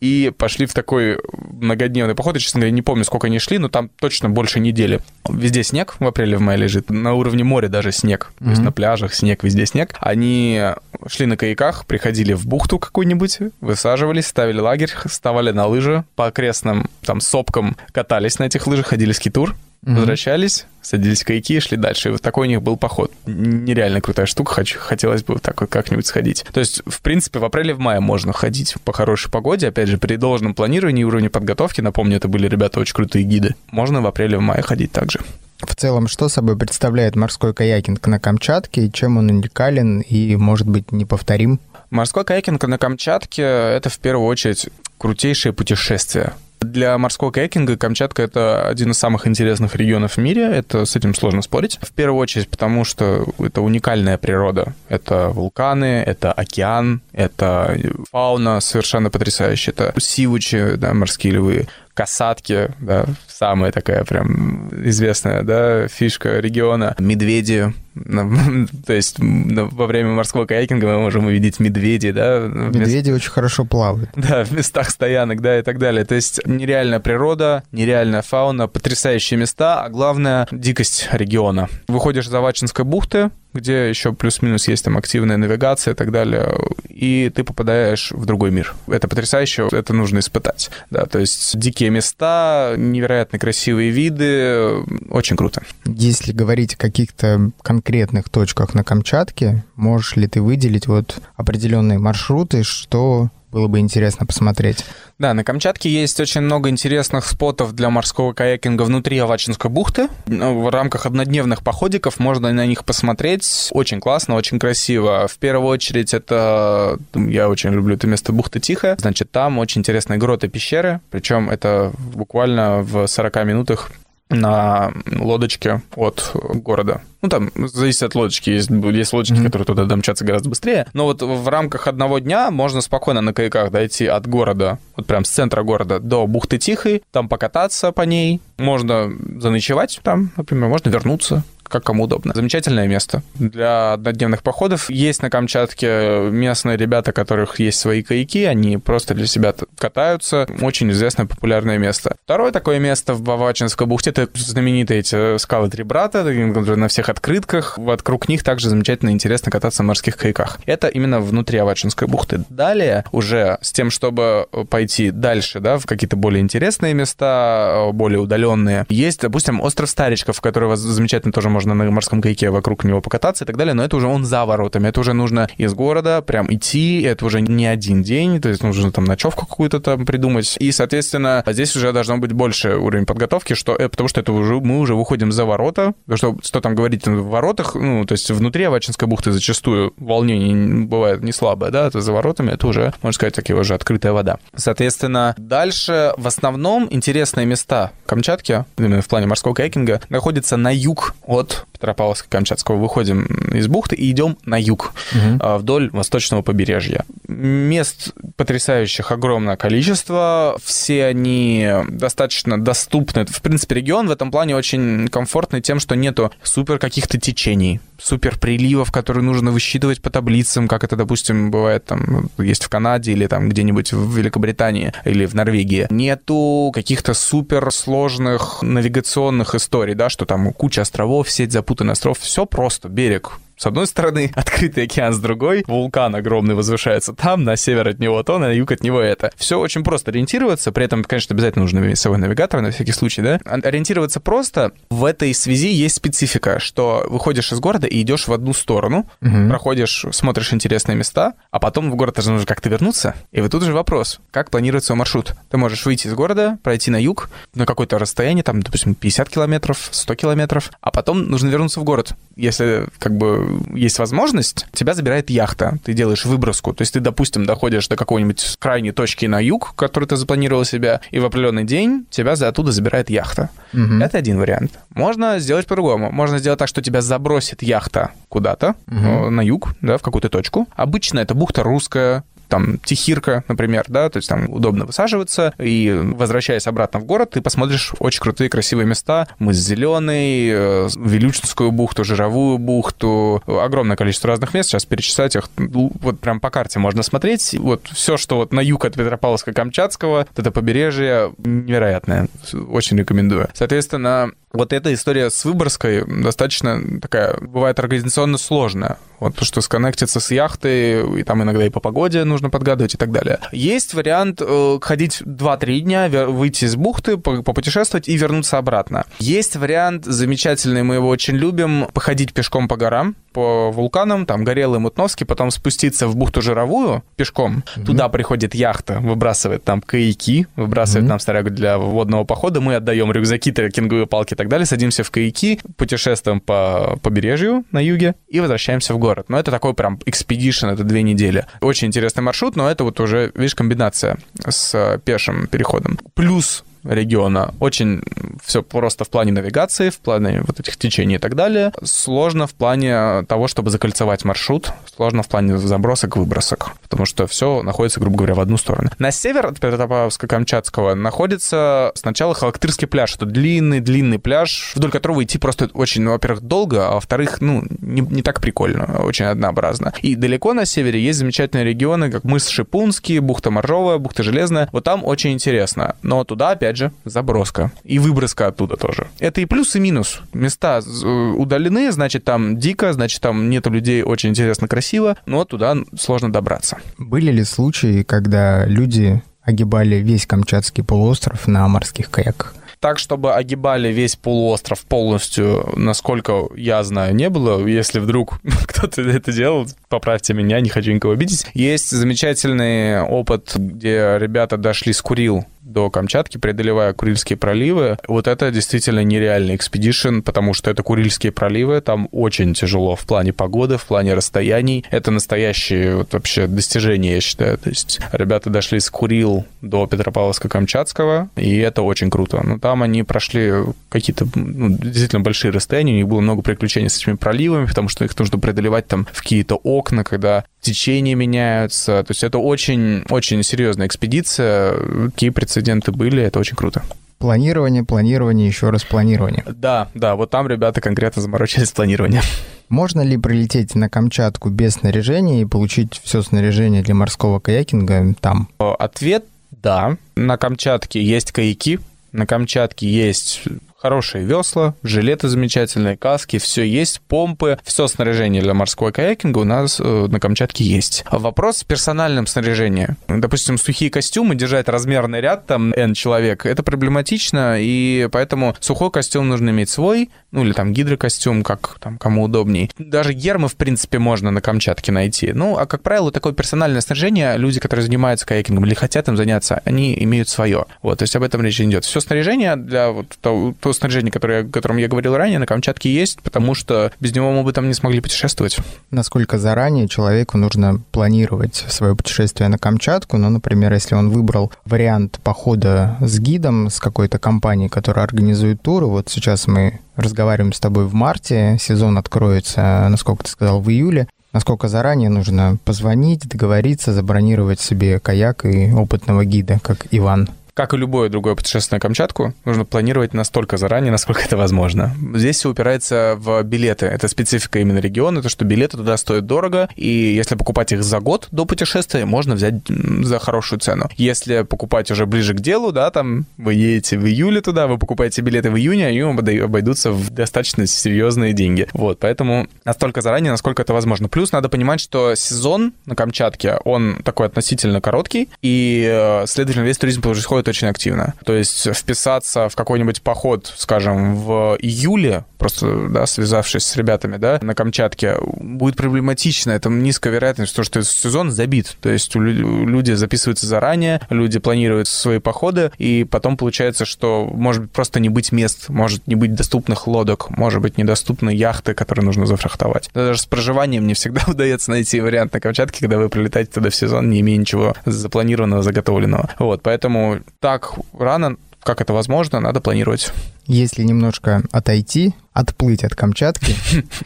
и 0.00 0.32
пошли 0.36 0.66
в 0.66 0.74
такой 0.74 1.18
многодневный 1.32 2.14
поход. 2.14 2.36
Я, 2.36 2.40
честно 2.40 2.60
говоря, 2.60 2.72
не 2.72 2.82
помню, 2.82 3.04
сколько 3.04 3.26
они 3.26 3.38
шли, 3.38 3.58
но 3.58 3.68
там 3.68 3.90
точно 3.98 4.30
больше 4.30 4.60
недели. 4.60 5.00
Везде 5.28 5.62
снег 5.62 5.96
в 5.98 6.06
апреле, 6.06 6.36
в 6.36 6.40
мае 6.40 6.58
лежит. 6.58 6.90
На 6.90 7.14
уровне 7.14 7.44
моря 7.44 7.68
даже 7.68 7.92
снег. 7.92 8.32
То 8.38 8.50
есть 8.50 8.62
на 8.62 8.72
пляжах 8.72 9.14
снег, 9.14 9.42
везде 9.44 9.66
снег. 9.66 9.94
Они 10.00 10.62
шли 11.06 11.26
на 11.26 11.36
каяках, 11.36 11.86
приходили 11.86 12.32
в 12.32 12.46
бухту 12.46 12.78
какую-нибудь, 12.78 13.38
высаживались, 13.60 14.26
ставили 14.26 14.60
лагерь, 14.60 14.90
вставали 15.06 15.50
на 15.50 15.66
лыжи 15.66 16.04
по 16.16 16.26
окрестным 16.26 16.88
там 17.04 17.20
сопкам, 17.20 17.76
катались 17.92 18.38
на 18.38 18.44
этих 18.44 18.66
лыжах, 18.66 18.86
ходили 18.86 19.12
скитур, 19.12 19.54
Mm-hmm. 19.84 19.94
Возвращались, 19.94 20.66
садились 20.82 21.22
в 21.22 21.24
кайки 21.24 21.54
и 21.54 21.60
шли 21.60 21.78
дальше. 21.78 22.10
И 22.10 22.12
вот 22.12 22.20
такой 22.20 22.46
у 22.46 22.50
них 22.50 22.62
был 22.62 22.76
поход. 22.76 23.12
Нереально 23.24 24.02
крутая 24.02 24.26
штука, 24.26 24.54
хочу, 24.54 24.78
хотелось 24.78 25.22
бы 25.22 25.34
вот 25.34 25.42
так 25.42 25.58
вот 25.60 25.70
как-нибудь 25.70 26.06
сходить. 26.06 26.44
То 26.52 26.60
есть, 26.60 26.82
в 26.84 27.00
принципе, 27.00 27.38
в 27.38 27.44
апреле, 27.44 27.72
в 27.72 27.78
мае 27.78 28.00
можно 28.00 28.34
ходить 28.34 28.74
по 28.84 28.92
хорошей 28.92 29.30
погоде. 29.30 29.68
Опять 29.68 29.88
же, 29.88 29.96
при 29.96 30.16
должном 30.16 30.54
планировании 30.54 31.00
и 31.00 31.04
уровне 31.04 31.30
подготовки, 31.30 31.80
напомню, 31.80 32.18
это 32.18 32.28
были 32.28 32.46
ребята 32.46 32.78
очень 32.78 32.94
крутые 32.94 33.24
гиды. 33.24 33.54
Можно 33.70 34.02
в 34.02 34.06
апреле, 34.06 34.36
в 34.36 34.42
мае 34.42 34.62
ходить 34.62 34.92
также. 34.92 35.20
В 35.58 35.74
целом, 35.74 36.08
что 36.08 36.28
собой 36.28 36.58
представляет 36.58 37.16
морской 37.16 37.54
каякинг 37.54 38.06
на 38.06 38.18
Камчатке, 38.18 38.90
чем 38.90 39.16
он 39.16 39.28
уникален 39.30 40.00
и, 40.00 40.36
может 40.36 40.66
быть, 40.66 40.92
неповторим? 40.92 41.60
Морской 41.90 42.24
каякинг 42.24 42.62
на 42.64 42.78
Камчатке— 42.78 43.42
это 43.42 43.88
в 43.90 43.98
первую 43.98 44.26
очередь 44.26 44.68
крутейшее 44.98 45.52
путешествие. 45.52 46.34
Для 46.60 46.98
морского 46.98 47.30
каякинга 47.30 47.76
Камчатка— 47.76 48.22
это 48.24 48.68
один 48.68 48.90
из 48.90 48.98
самых 48.98 49.26
интересных 49.26 49.74
регионов 49.76 50.12
в 50.12 50.18
мире. 50.18 50.42
Это 50.42 50.84
с 50.84 50.94
этим 50.94 51.14
сложно 51.14 51.42
спорить. 51.42 51.78
В 51.82 51.92
первую 51.92 52.20
очередь 52.20 52.48
потому, 52.48 52.84
что 52.84 53.26
это 53.38 53.62
уникальная 53.62 54.18
природа. 54.18 54.74
Это 54.88 55.28
вулканы, 55.30 56.02
это 56.06 56.32
океан, 56.32 57.00
это 57.12 57.76
фауна 58.10 58.60
совершенно 58.60 59.10
потрясающая. 59.10 59.72
Это 59.72 59.94
сивучи, 59.98 60.74
да, 60.76 60.92
морские 60.92 61.32
львы, 61.32 61.66
касатки, 62.00 62.70
да, 62.80 63.04
самая 63.28 63.72
такая 63.72 64.04
прям 64.04 64.70
известная, 64.88 65.42
да, 65.42 65.86
фишка 65.86 66.40
региона. 66.40 66.94
Медведи, 66.98 67.74
то 68.86 68.92
есть 68.94 69.16
во 69.18 69.86
время 69.86 70.10
морского 70.10 70.46
каякинга 70.46 70.86
мы 70.86 70.98
можем 70.98 71.26
увидеть 71.26 71.60
медведей, 71.60 72.12
да. 72.12 72.40
Медведи 72.48 73.10
очень 73.10 73.30
хорошо 73.30 73.66
плавают. 73.66 74.08
Да, 74.30 74.44
в 74.44 74.52
местах 74.52 74.88
стоянок, 74.90 75.42
да, 75.42 75.58
и 75.58 75.62
так 75.62 75.78
далее. 75.78 76.06
То 76.06 76.14
есть 76.14 76.40
нереальная 76.46 77.00
природа, 77.00 77.64
нереальная 77.72 78.22
фауна, 78.22 78.66
потрясающие 78.66 79.38
места, 79.38 79.82
а 79.82 79.90
главное— 79.90 80.48
дикость 80.50 81.08
региона. 81.12 81.68
Выходишь 81.88 82.28
за 82.28 82.40
Вачинской 82.40 82.84
бухты, 82.86 83.30
где 83.52 83.88
еще 83.88 84.12
плюс-минус 84.12 84.68
есть 84.68 84.84
там 84.84 84.96
активная 84.96 85.36
навигация 85.36 85.94
и 85.94 85.96
так 85.96 86.12
далее, 86.12 86.56
и 86.88 87.30
ты 87.34 87.44
попадаешь 87.44 88.12
в 88.12 88.24
другой 88.26 88.50
мир. 88.50 88.74
Это 88.86 89.08
потрясающе, 89.08 89.68
это 89.72 89.92
нужно 89.92 90.18
испытать. 90.18 90.70
Да, 90.90 91.06
то 91.06 91.18
есть 91.18 91.58
дикие 91.58 91.90
места, 91.90 92.74
невероятно 92.76 93.38
красивые 93.38 93.90
виды, 93.90 94.82
очень 95.10 95.36
круто. 95.36 95.62
Если 95.84 96.32
говорить 96.32 96.74
о 96.74 96.78
каких-то 96.78 97.50
конкретных 97.62 98.28
точках 98.28 98.74
на 98.74 98.84
Камчатке, 98.84 99.64
можешь 99.76 100.16
ли 100.16 100.26
ты 100.28 100.40
выделить 100.40 100.86
вот 100.86 101.18
определенные 101.36 101.98
маршруты, 101.98 102.62
что 102.62 103.30
было 103.50 103.66
бы 103.66 103.78
интересно 103.78 104.26
посмотреть. 104.26 104.84
Да, 105.18 105.34
на 105.34 105.44
Камчатке 105.44 105.90
есть 105.90 106.18
очень 106.18 106.40
много 106.40 106.70
интересных 106.70 107.26
спотов 107.26 107.72
для 107.72 107.90
морского 107.90 108.32
каякинга 108.32 108.82
внутри 108.82 109.18
Авачинской 109.18 109.70
бухты. 109.70 110.08
Ну, 110.26 110.62
в 110.62 110.70
рамках 110.70 111.04
однодневных 111.04 111.62
походиков 111.62 112.18
можно 112.18 112.52
на 112.52 112.66
них 112.66 112.84
посмотреть. 112.84 113.68
Очень 113.72 114.00
классно, 114.00 114.36
очень 114.36 114.58
красиво. 114.58 115.28
В 115.28 115.36
первую 115.38 115.68
очередь 115.68 116.14
это... 116.14 116.98
Я 117.14 117.48
очень 117.48 117.70
люблю 117.70 117.96
это 117.96 118.06
место 118.06 118.32
бухта 118.32 118.60
Тихая. 118.60 118.96
Значит, 118.98 119.30
там 119.30 119.58
очень 119.58 119.80
интересные 119.80 120.18
гроты 120.18 120.48
пещеры. 120.48 121.00
Причем 121.10 121.50
это 121.50 121.92
буквально 121.98 122.80
в 122.80 123.06
40 123.06 123.44
минутах 123.44 123.90
на 124.30 124.92
лодочке 125.06 125.82
от 125.94 126.30
города. 126.34 127.02
Ну, 127.22 127.28
там 127.28 127.50
зависит 127.54 128.02
от 128.02 128.14
лодочки. 128.14 128.50
Есть, 128.50 128.70
есть 128.70 129.12
лодочки, 129.12 129.34
mm-hmm. 129.34 129.44
которые 129.44 129.66
туда 129.66 129.84
домчатся 129.84 130.24
гораздо 130.24 130.48
быстрее. 130.48 130.86
Но 130.94 131.04
вот 131.04 131.22
в 131.22 131.48
рамках 131.48 131.86
одного 131.86 132.18
дня 132.18 132.50
можно 132.50 132.80
спокойно 132.80 133.20
на 133.20 133.34
каяках 133.34 133.70
дойти 133.70 134.06
от 134.06 134.26
города, 134.26 134.78
вот 134.96 135.06
прям 135.06 135.24
с 135.24 135.30
центра 135.30 135.62
города 135.62 135.98
до 136.00 136.26
бухты 136.26 136.58
Тихой, 136.58 137.02
там 137.10 137.28
покататься 137.28 137.92
по 137.92 138.02
ней. 138.02 138.40
Можно 138.58 139.12
заночевать 139.38 140.00
там, 140.02 140.30
например, 140.36 140.68
можно 140.68 140.88
вернуться 140.88 141.44
как 141.70 141.84
кому 141.84 142.04
удобно. 142.04 142.32
Замечательное 142.34 142.86
место 142.86 143.22
для 143.36 143.94
однодневных 143.94 144.42
походов. 144.42 144.90
Есть 144.90 145.22
на 145.22 145.30
Камчатке 145.30 146.28
местные 146.30 146.76
ребята, 146.76 147.10
у 147.10 147.14
которых 147.14 147.60
есть 147.60 147.78
свои 147.78 148.02
каяки, 148.02 148.44
они 148.44 148.76
просто 148.76 149.14
для 149.14 149.26
себя 149.26 149.54
катаются. 149.78 150.46
Очень 150.60 150.90
известное 150.90 151.26
популярное 151.26 151.78
место. 151.78 152.16
Второе 152.24 152.52
такое 152.52 152.78
место 152.78 153.14
в 153.14 153.22
Бавачинской 153.22 153.86
бухте— 153.86 154.10
это 154.14 154.28
знаменитые 154.34 155.00
эти 155.00 155.38
скалы 155.38 155.70
Три 155.70 155.84
Брата, 155.84 156.24
на 156.24 156.88
всех 156.88 157.08
открытках. 157.08 157.78
Вокруг 157.78 158.28
них 158.28 158.42
также 158.42 158.68
замечательно 158.68 159.10
интересно 159.10 159.52
кататься 159.52 159.82
на 159.82 159.88
морских 159.88 160.16
каяках. 160.16 160.58
Это 160.66 160.88
именно 160.88 161.20
внутри 161.20 161.58
Авачинской 161.58 162.08
бухты. 162.08 162.44
Далее, 162.48 163.04
уже 163.12 163.58
с 163.60 163.72
тем, 163.72 163.90
чтобы 163.90 164.48
пойти 164.68 165.10
дальше, 165.10 165.60
да, 165.60 165.78
в 165.78 165.86
какие-то 165.86 166.16
более 166.16 166.40
интересные 166.40 166.94
места, 166.94 167.90
более 167.92 168.18
удаленные, 168.18 168.86
есть, 168.88 169.20
допустим, 169.20 169.60
остров 169.60 169.88
Старичков, 169.90 170.40
который 170.40 170.68
вас 170.68 170.80
замечательно 170.80 171.32
тоже 171.32 171.48
можно 171.48 171.59
можно 171.60 171.74
на 171.74 171.90
морском 171.90 172.22
кайке 172.22 172.48
вокруг 172.48 172.84
него 172.84 173.02
покататься 173.02 173.44
и 173.44 173.46
так 173.46 173.58
далее, 173.58 173.74
но 173.74 173.84
это 173.84 173.96
уже 173.96 174.06
он 174.06 174.24
за 174.24 174.46
воротами, 174.46 174.88
это 174.88 175.00
уже 175.00 175.12
нужно 175.12 175.46
из 175.58 175.74
города 175.74 176.22
прям 176.22 176.52
идти, 176.52 177.02
это 177.02 177.26
уже 177.26 177.42
не 177.42 177.66
один 177.66 178.02
день, 178.02 178.40
то 178.40 178.48
есть 178.48 178.62
нужно 178.62 178.90
там 178.90 179.04
ночевку 179.04 179.44
какую-то 179.44 179.78
там 179.80 180.06
придумать, 180.06 180.56
и, 180.58 180.72
соответственно, 180.72 181.44
здесь 181.46 181.76
уже 181.76 181.92
должно 181.92 182.16
быть 182.16 182.32
больше 182.32 182.76
уровень 182.76 183.04
подготовки, 183.04 183.52
что, 183.52 183.76
э, 183.76 183.90
потому 183.90 184.08
что 184.08 184.20
это 184.20 184.32
уже, 184.32 184.54
мы 184.54 184.78
уже 184.78 184.94
выходим 184.94 185.32
за 185.32 185.44
ворота, 185.44 185.92
что, 186.14 186.38
что 186.42 186.62
там 186.62 186.74
говорить, 186.74 187.06
в 187.06 187.28
воротах, 187.28 187.74
ну, 187.74 188.06
то 188.06 188.12
есть 188.12 188.30
внутри 188.30 188.64
Авачинской 188.64 189.06
бухты 189.06 189.30
зачастую 189.30 189.92
волнение 189.98 190.86
бывает 190.86 191.22
не 191.22 191.32
слабое, 191.32 191.70
да, 191.70 191.88
это 191.88 192.00
за 192.00 192.12
воротами, 192.14 192.52
это 192.52 192.66
уже, 192.66 192.94
можно 193.02 193.14
сказать, 193.14 193.34
такие 193.34 193.54
уже 193.54 193.74
открытая 193.74 194.12
вода. 194.12 194.38
Соответственно, 194.56 195.34
дальше 195.36 196.14
в 196.16 196.26
основном 196.26 196.88
интересные 196.90 197.44
места 197.44 197.90
Камчатки, 198.06 198.64
именно 198.78 199.02
в 199.02 199.08
плане 199.08 199.26
морского 199.26 199.52
кайкинга, 199.52 200.00
находятся 200.08 200.56
на 200.56 200.74
юг 200.74 201.14
от 201.26 201.49
от 201.50 201.66
Петропавловска-Камчатского 201.72 202.76
выходим 202.76 203.24
из 203.52 203.66
бухты 203.68 203.96
и 203.96 204.10
идем 204.10 204.36
на 204.44 204.60
юг, 204.60 204.92
угу. 205.12 205.58
вдоль 205.58 205.90
восточного 205.90 206.42
побережья. 206.42 207.04
Мест 207.28 208.12
потрясающих 208.36 209.12
огромное 209.12 209.56
количество, 209.56 210.58
все 210.62 211.06
они 211.06 211.68
достаточно 211.88 212.62
доступны. 212.62 213.26
В 213.26 213.40
принципе, 213.42 213.76
регион 213.76 214.08
в 214.08 214.10
этом 214.10 214.30
плане 214.30 214.56
очень 214.56 215.08
комфортный 215.08 215.60
тем, 215.60 215.80
что 215.80 215.94
нету 215.94 216.32
супер 216.42 216.78
каких-то 216.78 217.18
течений, 217.18 217.80
супер 218.02 218.38
приливов, 218.38 218.92
которые 218.92 219.22
нужно 219.22 219.52
высчитывать 219.52 220.02
по 220.02 220.10
таблицам, 220.10 220.68
как 220.68 220.84
это, 220.84 220.96
допустим, 220.96 221.50
бывает 221.50 221.84
там, 221.84 222.30
есть 222.38 222.64
в 222.64 222.68
Канаде 222.68 223.12
или 223.12 223.26
там 223.26 223.48
где-нибудь 223.48 223.92
в 223.92 224.16
Великобритании 224.16 224.92
или 225.04 225.26
в 225.26 225.34
Норвегии. 225.34 225.86
Нету 225.90 226.70
каких-то 226.74 227.14
супер 227.14 227.70
сложных 227.72 228.62
навигационных 228.62 229.54
историй, 229.54 229.94
да, 229.94 230.08
что 230.08 230.24
там 230.24 230.52
куча 230.52 230.82
островов, 230.82 231.30
сеть 231.30 231.52
запутанных 231.52 231.92
островов, 231.92 232.18
все 232.18 232.46
просто, 232.46 232.88
берег, 232.88 233.32
с 233.60 233.66
одной 233.66 233.86
стороны, 233.86 234.32
открытый 234.36 234.84
океан, 234.84 235.12
с 235.12 235.18
другой 235.18 235.64
вулкан 235.66 236.14
огромный 236.16 236.54
возвышается 236.54 237.12
там, 237.12 237.44
на 237.44 237.56
север 237.56 237.88
от 237.88 237.98
него 237.98 238.22
то, 238.22 238.38
на 238.38 238.50
юг 238.52 238.72
от 238.72 238.82
него 238.82 239.00
это. 239.00 239.30
Все 239.36 239.58
очень 239.58 239.84
просто 239.84 240.10
ориентироваться, 240.10 240.72
при 240.72 240.86
этом, 240.86 241.04
конечно, 241.04 241.34
обязательно 241.34 241.64
нужно 241.64 241.80
иметь 241.80 241.98
с 241.98 242.00
собой 242.00 242.16
навигатор 242.16 242.62
на 242.62 242.70
всякий 242.70 242.92
случай, 242.92 243.20
да. 243.20 243.38
Ориентироваться 243.44 244.18
просто. 244.18 244.72
В 244.88 245.04
этой 245.04 245.34
связи 245.34 245.68
есть 245.68 245.96
специфика, 245.96 246.58
что 246.58 247.04
выходишь 247.10 247.52
из 247.52 247.60
города 247.60 247.86
и 247.86 248.00
идешь 248.00 248.28
в 248.28 248.32
одну 248.32 248.54
сторону, 248.54 249.06
угу. 249.20 249.48
проходишь, 249.50 250.06
смотришь 250.10 250.54
интересные 250.54 250.96
места, 250.96 251.34
а 251.50 251.58
потом 251.58 251.90
в 251.90 251.96
город 251.96 252.14
даже 252.14 252.30
нужно 252.30 252.46
как-то 252.46 252.70
вернуться. 252.70 253.14
И 253.30 253.42
вот 253.42 253.50
тут 253.50 253.62
же 253.62 253.74
вопрос, 253.74 254.20
как 254.30 254.50
планируется 254.50 254.94
маршрут? 254.94 255.34
Ты 255.50 255.58
можешь 255.58 255.84
выйти 255.84 256.06
из 256.06 256.14
города, 256.14 256.58
пройти 256.62 256.90
на 256.90 256.96
юг 256.98 257.28
на 257.54 257.66
какое-то 257.66 257.98
расстояние, 257.98 258.42
там, 258.42 258.62
допустим, 258.62 258.94
50 258.94 259.28
километров, 259.28 259.90
100 259.90 260.14
километров, 260.14 260.70
а 260.80 260.90
потом 260.90 261.24
нужно 261.24 261.50
вернуться 261.50 261.80
в 261.80 261.84
город. 261.84 262.14
Если 262.36 262.86
как 262.98 263.14
бы 263.14 263.49
есть 263.74 263.98
возможность, 263.98 264.66
тебя 264.72 264.94
забирает 264.94 265.30
яхта, 265.30 265.78
ты 265.84 265.92
делаешь 265.92 266.24
выброску. 266.24 266.72
То 266.74 266.82
есть 266.82 266.92
ты, 266.94 267.00
допустим, 267.00 267.46
доходишь 267.46 267.88
до 267.88 267.96
какой-нибудь 267.96 268.56
крайней 268.58 268.92
точки 268.92 269.26
на 269.26 269.40
юг, 269.40 269.74
который 269.76 270.06
ты 270.06 270.16
запланировал 270.16 270.64
себя, 270.64 271.00
и 271.10 271.18
в 271.18 271.24
определенный 271.24 271.64
день 271.64 272.06
тебя 272.10 272.36
за 272.36 272.48
оттуда 272.48 272.72
забирает 272.72 273.10
яхта. 273.10 273.50
Угу. 273.72 274.00
Это 274.02 274.18
один 274.18 274.38
вариант. 274.38 274.72
Можно 274.94 275.38
сделать 275.38 275.66
по-другому. 275.66 276.10
Можно 276.10 276.38
сделать 276.38 276.58
так, 276.58 276.68
что 276.68 276.82
тебя 276.82 277.00
забросит 277.00 277.62
яхта 277.62 278.10
куда-то 278.28 278.74
Мгм. 278.86 279.34
на 279.34 279.40
юг, 279.40 279.74
да, 279.80 279.98
в 279.98 280.02
какую-то 280.02 280.28
точку. 280.28 280.68
Обычно 280.74 281.18
это 281.20 281.34
бухта 281.34 281.62
русская, 281.62 282.24
там 282.50 282.78
Тихирка, 282.78 283.44
например, 283.48 283.84
да, 283.88 284.10
то 284.10 284.18
есть 284.18 284.28
там 284.28 284.50
удобно 284.50 284.84
высаживаться, 284.84 285.54
и 285.58 285.98
возвращаясь 286.02 286.66
обратно 286.66 287.00
в 287.00 287.04
город, 287.04 287.30
ты 287.30 287.40
посмотришь 287.40 287.92
очень 287.98 288.20
крутые, 288.20 288.50
красивые 288.50 288.86
места. 288.86 289.28
Мыс 289.38 289.56
Зеленый, 289.56 290.50
э, 290.50 290.88
Вилючинскую 290.96 291.70
бухту, 291.70 292.04
Жировую 292.04 292.58
бухту, 292.58 293.42
огромное 293.46 293.96
количество 293.96 294.28
разных 294.28 294.52
мест, 294.52 294.70
сейчас 294.70 294.84
перечислять 294.84 295.36
их, 295.36 295.48
ну, 295.56 295.92
вот 296.00 296.20
прям 296.20 296.40
по 296.40 296.50
карте 296.50 296.78
можно 296.78 297.02
смотреть. 297.02 297.54
Вот 297.58 297.88
все, 297.92 298.16
что 298.16 298.36
вот 298.36 298.52
на 298.52 298.60
юг 298.60 298.84
от 298.84 298.96
Петропавловска-Камчатского, 298.96 300.26
вот 300.28 300.28
это 300.38 300.50
побережье 300.50 301.32
невероятное, 301.38 302.28
очень 302.68 302.98
рекомендую. 302.98 303.48
Соответственно, 303.54 304.32
вот 304.52 304.72
эта 304.72 304.92
история 304.94 305.30
с 305.30 305.44
Выборгской 305.44 306.04
достаточно 306.22 306.80
такая, 307.00 307.36
бывает 307.40 307.78
организационно 307.78 308.38
сложная. 308.38 308.98
Вот 309.20 309.34
то, 309.36 309.44
что 309.44 309.60
сконнектиться 309.60 310.18
с 310.18 310.30
яхтой, 310.30 311.20
и 311.20 311.22
там 311.24 311.42
иногда 311.42 311.66
и 311.66 311.68
по 311.68 311.78
погоде 311.80 312.24
нужно 312.24 312.48
подгадывать 312.48 312.94
и 312.94 312.96
так 312.96 313.12
далее. 313.12 313.38
Есть 313.52 313.92
вариант 313.92 314.40
э, 314.42 314.78
ходить 314.80 315.20
2-3 315.22 315.80
дня, 315.80 316.08
выйти 316.26 316.64
из 316.64 316.74
бухты, 316.74 317.18
по- 317.18 317.42
попутешествовать 317.42 318.08
и 318.08 318.16
вернуться 318.16 318.56
обратно. 318.56 319.04
Есть 319.18 319.56
вариант 319.56 320.06
замечательный, 320.06 320.82
мы 320.82 320.94
его 320.96 321.08
очень 321.08 321.34
любим, 321.36 321.86
походить 321.92 322.32
пешком 322.32 322.66
по 322.66 322.76
горам, 322.76 323.14
по 323.32 323.70
вулканам, 323.70 324.24
там 324.24 324.42
Горелый, 324.42 324.80
Мутновский, 324.80 325.26
потом 325.26 325.50
спуститься 325.50 326.08
в 326.08 326.16
бухту 326.16 326.40
Жировую 326.40 327.04
пешком. 327.16 327.62
Туда 327.86 328.08
приходит 328.08 328.54
яхта, 328.54 329.00
выбрасывает 329.00 329.62
там 329.64 329.82
каяки, 329.82 330.46
выбрасывает 330.56 331.02
Мгм. 331.04 331.08
нам 331.10 331.20
снарягу 331.20 331.50
для 331.50 331.76
водного 331.78 332.24
похода, 332.24 332.60
мы 332.62 332.74
отдаем 332.76 333.12
рюкзаки, 333.12 333.52
трекинговые 333.52 334.06
палки 334.06 334.34
так 334.40 334.48
далее, 334.48 334.66
садимся 334.66 335.04
в 335.04 335.10
каяки, 335.10 335.60
путешествуем 335.76 336.40
по 336.40 336.98
побережью 337.02 337.64
на 337.72 337.82
юге 337.82 338.14
и 338.28 338.40
возвращаемся 338.40 338.94
в 338.94 338.98
город. 338.98 339.26
Но 339.28 339.38
это 339.38 339.50
такой 339.50 339.74
прям 339.74 339.98
экспедишн, 340.06 340.68
это 340.68 340.82
две 340.82 341.02
недели. 341.02 341.46
Очень 341.60 341.88
интересный 341.88 342.22
маршрут, 342.22 342.56
но 342.56 342.70
это 342.70 342.84
вот 342.84 343.00
уже, 343.00 343.32
видишь, 343.34 343.54
комбинация 343.54 344.18
с 344.46 344.98
пешим 345.04 345.46
переходом. 345.46 345.98
Плюс 346.14 346.64
региона. 346.84 347.54
Очень 347.60 348.02
все 348.44 348.62
просто 348.62 349.04
в 349.04 349.10
плане 349.10 349.32
навигации, 349.32 349.90
в 349.90 349.98
плане 349.98 350.42
вот 350.46 350.60
этих 350.60 350.76
течений 350.76 351.16
и 351.16 351.18
так 351.18 351.34
далее. 351.34 351.72
Сложно 351.82 352.46
в 352.46 352.54
плане 352.54 353.24
того, 353.24 353.48
чтобы 353.48 353.70
закольцевать 353.70 354.24
маршрут, 354.24 354.72
сложно 354.94 355.22
в 355.22 355.28
плане 355.28 355.58
забросок, 355.58 356.16
выбросок, 356.16 356.72
потому 356.82 357.06
что 357.06 357.26
все 357.26 357.62
находится, 357.62 358.00
грубо 358.00 358.18
говоря, 358.18 358.34
в 358.34 358.40
одну 358.40 358.56
сторону. 358.56 358.90
На 358.98 359.10
север 359.10 359.46
от 359.46 359.58
Петропавловска-Камчатского 359.58 360.94
находится 360.94 361.92
сначала 361.94 362.34
Халактырский 362.34 362.86
пляж. 362.86 363.14
Это 363.16 363.26
длинный-длинный 363.26 364.18
пляж, 364.18 364.72
вдоль 364.74 364.90
которого 364.90 365.22
идти 365.24 365.38
просто 365.38 365.70
очень, 365.74 366.02
ну, 366.02 366.12
во-первых, 366.12 366.42
долго, 366.42 366.88
а 366.88 366.94
во-вторых, 366.94 367.40
ну, 367.40 367.62
не, 367.80 368.00
не 368.02 368.22
так 368.22 368.40
прикольно, 368.40 369.00
очень 369.02 369.26
однообразно. 369.26 369.92
И 370.02 370.14
далеко 370.14 370.54
на 370.54 370.64
севере 370.64 371.00
есть 371.00 371.18
замечательные 371.18 371.64
регионы, 371.64 372.10
как 372.10 372.24
мыс 372.24 372.48
Шипунский, 372.48 373.18
бухта 373.18 373.50
Моржовая, 373.50 373.98
бухта 373.98 374.22
Железная. 374.22 374.68
Вот 374.72 374.84
там 374.84 375.04
очень 375.04 375.32
интересно. 375.32 375.96
Но 376.02 376.24
туда, 376.24 376.50
опять 376.50 376.69
же, 376.76 376.92
заброска. 377.04 377.72
И 377.84 377.98
выброска 377.98 378.48
оттуда 378.48 378.76
тоже. 378.76 379.08
Это 379.18 379.40
и 379.40 379.44
плюс, 379.44 379.76
и 379.76 379.80
минус. 379.80 380.20
Места 380.32 380.80
э, 380.80 381.06
удалены, 381.36 381.92
значит, 381.92 382.24
там 382.24 382.58
дико, 382.58 382.92
значит, 382.92 383.20
там 383.20 383.50
нету 383.50 383.70
людей, 383.70 384.02
очень 384.02 384.30
интересно, 384.30 384.68
красиво, 384.68 385.16
но 385.26 385.44
туда 385.44 385.76
сложно 385.98 386.32
добраться. 386.32 386.78
Были 386.98 387.30
ли 387.30 387.44
случаи, 387.44 388.02
когда 388.02 388.66
люди 388.66 389.22
огибали 389.42 389.96
весь 389.96 390.26
Камчатский 390.26 390.84
полуостров 390.84 391.46
на 391.46 391.66
морских 391.68 392.10
каяках? 392.10 392.54
так, 392.80 392.98
чтобы 392.98 393.34
огибали 393.34 393.92
весь 393.92 394.16
полуостров 394.16 394.80
полностью, 394.86 395.68
насколько 395.76 396.48
я 396.56 396.82
знаю, 396.82 397.14
не 397.14 397.28
было. 397.28 397.64
Если 397.66 398.00
вдруг 398.00 398.40
кто-то 398.66 399.02
это 399.02 399.32
делал, 399.32 399.66
поправьте 399.88 400.32
меня, 400.32 400.60
не 400.60 400.70
хочу 400.70 400.92
никого 400.92 401.12
обидеть. 401.12 401.46
Есть 401.52 401.90
замечательный 401.90 403.02
опыт, 403.02 403.52
где 403.54 404.16
ребята 404.18 404.56
дошли 404.56 404.92
с 404.92 405.02
Курил 405.02 405.44
до 405.70 405.90
Камчатки, 405.90 406.38
преодолевая 406.38 406.92
Курильские 406.92 407.36
проливы. 407.36 407.98
Вот 408.08 408.26
это 408.26 408.50
действительно 408.50 409.04
нереальный 409.04 409.56
экспедишн, 409.56 410.20
потому 410.20 410.54
что 410.54 410.70
это 410.70 410.82
Курильские 410.82 411.32
проливы, 411.32 411.80
там 411.80 412.08
очень 412.12 412.54
тяжело 412.54 412.96
в 412.96 413.06
плане 413.06 413.32
погоды, 413.32 413.78
в 413.78 413.84
плане 413.84 414.14
расстояний. 414.14 414.84
Это 414.90 415.10
настоящее 415.10 415.96
вот 415.96 416.12
вообще 416.12 416.46
достижение, 416.46 417.14
я 417.14 417.20
считаю. 417.20 417.58
То 417.58 417.70
есть 417.70 418.00
ребята 418.12 418.50
дошли 418.50 418.80
с 418.80 418.90
Курил 418.90 419.46
до 419.62 419.84
Петропавловска-Камчатского, 419.84 421.28
и 421.36 421.58
это 421.58 421.82
очень 421.82 422.10
круто. 422.10 422.40
Но 422.44 422.58
там 422.58 422.82
они 422.82 423.02
прошли 423.02 423.52
какие-то 423.88 424.26
ну, 424.34 424.70
действительно 424.70 425.20
большие 425.20 425.52
расстояния, 425.52 425.92
у 425.92 425.96
них 425.96 426.08
было 426.08 426.20
много 426.20 426.42
приключений 426.42 426.90
с 426.90 426.98
этими 426.98 427.14
проливами, 427.14 427.66
потому 427.66 427.88
что 427.88 428.04
их 428.04 428.18
нужно 428.18 428.38
преодолевать 428.38 428.86
там 428.86 429.06
в 429.12 429.22
какие-то 429.22 429.56
окна, 429.56 430.04
когда 430.04 430.44
течения 430.60 431.14
меняются. 431.14 432.02
То 432.02 432.10
есть 432.10 432.22
это 432.22 432.38
очень-очень 432.38 433.42
серьезная 433.42 433.86
экспедиция. 433.86 435.10
Какие 435.10 435.30
прецеденты 435.30 435.92
были, 435.92 436.22
это 436.22 436.38
очень 436.38 436.56
круто. 436.56 436.82
Планирование, 437.18 437.84
планирование, 437.84 438.46
еще 438.46 438.70
раз 438.70 438.82
планирование. 438.84 439.44
Да, 439.46 439.88
да, 439.94 440.16
вот 440.16 440.30
там 440.30 440.48
ребята 440.48 440.80
конкретно 440.80 441.20
заморочились 441.20 441.68
с 441.68 441.72
планированием. 441.72 442.22
Можно 442.70 443.02
ли 443.02 443.18
прилететь 443.18 443.74
на 443.74 443.90
Камчатку 443.90 444.48
без 444.48 444.74
снаряжения 444.74 445.42
и 445.42 445.44
получить 445.44 446.00
все 446.02 446.22
снаряжение 446.22 446.82
для 446.82 446.94
морского 446.94 447.40
каякинга 447.40 448.14
там? 448.20 448.48
Ответ– 448.58 449.24
да. 449.50 449.96
На 450.16 450.38
Камчатке 450.38 451.02
есть 451.02 451.32
каяки, 451.32 451.80
на 452.12 452.26
Камчатке 452.26 452.88
есть 452.88 453.42
хорошие 453.80 454.24
весла, 454.24 454.74
жилеты 454.82 455.28
замечательные, 455.28 455.96
каски, 455.96 456.38
все 456.38 456.62
есть, 456.64 457.00
помпы, 457.00 457.58
все 457.64 457.88
снаряжение 457.88 458.42
для 458.42 458.52
морского 458.52 458.90
каякинга 458.90 459.38
у 459.38 459.44
нас 459.44 459.80
э, 459.80 460.06
на 460.08 460.20
Камчатке 460.20 460.64
есть. 460.64 461.04
Вопрос 461.10 461.58
с 461.58 461.64
персональным 461.64 462.26
снаряжением. 462.26 462.96
Допустим, 463.08 463.56
сухие 463.56 463.90
костюмы, 463.90 464.34
держать 464.34 464.68
размерный 464.68 465.20
ряд, 465.20 465.46
там, 465.46 465.72
N 465.72 465.94
человек, 465.94 466.44
это 466.44 466.62
проблематично, 466.62 467.56
и 467.58 468.08
поэтому 468.12 468.54
сухой 468.60 468.90
костюм 468.90 469.28
нужно 469.28 469.48
иметь 469.48 469.70
свой, 469.70 470.10
ну 470.30 470.44
или 470.44 470.52
там 470.52 470.72
гидрокостюм, 470.72 471.42
как 471.42 471.78
там 471.80 471.96
кому 471.98 472.24
удобней. 472.24 472.70
Даже 472.78 473.14
гермы, 473.14 473.48
в 473.48 473.56
принципе, 473.56 473.98
можно 473.98 474.30
на 474.30 474.40
Камчатке 474.40 474.92
найти. 474.92 475.32
Ну, 475.32 475.56
а, 475.56 475.66
как 475.66 475.82
правило, 475.82 476.12
такое 476.12 476.32
персональное 476.32 476.80
снаряжение, 476.80 477.36
люди, 477.38 477.60
которые 477.60 477.84
занимаются 477.84 478.26
каякингом 478.26 478.66
или 478.66 478.74
хотят 478.74 479.08
им 479.08 479.16
заняться, 479.16 479.62
они 479.64 479.96
имеют 480.04 480.28
свое. 480.28 480.66
Вот, 480.82 480.98
то 480.98 481.04
есть 481.04 481.16
об 481.16 481.22
этом 481.22 481.42
речь 481.42 481.60
идет. 481.60 481.84
Все 481.84 482.00
снаряжение 482.00 482.56
для 482.56 482.90
вот 482.90 483.06
то, 483.20 483.54
то 483.70 483.78
снаряжение, 483.78 484.10
которое, 484.10 484.42
о 484.42 484.48
котором 484.48 484.76
я 484.78 484.88
говорил 484.88 485.16
ранее, 485.16 485.38
на 485.38 485.46
Камчатке 485.46 485.92
есть, 485.92 486.20
потому 486.22 486.54
что 486.54 486.90
без 487.00 487.14
него 487.14 487.30
мы 487.32 487.44
бы 487.44 487.52
там 487.52 487.68
не 487.68 487.74
смогли 487.74 488.00
путешествовать. 488.00 488.58
Насколько 488.90 489.38
заранее 489.38 489.88
человеку 489.88 490.38
нужно 490.38 490.80
планировать 490.90 491.64
свое 491.68 491.94
путешествие 491.94 492.48
на 492.48 492.58
Камчатку? 492.58 493.16
Ну, 493.16 493.30
например, 493.30 493.72
если 493.72 493.94
он 493.94 494.10
выбрал 494.10 494.52
вариант 494.64 495.20
похода 495.22 495.96
с 496.00 496.18
гидом, 496.18 496.68
с 496.68 496.80
какой-то 496.80 497.18
компанией, 497.18 497.68
которая 497.68 498.04
организует 498.04 498.60
туры. 498.62 498.86
Вот 498.86 499.08
сейчас 499.08 499.46
мы 499.46 499.78
разговариваем 499.96 500.52
с 500.52 500.60
тобой 500.60 500.86
в 500.86 500.94
марте, 500.94 501.56
сезон 501.60 501.98
откроется, 501.98 502.88
насколько 502.88 503.24
ты 503.24 503.30
сказал, 503.30 503.60
в 503.60 503.70
июле. 503.70 504.08
Насколько 504.32 504.68
заранее 504.68 505.10
нужно 505.10 505.58
позвонить, 505.64 506.28
договориться, 506.28 506.92
забронировать 506.92 507.60
себе 507.60 507.98
каяк 507.98 508.44
и 508.44 508.72
опытного 508.72 509.24
гида, 509.24 509.58
как 509.60 509.86
Иван? 509.90 510.28
Как 510.60 510.74
и 510.74 510.76
любое 510.76 511.08
другое 511.08 511.36
путешествие 511.36 511.76
на 511.76 511.80
Камчатку, 511.80 512.34
нужно 512.44 512.66
планировать 512.66 513.14
настолько 513.14 513.56
заранее, 513.56 513.90
насколько 513.90 514.20
это 514.20 514.36
возможно. 514.36 514.94
Здесь 515.14 515.36
все 515.36 515.48
упирается 515.48 516.16
в 516.18 516.42
билеты. 516.42 516.84
Это 516.84 517.08
специфика 517.08 517.60
именно 517.60 517.78
региона, 517.78 518.20
то, 518.20 518.28
что 518.28 518.44
билеты 518.44 518.76
туда 518.76 518.98
стоят 518.98 519.24
дорого, 519.24 519.70
и 519.74 519.88
если 519.88 520.34
покупать 520.34 520.72
их 520.72 520.84
за 520.84 521.00
год 521.00 521.28
до 521.30 521.46
путешествия, 521.46 522.04
можно 522.04 522.34
взять 522.34 522.56
за 522.68 523.18
хорошую 523.18 523.60
цену. 523.60 523.88
Если 523.96 524.42
покупать 524.42 524.90
уже 524.90 525.06
ближе 525.06 525.32
к 525.32 525.40
делу, 525.40 525.72
да, 525.72 525.90
там 525.90 526.26
вы 526.36 526.52
едете 526.52 526.98
в 526.98 527.06
июле 527.06 527.40
туда, 527.40 527.66
вы 527.66 527.78
покупаете 527.78 528.20
билеты 528.20 528.50
в 528.50 528.56
июне, 528.58 528.86
они 528.86 529.00
вам 529.00 529.18
обойдутся 529.18 529.92
в 529.92 530.10
достаточно 530.10 530.66
серьезные 530.66 531.32
деньги. 531.32 531.68
Вот, 531.72 532.00
поэтому 532.00 532.48
настолько 532.66 533.00
заранее, 533.00 533.30
насколько 533.30 533.62
это 533.62 533.72
возможно. 533.72 534.10
Плюс 534.10 534.30
надо 534.30 534.50
понимать, 534.50 534.80
что 534.80 535.14
сезон 535.14 535.72
на 535.86 535.96
Камчатке, 535.96 536.58
он 536.66 536.96
такой 537.02 537.28
относительно 537.28 537.80
короткий, 537.80 538.28
и, 538.42 539.22
следовательно, 539.24 539.64
весь 539.64 539.78
туризм 539.78 540.02
происходит 540.02 540.49
очень 540.50 540.68
активно. 540.68 541.14
То 541.24 541.34
есть 541.34 541.68
вписаться 541.74 542.48
в 542.48 542.56
какой-нибудь 542.56 543.02
поход, 543.02 543.52
скажем, 543.56 544.16
в 544.16 544.56
июле, 544.60 545.24
просто, 545.38 545.88
да, 545.88 546.06
связавшись 546.06 546.64
с 546.64 546.76
ребятами, 546.76 547.16
да, 547.16 547.38
на 547.42 547.54
Камчатке, 547.54 548.16
будет 548.20 548.76
проблематично. 548.76 549.52
Это 549.52 549.70
низкая 549.70 550.12
вероятность, 550.12 550.52
потому 550.52 550.64
что 550.64 550.82
сезон 550.82 551.30
забит. 551.30 551.76
То 551.80 551.88
есть 551.88 552.14
люди 552.14 552.92
записываются 552.92 553.46
заранее, 553.46 554.00
люди 554.10 554.38
планируют 554.38 554.86
свои 554.88 555.18
походы, 555.18 555.72
и 555.78 556.04
потом 556.04 556.36
получается, 556.36 556.84
что 556.84 557.28
может 557.32 557.70
просто 557.72 558.00
не 558.00 558.08
быть 558.08 558.32
мест, 558.32 558.68
может 558.68 559.06
не 559.06 559.14
быть 559.14 559.34
доступных 559.34 559.86
лодок, 559.86 560.30
может 560.30 560.60
быть 560.60 560.78
недоступны 560.78 561.30
яхты, 561.30 561.74
которые 561.74 562.04
нужно 562.04 562.26
зафрахтовать. 562.26 562.90
Даже 562.94 563.20
с 563.20 563.26
проживанием 563.26 563.86
не 563.86 563.94
всегда 563.94 564.22
удается 564.26 564.70
найти 564.70 565.00
вариант 565.00 565.32
на 565.32 565.40
Камчатке, 565.40 565.80
когда 565.80 565.98
вы 565.98 566.08
прилетаете 566.08 566.52
туда 566.52 566.70
в 566.70 566.74
сезон, 566.74 567.08
не 567.10 567.20
имея 567.20 567.38
ничего 567.38 567.74
запланированного, 567.86 568.62
заготовленного. 568.62 569.30
Вот, 569.38 569.62
поэтому 569.62 570.20
так 570.40 570.72
рано 570.98 571.36
как 571.62 571.80
это 571.80 571.92
возможно, 571.92 572.40
надо 572.40 572.60
планировать. 572.60 573.12
Если 573.46 573.82
немножко 573.82 574.42
отойти, 574.50 575.14
отплыть 575.32 575.84
от 575.84 575.94
Камчатки, 575.94 576.54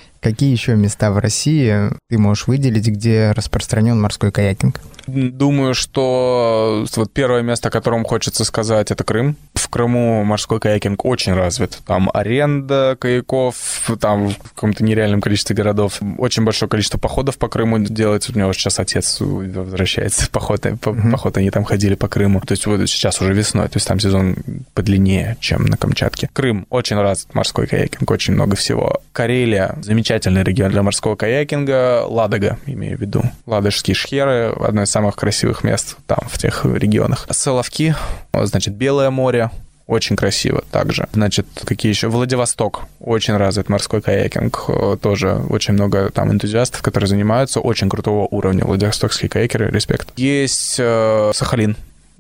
какие 0.20 0.52
еще 0.52 0.76
места 0.76 1.10
в 1.10 1.18
России 1.18 1.90
ты 2.08 2.18
можешь 2.18 2.46
выделить, 2.46 2.86
где 2.86 3.32
распространен 3.32 4.00
морской 4.00 4.30
каякинг? 4.30 4.80
Думаю, 5.06 5.74
что 5.74 6.86
вот 6.96 7.12
первое 7.12 7.42
место, 7.42 7.68
о 7.68 7.70
котором 7.70 8.04
хочется 8.04 8.44
сказать, 8.44 8.90
это 8.90 9.04
Крым. 9.04 9.36
В 9.54 9.68
Крыму 9.68 10.24
морской 10.24 10.60
каякинг 10.60 11.04
очень 11.04 11.34
развит. 11.34 11.78
Там 11.86 12.10
аренда 12.12 12.96
каяков, 12.98 13.90
там 14.00 14.30
в 14.30 14.52
каком-то 14.54 14.84
нереальном 14.84 15.20
количестве 15.20 15.56
городов. 15.56 16.00
Очень 16.18 16.44
большое 16.44 16.68
количество 16.68 16.98
походов 16.98 17.38
по 17.38 17.48
Крыму 17.48 17.78
делается. 17.78 18.32
У 18.34 18.38
него 18.38 18.52
сейчас 18.52 18.78
отец 18.78 19.18
возвращается 19.20 20.24
в 20.24 20.30
поход. 20.30 20.62
По, 20.62 20.66
mm-hmm. 20.66 21.10
поход 21.10 21.36
они 21.36 21.50
там 21.50 21.64
ходили 21.64 21.94
по 21.94 22.08
Крыму. 22.08 22.40
То 22.40 22.52
есть 22.52 22.66
вот 22.66 22.80
сейчас 22.88 23.20
уже 23.20 23.34
весной, 23.34 23.68
то 23.68 23.76
есть 23.76 23.86
там 23.86 23.98
сезон 24.00 24.36
подлиннее, 24.74 25.36
чем 25.40 25.66
на 25.66 25.76
Камчатке. 25.76 26.30
Крым 26.32 26.66
очень 26.70 26.96
развит 26.96 27.34
морской 27.34 27.66
каякинг, 27.66 28.10
очень 28.10 28.34
много 28.34 28.56
всего. 28.56 29.00
Карелия 29.12 29.76
замечательный 29.82 30.44
регион 30.44 30.70
для 30.70 30.82
морского 30.82 31.16
каякинга. 31.16 32.04
Ладога, 32.06 32.58
имею 32.66 32.96
в 32.96 33.00
виду. 33.00 33.22
Ладожские 33.46 33.94
шхеры, 33.94 34.54
одно 34.60 34.82
из 34.82 34.90
самых 34.94 35.16
красивых 35.16 35.64
мест 35.64 35.96
там, 36.06 36.20
в 36.28 36.38
тех 36.38 36.64
регионах. 36.64 37.26
Соловки, 37.28 37.96
значит, 38.32 38.74
Белое 38.74 39.10
море, 39.10 39.50
очень 39.88 40.14
красиво 40.14 40.62
также. 40.70 41.08
Значит, 41.12 41.46
какие 41.64 41.90
еще? 41.90 42.08
Владивосток. 42.08 42.82
Очень 43.00 43.36
развит 43.36 43.68
морской 43.68 44.00
каякинг. 44.00 45.00
Тоже 45.02 45.42
очень 45.50 45.74
много 45.74 46.10
там 46.10 46.30
энтузиастов, 46.30 46.80
которые 46.80 47.08
занимаются. 47.08 47.58
Очень 47.60 47.90
крутого 47.90 48.28
уровня. 48.30 48.64
Владивостокские 48.64 49.28
каякеры, 49.28 49.70
респект. 49.70 50.08
Есть 50.16 50.76
э, 50.78 51.32
Сахалин. 51.34 51.76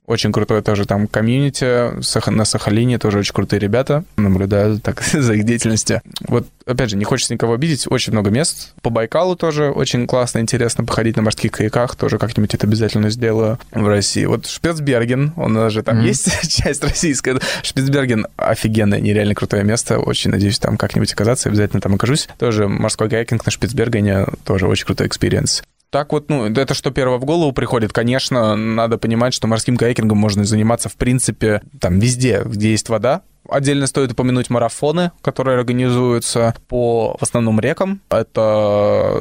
Очень 0.06 0.32
крутое 0.32 0.60
тоже 0.60 0.84
там 0.84 1.06
комьюнити. 1.06 2.30
На 2.30 2.44
Сахалине 2.44 2.98
тоже 2.98 3.18
очень 3.18 3.32
крутые 3.32 3.60
ребята. 3.60 4.04
Наблюдаю 4.16 4.78
так 4.78 5.02
за 5.12 5.34
их 5.34 5.44
деятельностью. 5.44 6.02
Вот, 6.28 6.46
опять 6.66 6.90
же, 6.90 6.96
не 6.96 7.04
хочется 7.04 7.32
никого 7.32 7.54
обидеть. 7.54 7.86
Очень 7.90 8.12
много 8.12 8.30
мест. 8.30 8.74
По 8.82 8.90
Байкалу 8.90 9.34
тоже 9.34 9.70
очень 9.70 10.06
классно, 10.06 10.40
интересно 10.40 10.84
походить 10.84 11.16
на 11.16 11.22
морских 11.22 11.52
каяках. 11.52 11.96
Тоже 11.96 12.18
как-нибудь 12.18 12.54
это 12.54 12.66
обязательно 12.66 13.08
сделаю 13.08 13.58
в 13.70 13.86
России. 13.86 14.26
Вот 14.26 14.46
Шпицберген, 14.46 15.32
он 15.36 15.54
даже 15.54 15.82
там 15.82 16.00
mm-hmm. 16.00 16.06
есть 16.06 16.48
часть 16.62 16.84
российская. 16.84 17.40
Шпицберген 17.62 18.26
офигенное, 18.36 19.00
нереально 19.00 19.34
крутое 19.34 19.64
место. 19.64 19.98
Очень 19.98 20.32
надеюсь 20.32 20.58
там 20.58 20.76
как-нибудь 20.76 21.12
оказаться. 21.12 21.48
Обязательно 21.48 21.80
там 21.80 21.94
окажусь. 21.94 22.28
Тоже 22.38 22.68
морской 22.68 23.08
каякинг 23.08 23.44
на 23.46 23.50
Шпицбергене. 23.50 24.26
Тоже 24.44 24.66
очень 24.66 24.84
крутой 24.84 25.06
experience 25.06 25.62
так 25.94 26.12
вот, 26.12 26.28
ну, 26.28 26.46
это 26.46 26.74
что 26.74 26.90
первое 26.90 27.18
в 27.18 27.24
голову 27.24 27.52
приходит. 27.52 27.92
Конечно, 27.92 28.56
надо 28.56 28.98
понимать, 28.98 29.32
что 29.32 29.46
морским 29.46 29.76
каякингом 29.76 30.18
можно 30.18 30.42
заниматься, 30.44 30.88
в 30.88 30.96
принципе, 30.96 31.62
там 31.80 32.00
везде, 32.00 32.42
где 32.44 32.72
есть 32.72 32.88
вода, 32.88 33.22
Отдельно 33.48 33.86
стоит 33.86 34.12
упомянуть 34.12 34.50
марафоны, 34.50 35.12
которые 35.22 35.58
организуются 35.58 36.54
по 36.68 37.16
в 37.18 37.22
основном 37.22 37.60
рекам. 37.60 38.00
Это 38.10 38.40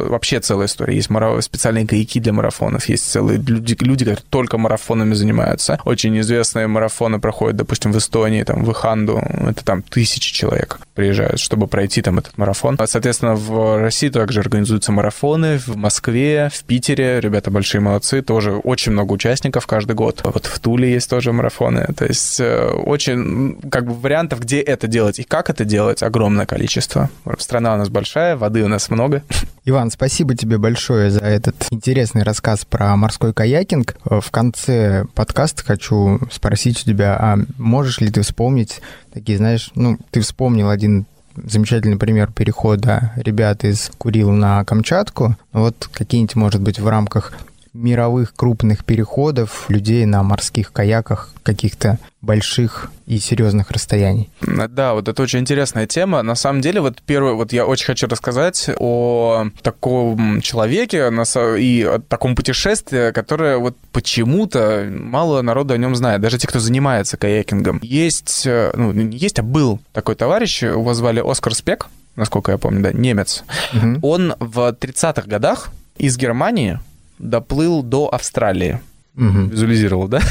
вообще 0.10 0.40
целая 0.40 0.68
история. 0.68 0.96
Есть 0.96 1.10
специальные 1.42 1.86
гайки 1.86 2.20
для 2.20 2.34
марафонов, 2.34 2.86
есть 2.86 3.10
целые 3.10 3.40
люди, 3.40 3.76
люди, 3.82 4.06
которые 4.06 4.26
только 4.30 4.58
марафонами 4.58 5.14
занимаются. 5.14 5.80
Очень 5.86 6.20
известные 6.20 6.68
марафоны 6.68 7.20
проходят, 7.20 7.58
допустим, 7.58 7.92
в 7.92 7.98
Эстонии, 7.98 8.44
там, 8.44 8.64
в 8.64 8.72
Иханду. 8.72 9.22
Это 9.48 9.64
там 9.64 9.82
тысячи 9.82 10.34
человек 10.34 10.80
приезжают, 10.94 11.40
чтобы 11.40 11.68
пройти 11.68 12.02
там 12.02 12.20
этот 12.20 12.38
марафон. 12.38 12.78
Соответственно, 12.86 13.36
в 13.36 13.80
России 13.80 14.10
также 14.10 14.40
организуются 14.40 14.92
марафоны, 14.92 15.58
в 15.58 15.76
Москве, 15.76 16.50
в 16.54 16.64
Питере. 16.64 17.20
Ребята 17.20 17.52
большие 17.52 17.82
молодцы, 17.82 18.22
тоже 18.22 18.52
очень 18.52 18.92
много 18.92 19.14
участников 19.14 19.68
каждый 19.68 19.96
год. 19.96 20.22
Вот 20.24 20.46
в 20.46 20.60
Туле 20.60 20.94
есть 20.94 21.10
тоже 21.10 21.32
марафоны. 21.32 21.88
То 21.98 22.06
есть 22.06 22.40
э, 22.40 22.68
очень, 22.68 23.60
как 23.70 23.86
бы, 23.86 23.94
вариантов, 24.14 24.42
где 24.42 24.60
это 24.60 24.86
делать 24.86 25.18
и 25.18 25.24
как 25.24 25.50
это 25.50 25.66
делать, 25.66 26.04
огромное 26.04 26.46
количество. 26.46 27.10
Страна 27.40 27.74
у 27.74 27.78
нас 27.78 27.90
большая, 27.90 28.38
воды 28.38 28.64
у 28.64 28.68
нас 28.68 28.92
много. 28.92 29.24
Иван, 29.66 29.90
спасибо 29.90 30.36
тебе 30.36 30.60
большое 30.60 31.10
за 31.10 31.22
этот 31.22 31.56
интересный 31.72 32.22
рассказ 32.22 32.64
про 32.64 32.96
морской 32.96 33.34
каякинг. 33.34 33.96
В 34.06 34.30
конце 34.30 35.06
подкаста 35.16 35.64
хочу 35.64 36.20
спросить 36.32 36.84
у 36.84 36.86
тебя, 36.86 37.18
а 37.20 37.40
можешь 37.58 38.02
ли 38.02 38.12
ты 38.12 38.22
вспомнить 38.22 38.82
такие, 39.12 39.40
знаешь, 39.40 39.72
ну, 39.74 39.98
ты 40.12 40.22
вспомнил 40.22 40.70
один 40.70 41.08
замечательный 41.36 41.98
пример 41.98 42.32
перехода 42.32 43.14
ребят 43.16 43.64
из 43.64 43.90
Курил 43.98 44.30
на 44.30 44.64
Камчатку. 44.64 45.36
Вот 45.54 45.90
какие-нибудь, 45.92 46.36
может 46.36 46.62
быть, 46.62 46.80
в 46.80 46.88
рамках 46.88 47.34
мировых 47.74 48.36
крупных 48.36 48.86
переходов 48.86 49.66
людей 49.70 50.06
на 50.06 50.24
морских 50.24 50.72
каяках 50.72 51.34
каких-то 51.44 51.98
больших 52.22 52.92
и 53.06 53.20
серьезных 53.20 53.72
расстояний. 53.72 54.30
Да, 54.42 54.94
вот 54.94 55.08
это 55.08 55.22
очень 55.22 55.40
интересная 55.40 55.88
тема. 55.88 56.22
На 56.22 56.36
самом 56.36 56.62
деле, 56.62 56.82
вот 56.82 57.02
первое, 57.06 57.34
вот 57.34 57.52
я 57.52 57.66
очень 57.66 57.86
хочу 57.86 58.08
рассказать 58.08 58.70
о 58.78 59.48
таком 59.62 60.42
человеке 60.42 61.12
и 61.60 61.84
о 61.84 62.00
таком 62.00 62.36
путешествии, 62.36 63.12
которое 63.12 63.58
вот 63.58 63.76
почему-то 63.92 64.88
мало 64.90 65.42
народу 65.42 65.74
о 65.74 65.78
нем 65.78 65.96
знает, 65.96 66.22
даже 66.22 66.38
те, 66.38 66.48
кто 66.48 66.60
занимается 66.60 67.18
каякингом. 67.18 67.80
Есть, 67.82 68.44
э, 68.46 68.72
ну, 68.76 68.92
не 68.92 69.18
есть, 69.18 69.40
а 69.40 69.44
был 69.44 69.80
такой 69.92 70.16
товарищ, 70.16 70.64
его 70.64 70.94
звали 70.94 71.22
Оскар 71.26 71.54
Спек, 71.54 71.88
насколько 72.16 72.52
я 72.52 72.58
помню, 72.58 72.82
да, 72.82 72.94
немец. 72.94 73.44
Угу. 73.74 74.00
Он 74.02 74.36
в 74.40 74.60
30-х 74.80 75.28
годах 75.28 75.70
из 75.98 76.18
Германии 76.18 76.80
доплыл 77.20 77.84
до 77.84 78.14
Австралии. 78.14 78.80
Угу. 79.16 79.50
Визуализировал, 79.52 80.08
да? 80.08 80.22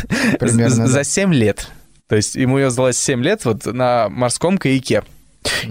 Примерно, 0.40 0.86
За 0.86 1.04
7 1.04 1.32
лет. 1.32 1.68
То 2.08 2.16
есть 2.16 2.34
ему 2.34 2.58
ее 2.58 2.70
сдалось 2.70 2.98
7 2.98 3.22
лет 3.22 3.44
вот 3.44 3.64
на 3.66 4.08
морском 4.08 4.58
каяке. 4.58 5.02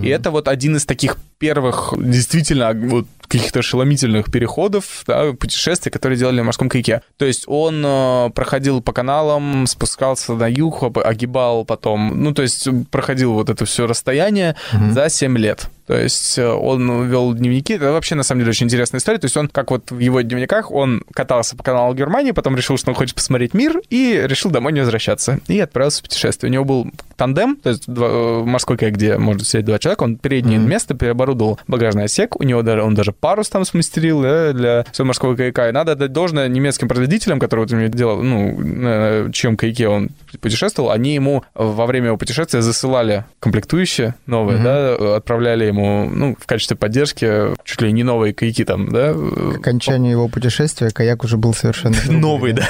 И 0.01 0.07
это 0.07 0.31
вот 0.31 0.47
один 0.47 0.75
из 0.75 0.85
таких 0.85 1.17
первых 1.37 1.93
действительно 1.97 2.73
вот, 2.73 3.07
каких-то 3.27 3.59
ошеломительных 3.59 4.31
переходов, 4.31 5.03
да, 5.07 5.33
путешествий, 5.33 5.91
которые 5.91 6.17
делали 6.17 6.37
на 6.37 6.43
морском 6.43 6.67
каяке. 6.67 7.01
То 7.17 7.25
есть 7.25 7.45
он 7.47 7.81
э, 7.85 8.29
проходил 8.35 8.81
по 8.81 8.91
каналам, 8.91 9.65
спускался 9.67 10.33
на 10.33 10.47
юг, 10.49 10.83
огибал 10.97 11.63
потом, 11.63 12.21
ну, 12.21 12.33
то 12.33 12.41
есть 12.41 12.67
проходил 12.89 13.33
вот 13.33 13.49
это 13.49 13.65
все 13.65 13.87
расстояние 13.87 14.55
mm-hmm. 14.73 14.91
за 14.91 15.09
7 15.09 15.37
лет. 15.37 15.69
То 15.91 15.97
есть 15.99 16.39
э, 16.39 16.47
он 16.47 17.09
вел 17.09 17.33
дневники. 17.33 17.73
Это 17.73 17.91
вообще, 17.91 18.15
на 18.15 18.23
самом 18.23 18.39
деле, 18.39 18.51
очень 18.51 18.67
интересная 18.67 18.99
история. 18.99 19.17
То 19.17 19.25
есть 19.25 19.35
он, 19.35 19.49
как 19.49 19.71
вот 19.71 19.91
в 19.91 19.99
его 19.99 20.21
дневниках, 20.21 20.71
он 20.71 21.03
катался 21.13 21.57
по 21.57 21.63
каналу 21.63 21.93
Германии, 21.93 22.31
потом 22.31 22.55
решил, 22.55 22.77
что 22.77 22.91
он 22.91 22.95
хочет 22.95 23.13
посмотреть 23.13 23.53
мир, 23.53 23.81
и 23.89 24.21
решил 24.23 24.51
домой 24.51 24.71
не 24.71 24.79
возвращаться. 24.79 25.41
И 25.49 25.59
отправился 25.59 25.99
в 25.99 26.03
путешествие. 26.03 26.49
У 26.49 26.53
него 26.53 26.63
был 26.63 26.87
тандем, 27.17 27.57
то 27.57 27.71
есть 27.71 27.91
два, 27.91 28.07
э, 28.09 28.43
морской 28.45 28.77
каяк, 28.77 28.93
где 28.93 29.17
может 29.17 29.45
сидеть 29.45 29.65
два 29.65 29.79
человека. 29.79 30.03
Он 30.03 30.15
переднее 30.15 30.59
mm-hmm. 30.59 30.65
место 30.65 30.93
переоборудовал 30.93 31.59
багажный 31.67 32.05
отсек. 32.05 32.39
У 32.39 32.43
него 32.43 32.61
даже, 32.61 32.83
он 32.83 32.95
даже 32.95 33.11
парус 33.11 33.49
там 33.49 33.65
смастерил 33.65 34.21
да, 34.21 34.53
для 34.53 34.85
своего 34.93 35.07
морского 35.07 35.35
каяка. 35.35 35.67
И 35.67 35.73
надо 35.73 35.91
отдать 35.91 36.13
должное 36.13 36.47
немецким 36.47 36.87
производителям, 36.87 37.37
которые 37.37 37.65
вот 37.65 37.73
имеют 37.73 37.93
дело, 37.93 38.21
ну, 38.21 38.57
на 38.57 39.29
чьем 39.33 39.57
каяке 39.57 39.89
он 39.89 40.11
путешествовал, 40.39 40.89
они 40.91 41.15
ему 41.15 41.43
во 41.53 41.85
время 41.85 42.07
его 42.07 42.17
путешествия 42.17 42.61
засылали 42.61 43.25
комплектующие 43.41 44.15
новые, 44.25 44.57
mm-hmm. 44.57 44.97
да, 44.97 45.15
отправляли 45.17 45.65
ему, 45.65 45.80
ну, 45.81 46.35
в 46.39 46.45
качестве 46.45 46.77
поддержки 46.77 47.55
чуть 47.63 47.81
ли 47.81 47.91
не 47.91 48.03
новые 48.03 48.33
каяки 48.33 48.63
там, 48.65 48.89
да. 48.89 49.13
К 49.13 49.57
окончанию 49.57 50.11
его 50.11 50.27
путешествия 50.27 50.89
каяк 50.89 51.23
уже 51.23 51.37
был 51.37 51.53
совершенно 51.53 51.97
новый, 52.09 52.53
да. 52.53 52.67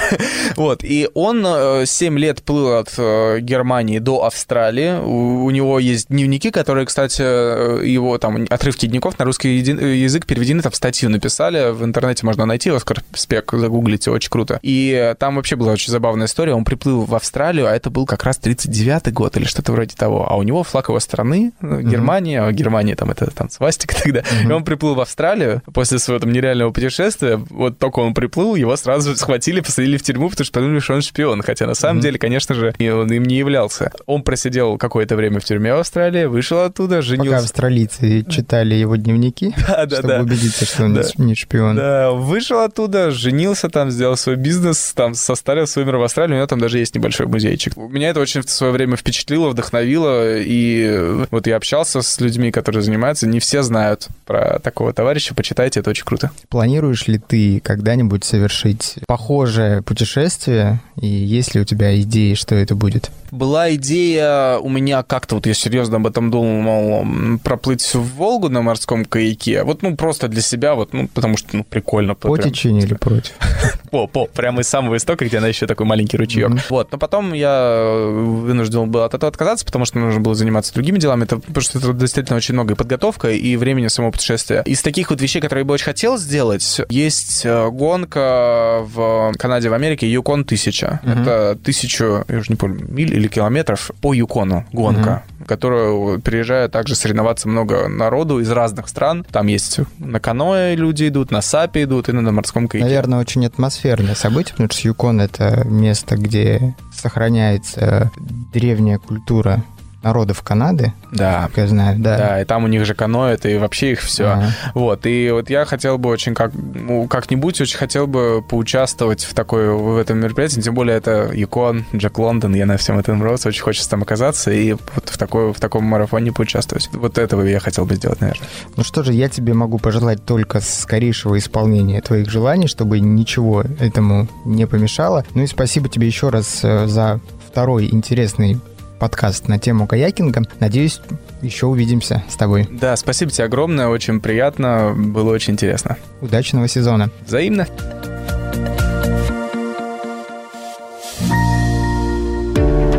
Вот, 0.56 0.84
и 0.84 1.08
он 1.14 1.46
7 1.84 2.16
э, 2.16 2.20
лет 2.20 2.42
плыл 2.42 2.78
от 2.78 2.92
э, 2.96 3.40
Германии 3.40 3.98
до 3.98 4.24
Австралии. 4.24 4.98
У 5.00 5.50
него 5.50 5.78
есть 5.78 6.08
дневники, 6.08 6.50
которые, 6.50 6.86
кстати, 6.86 7.22
э, 7.22 7.86
его 7.86 8.18
там 8.18 8.46
отрывки 8.48 8.86
дневников 8.86 9.18
на 9.18 9.24
русский 9.24 9.58
язык 9.58 10.26
переведены, 10.26 10.62
там 10.62 10.72
статью 10.72 11.10
написали, 11.10 11.72
в 11.72 11.84
интернете 11.84 12.26
можно 12.26 12.46
найти, 12.46 12.70
Оскар 12.70 13.02
Спек, 13.14 13.52
загуглите, 13.52 14.10
очень 14.10 14.30
круто. 14.30 14.58
И 14.62 15.14
там 15.18 15.36
вообще 15.36 15.56
была 15.56 15.72
очень 15.72 15.90
забавная 15.90 16.26
история, 16.26 16.54
он 16.54 16.64
приплыл 16.64 17.02
в 17.04 17.14
Австралию, 17.14 17.66
а 17.66 17.72
это 17.72 17.90
был 17.90 18.06
как 18.06 18.24
раз 18.24 18.38
39-й 18.42 19.12
год 19.12 19.36
или 19.36 19.44
что-то 19.44 19.72
вроде 19.72 19.94
того, 19.96 20.30
а 20.30 20.36
у 20.36 20.42
него 20.42 20.62
флаг 20.62 20.88
его 20.88 21.00
страны, 21.00 21.52
Германия, 21.60 22.38
mm-hmm. 22.38 22.48
а 22.48 22.52
Германия 22.52 22.96
там 23.02 23.10
это 23.10 23.30
там 23.32 23.50
свастика 23.50 23.96
тогда. 24.02 24.20
Mm-hmm. 24.20 24.48
И 24.48 24.52
он 24.52 24.64
приплыл 24.64 24.94
в 24.94 25.00
Австралию 25.00 25.62
после 25.74 25.98
своего 25.98 26.20
там 26.20 26.32
нереального 26.32 26.70
путешествия. 26.70 27.36
Вот 27.50 27.78
только 27.78 27.98
он 27.98 28.14
приплыл, 28.14 28.54
его 28.54 28.76
сразу 28.76 29.16
схватили, 29.16 29.60
посадили 29.60 29.96
в 29.96 30.02
тюрьму, 30.02 30.30
потому 30.30 30.44
что 30.44 30.54
подумали, 30.54 30.78
что 30.78 30.94
он 30.94 31.02
шпион. 31.02 31.42
Хотя 31.42 31.66
на 31.66 31.74
самом 31.74 31.98
mm-hmm. 31.98 32.02
деле, 32.02 32.18
конечно 32.18 32.54
же, 32.54 32.74
он 32.78 33.12
им 33.12 33.24
не 33.24 33.36
являлся. 33.36 33.92
Он 34.06 34.22
просидел 34.22 34.78
какое-то 34.78 35.16
время 35.16 35.40
в 35.40 35.44
тюрьме 35.44 35.74
в 35.74 35.78
Австралии, 35.78 36.26
вышел 36.26 36.60
оттуда, 36.60 37.02
женился. 37.02 37.30
Пока 37.30 37.42
австралийцы 37.42 38.24
читали 38.28 38.74
его 38.74 38.94
дневники, 38.94 39.52
да, 39.66 39.86
да, 39.86 39.96
чтобы 39.96 40.08
да. 40.08 40.20
убедиться, 40.20 40.64
что 40.64 40.84
он 40.84 40.94
да. 40.94 41.02
не 41.18 41.34
шпион. 41.34 41.76
Да, 41.76 42.12
вышел 42.12 42.60
оттуда, 42.60 43.10
женился 43.10 43.68
там, 43.68 43.90
сделал 43.90 44.16
свой 44.16 44.36
бизнес, 44.36 44.92
там 44.94 45.14
состарил 45.14 45.66
свой 45.66 45.84
мир 45.84 45.96
в 45.96 46.02
Австралии, 46.02 46.34
у 46.34 46.36
него 46.36 46.46
там 46.46 46.60
даже 46.60 46.78
есть 46.78 46.94
небольшой 46.94 47.26
музейчик. 47.26 47.76
Меня 47.76 48.10
это 48.10 48.20
очень 48.20 48.42
в 48.42 48.50
свое 48.50 48.72
время 48.72 48.96
впечатлило, 48.96 49.48
вдохновило, 49.48 50.38
и 50.38 51.26
вот 51.32 51.46
я 51.46 51.56
общался 51.56 52.02
с 52.02 52.20
людьми, 52.20 52.50
которые 52.50 52.81
занимаются, 52.82 53.26
не 53.26 53.40
все 53.40 53.62
знают 53.62 54.08
про 54.26 54.58
такого 54.58 54.92
товарища, 54.92 55.34
почитайте, 55.34 55.80
это 55.80 55.90
очень 55.90 56.04
круто. 56.04 56.30
Планируешь 56.48 57.06
ли 57.06 57.18
ты 57.18 57.60
когда-нибудь 57.60 58.24
совершить 58.24 58.96
похожее 59.06 59.82
путешествие, 59.82 60.80
и 61.00 61.06
есть 61.06 61.54
ли 61.54 61.60
у 61.60 61.64
тебя 61.64 61.98
идеи, 62.00 62.34
что 62.34 62.54
это 62.54 62.74
будет? 62.74 63.10
Была 63.32 63.74
идея 63.76 64.58
у 64.58 64.68
меня 64.68 65.02
как-то, 65.02 65.36
вот 65.36 65.46
я 65.46 65.54
серьезно 65.54 65.96
об 65.96 66.06
этом 66.06 66.30
думал, 66.30 67.38
проплыть 67.42 67.82
в 67.94 68.16
Волгу 68.16 68.50
на 68.50 68.60
морском 68.60 69.06
каяке, 69.06 69.64
вот, 69.64 69.80
ну, 69.80 69.96
просто 69.96 70.28
для 70.28 70.42
себя, 70.42 70.74
вот, 70.74 70.92
ну, 70.92 71.08
потому 71.08 71.38
что, 71.38 71.56
ну, 71.56 71.64
прикольно. 71.64 72.14
По 72.14 72.34
прям... 72.34 72.50
течению 72.50 72.84
или 72.84 72.92
против? 72.92 73.32
По, 73.90 74.06
по, 74.06 74.24
прямо 74.26 74.62
из 74.62 74.68
самого 74.68 74.96
истока, 74.96 75.26
где 75.26 75.36
она 75.36 75.48
еще 75.48 75.66
такой 75.66 75.84
маленький 75.84 76.16
ручеек. 76.16 76.48
Mm-hmm. 76.48 76.60
Вот, 76.70 76.92
но 76.92 76.98
потом 76.98 77.34
я 77.34 77.84
вынужден 78.10 78.90
был 78.90 79.02
от 79.02 79.12
этого 79.12 79.28
отказаться, 79.28 79.66
потому 79.66 79.84
что 79.84 79.98
нужно 79.98 80.20
было 80.20 80.34
заниматься 80.34 80.72
другими 80.72 80.98
делами, 80.98 81.24
это, 81.24 81.38
потому 81.38 81.60
что 81.60 81.78
это 81.78 81.92
действительно 81.92 82.38
очень 82.38 82.54
много 82.54 82.72
и 82.72 82.76
подготовка, 82.76 83.30
и 83.30 83.56
времени 83.56 83.88
самого 83.88 84.12
путешествия. 84.12 84.62
Из 84.64 84.80
таких 84.80 85.10
вот 85.10 85.20
вещей, 85.20 85.40
которые 85.40 85.62
я 85.62 85.66
бы 85.66 85.74
очень 85.74 85.84
хотел 85.84 86.16
сделать, 86.16 86.80
есть 86.88 87.44
э, 87.44 87.68
гонка 87.70 88.80
в 88.82 89.32
Канаде, 89.38 89.68
в 89.68 89.74
Америке, 89.74 90.10
Юкон 90.10 90.40
1000. 90.40 91.00
Mm-hmm. 91.02 91.22
Это 91.22 91.58
тысячу, 91.62 92.24
я 92.28 92.38
уже 92.38 92.50
не 92.50 92.56
помню, 92.56 92.86
миль 92.88 93.21
или 93.22 93.28
километров 93.28 93.92
по 94.00 94.12
Юкону 94.12 94.64
гонка, 94.72 95.22
mm-hmm. 95.38 95.46
которую 95.46 96.20
приезжает 96.20 96.72
также 96.72 96.96
соревноваться 96.96 97.48
много 97.48 97.88
народу 97.88 98.40
из 98.40 98.50
разных 98.50 98.88
стран. 98.88 99.24
Там 99.30 99.46
есть 99.46 99.78
на 99.98 100.18
каноэ 100.18 100.74
люди 100.74 101.08
идут, 101.08 101.30
на 101.30 101.40
сапе 101.40 101.84
идут 101.84 102.08
и 102.08 102.12
на 102.12 102.32
морском 102.32 102.66
каяке. 102.66 102.84
Наверное, 102.84 103.20
очень 103.20 103.46
атмосферное 103.46 104.16
событие, 104.16 104.52
потому 104.52 104.70
что 104.70 104.88
Юкон— 104.88 105.20
это 105.22 105.62
место, 105.64 106.16
где 106.16 106.74
сохраняется 106.92 108.10
древняя 108.52 108.98
культура 108.98 109.62
народов 110.02 110.42
Канады. 110.42 110.92
Да. 111.10 111.48
Как 111.48 111.56
я 111.58 111.66
знаю, 111.66 111.98
да. 111.98 112.16
Да, 112.16 112.40
и 112.40 112.44
там 112.44 112.64
у 112.64 112.66
них 112.68 112.84
же 112.84 112.94
каноэ, 112.94 113.36
и 113.44 113.56
вообще 113.56 113.92
их 113.92 114.00
все. 114.00 114.24
Ага. 114.24 114.52
Вот, 114.74 115.06
и 115.06 115.30
вот 115.30 115.50
я 115.50 115.64
хотел 115.64 115.98
бы 115.98 116.08
очень 116.08 116.34
как, 116.34 116.52
ну, 116.54 117.06
как-нибудь 117.06 117.60
очень 117.60 117.78
хотел 117.78 118.06
бы 118.06 118.42
поучаствовать 118.42 119.24
в 119.24 119.34
такой, 119.34 119.74
в 119.74 119.96
этом 119.96 120.18
мероприятии, 120.18 120.60
тем 120.60 120.74
более 120.74 120.96
это 120.96 121.30
Юкон, 121.32 121.84
Джек 121.94 122.18
Лондон, 122.18 122.54
я 122.54 122.66
на 122.66 122.76
всем 122.76 122.98
этом 122.98 123.22
рос, 123.22 123.46
очень 123.46 123.62
хочется 123.62 123.90
там 123.90 124.02
оказаться 124.02 124.50
и 124.50 124.72
вот 124.72 125.08
в, 125.08 125.18
такой, 125.18 125.52
в 125.52 125.60
таком 125.60 125.84
марафоне 125.84 126.32
поучаствовать. 126.32 126.88
Вот 126.92 127.18
этого 127.18 127.42
я 127.42 127.60
хотел 127.60 127.84
бы 127.84 127.94
сделать, 127.94 128.20
наверное. 128.20 128.48
Ну 128.76 128.84
что 128.84 129.02
же, 129.02 129.12
я 129.12 129.28
тебе 129.28 129.54
могу 129.54 129.78
пожелать 129.78 130.24
только 130.24 130.60
скорейшего 130.60 131.38
исполнения 131.38 132.00
твоих 132.00 132.30
желаний, 132.30 132.66
чтобы 132.66 133.00
ничего 133.00 133.64
этому 133.78 134.28
не 134.44 134.66
помешало. 134.66 135.24
Ну 135.34 135.42
и 135.42 135.46
спасибо 135.46 135.88
тебе 135.88 136.06
еще 136.06 136.30
раз 136.30 136.60
э, 136.62 136.86
за 136.86 137.20
второй 137.46 137.88
интересный 137.92 138.58
подкаст 139.02 139.48
на 139.48 139.58
тему 139.58 139.88
каякинга. 139.88 140.42
Надеюсь, 140.60 141.00
еще 141.40 141.66
увидимся 141.66 142.22
с 142.30 142.36
тобой. 142.36 142.68
Да, 142.70 142.94
спасибо 142.94 143.32
тебе 143.32 143.46
огромное, 143.46 143.88
очень 143.88 144.20
приятно, 144.20 144.94
было 144.96 145.32
очень 145.32 145.54
интересно. 145.54 145.96
Удачного 146.20 146.68
сезона. 146.68 147.10
Взаимно. 147.26 147.66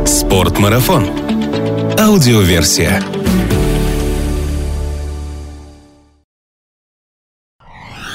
Спортмарафон. 0.06 1.08
Аудиоверсия. 1.97 3.01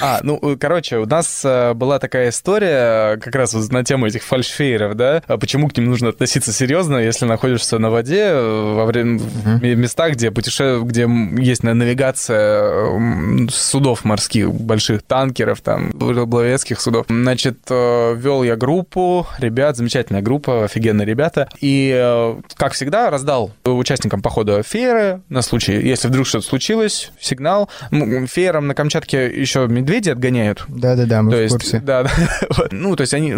А, 0.01 0.21
ну, 0.23 0.39
э, 0.43 0.57
короче, 0.57 0.99
у 0.99 1.07
нас 1.07 1.43
э, 1.45 1.75
была 1.75 1.99
такая 1.99 2.31
история 2.31 3.17
как 3.19 3.35
раз 3.35 3.55
вот 3.55 3.71
на 3.73 3.85
тему 3.85 4.07
этих 4.07 4.23
фальшфейеров, 4.23 4.95
да, 4.95 5.23
а 5.27 5.39
почему 5.39 5.69
к 5.69 5.77
ним 5.77 5.87
нужно 5.87 6.11
относиться 6.11 6.53
серьезно, 6.53 6.97
если 6.97 7.25
находишься 7.25 7.79
на 7.79 7.91
воде 7.91 8.25
э, 8.27 8.75
во 8.75 8.85
время 8.87 9.19
uh-huh. 9.19 9.75
местах, 9.75 10.13
где 10.13 10.31
путеше... 10.31 10.81
где 10.83 11.09
есть 11.39 11.63
навигация 11.63 13.49
судов 13.51 14.05
морских, 14.05 14.53
больших 14.53 15.03
танкеров, 15.03 15.61
там, 15.61 15.91
рыболовецких 15.99 16.81
судов. 16.81 17.07
Значит, 17.09 17.59
вел 17.69 18.43
я 18.43 18.57
группу, 18.57 19.27
ребят, 19.39 19.77
замечательная 19.77 20.23
группа, 20.23 20.65
офигенные 20.65 21.07
ребята, 21.07 21.49
и, 21.61 22.35
как 22.57 22.73
всегда, 22.73 23.11
раздал 23.11 23.53
участникам 23.65 24.23
похода 24.23 24.63
фееры 24.63 25.21
на 25.29 25.43
случай, 25.43 25.75
если 25.75 26.09
вдруг 26.09 26.27
что-то 26.27 26.47
случилось, 26.47 27.11
сигнал. 27.21 27.69
Феером 27.91 28.67
на 28.67 28.75
Камчатке 28.75 29.27
еще 29.27 29.67
медведи 29.89 30.11
отгоняют. 30.11 30.65
Да-да-да, 30.69 31.23
мы 31.23 31.31
то 31.31 31.37
в 31.37 31.41
есть, 31.41 31.55
курсе. 31.55 31.81
Да, 31.81 32.05
да. 32.05 32.11
Ну, 32.71 32.95
то 32.97 33.03
есть 33.03 33.15
они 33.15 33.35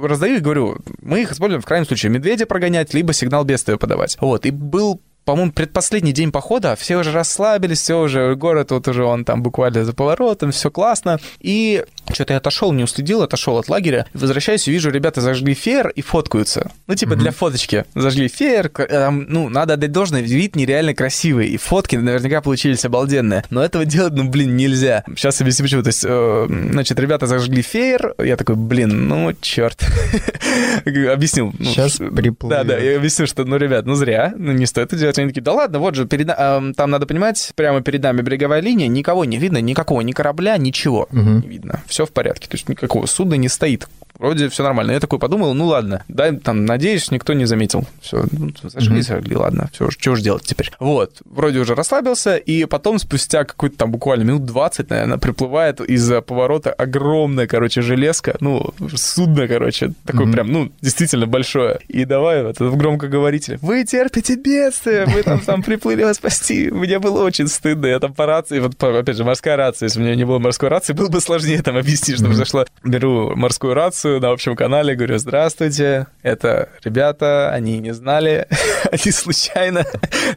раздаю 0.00 0.36
и 0.36 0.40
говорю, 0.40 0.78
мы 1.02 1.22
их 1.22 1.32
используем 1.32 1.60
в 1.60 1.66
крайнем 1.66 1.86
случае 1.86 2.10
медведя 2.10 2.46
прогонять, 2.46 2.94
либо 2.94 3.12
сигнал 3.12 3.44
бедствия 3.44 3.76
подавать. 3.76 4.16
Вот, 4.20 4.46
и 4.46 4.50
был 4.50 5.00
по-моему, 5.30 5.52
предпоследний 5.52 6.10
день 6.12 6.32
похода, 6.32 6.74
все 6.74 6.96
уже 6.96 7.12
расслабились, 7.12 7.80
все 7.80 8.00
уже, 8.00 8.34
город 8.34 8.72
вот 8.72 8.88
уже 8.88 9.04
он 9.04 9.24
там 9.24 9.44
буквально 9.44 9.84
за 9.84 9.92
поворотом, 9.92 10.50
все 10.50 10.70
классно. 10.70 11.20
И 11.38 11.84
что-то 12.12 12.32
я 12.32 12.38
отошел, 12.38 12.72
не 12.72 12.82
уследил, 12.84 13.22
отошел 13.22 13.56
от 13.56 13.68
лагеря, 13.68 14.06
возвращаюсь 14.12 14.66
и 14.66 14.72
вижу, 14.72 14.90
ребята 14.90 15.20
зажгли 15.20 15.54
фейер 15.54 15.90
и 15.90 16.02
фоткаются. 16.02 16.72
Ну, 16.88 16.96
типа 16.96 17.12
mm-hmm. 17.12 17.16
для 17.16 17.30
фоточки. 17.30 17.84
Зажгли 17.94 18.26
фейер, 18.26 18.68
там, 18.70 19.26
ну, 19.28 19.48
надо 19.48 19.74
отдать 19.74 19.92
должное, 19.92 20.20
вид 20.20 20.56
нереально 20.56 20.94
красивый, 20.94 21.46
и 21.46 21.56
фотки 21.56 21.94
наверняка 21.94 22.40
получились 22.40 22.84
обалденные. 22.84 23.44
Но 23.50 23.62
этого 23.62 23.84
делать, 23.84 24.14
ну, 24.14 24.28
блин, 24.28 24.56
нельзя. 24.56 25.04
Сейчас 25.14 25.40
объясню, 25.40 25.64
почему. 25.66 25.82
То 25.84 25.90
есть, 25.90 26.04
э, 26.04 26.46
значит, 26.72 26.98
ребята 26.98 27.26
зажгли 27.26 27.62
фейер, 27.62 28.16
я 28.18 28.36
такой, 28.36 28.56
блин, 28.56 29.06
ну, 29.06 29.32
черт. 29.40 29.80
Объяснил. 30.84 31.54
Ну, 31.56 31.64
Сейчас 31.66 31.98
приплывет. 31.98 32.48
Да, 32.48 32.64
да, 32.64 32.78
я 32.78 32.96
объясню, 32.96 33.28
что, 33.28 33.44
ну, 33.44 33.56
ребят, 33.56 33.86
ну, 33.86 33.94
зря, 33.94 34.34
ну, 34.36 34.50
не 34.50 34.66
стоит 34.66 34.90
это 34.90 34.96
делать. 34.96 35.19
Они 35.20 35.30
такие, 35.30 35.42
да 35.42 35.52
ладно, 35.52 35.78
вот 35.78 35.94
же, 35.94 36.06
перед, 36.06 36.28
э, 36.28 36.72
там 36.76 36.90
надо 36.90 37.06
понимать, 37.06 37.52
прямо 37.54 37.80
перед 37.80 38.02
нами 38.02 38.22
береговая 38.22 38.60
линия, 38.60 38.88
никого 38.88 39.24
не 39.24 39.38
видно, 39.38 39.58
никакого, 39.60 40.00
ни 40.00 40.12
корабля, 40.12 40.56
ничего 40.56 41.08
угу. 41.10 41.20
не 41.20 41.48
видно. 41.48 41.82
Все 41.86 42.06
в 42.06 42.12
порядке. 42.12 42.48
То 42.48 42.56
есть 42.56 42.68
никакого 42.68 43.06
судна 43.06 43.34
не 43.34 43.48
стоит 43.48 43.88
вроде 44.20 44.48
все 44.48 44.62
нормально. 44.62 44.92
Я 44.92 45.00
такой 45.00 45.18
подумал, 45.18 45.54
ну 45.54 45.66
ладно, 45.66 46.04
да, 46.08 46.32
там, 46.32 46.64
надеюсь, 46.66 47.10
никто 47.10 47.32
не 47.32 47.46
заметил. 47.46 47.86
Все, 48.00 48.24
ну, 48.30 48.50
зажгли, 48.62 49.00
зажгли, 49.00 49.34
ладно, 49.34 49.68
все, 49.72 49.90
что 49.90 50.14
же 50.14 50.22
делать 50.22 50.44
теперь? 50.44 50.70
Вот, 50.78 51.22
вроде 51.24 51.58
уже 51.58 51.74
расслабился, 51.74 52.36
и 52.36 52.66
потом 52.66 52.98
спустя 52.98 53.44
какой-то 53.44 53.78
там 53.78 53.90
буквально 53.90 54.24
минут 54.24 54.44
20, 54.44 54.90
наверное, 54.90 55.18
приплывает 55.18 55.80
из-за 55.80 56.20
поворота 56.20 56.72
огромная, 56.72 57.46
короче, 57.46 57.80
железка, 57.80 58.36
ну, 58.40 58.72
судно, 58.94 59.48
короче, 59.48 59.94
такое 60.04 60.26
mm-hmm. 60.26 60.32
прям, 60.32 60.52
ну, 60.52 60.72
действительно 60.82 61.26
большое. 61.26 61.80
И 61.88 62.04
давай 62.04 62.44
вот 62.44 62.60
в 62.60 62.76
громкоговорителе, 62.76 63.58
вы 63.62 63.84
терпите 63.84 64.36
бедствие, 64.36 65.06
вы 65.06 65.22
там, 65.22 65.40
там 65.40 65.62
приплыли 65.62 66.04
вас 66.04 66.16
спасти. 66.16 66.70
Мне 66.70 66.98
было 66.98 67.24
очень 67.24 67.48
стыдно, 67.48 67.86
я 67.86 67.98
там 67.98 68.12
по 68.12 68.26
рации, 68.26 68.58
вот, 68.58 68.82
опять 68.82 69.16
же, 69.16 69.24
морская 69.24 69.56
рация, 69.56 69.86
если 69.86 70.00
у 70.00 70.02
меня 70.02 70.14
не 70.14 70.26
было 70.26 70.38
морской 70.38 70.68
рации, 70.68 70.92
было 70.92 71.08
бы 71.08 71.20
сложнее 71.20 71.62
там 71.62 71.76
объяснить, 71.76 72.18
что 72.18 72.26
произошло. 72.26 72.66
Беру 72.84 73.34
морскую 73.34 73.74
рацию, 73.74 74.09
приветствую 74.10 74.20
на 74.20 74.30
общем 74.30 74.56
канале, 74.56 74.96
говорю, 74.96 75.18
здравствуйте, 75.18 76.06
это 76.22 76.68
ребята, 76.84 77.50
они 77.52 77.78
не 77.78 77.94
знали, 77.94 78.48
они 78.90 79.12
случайно, 79.12 79.84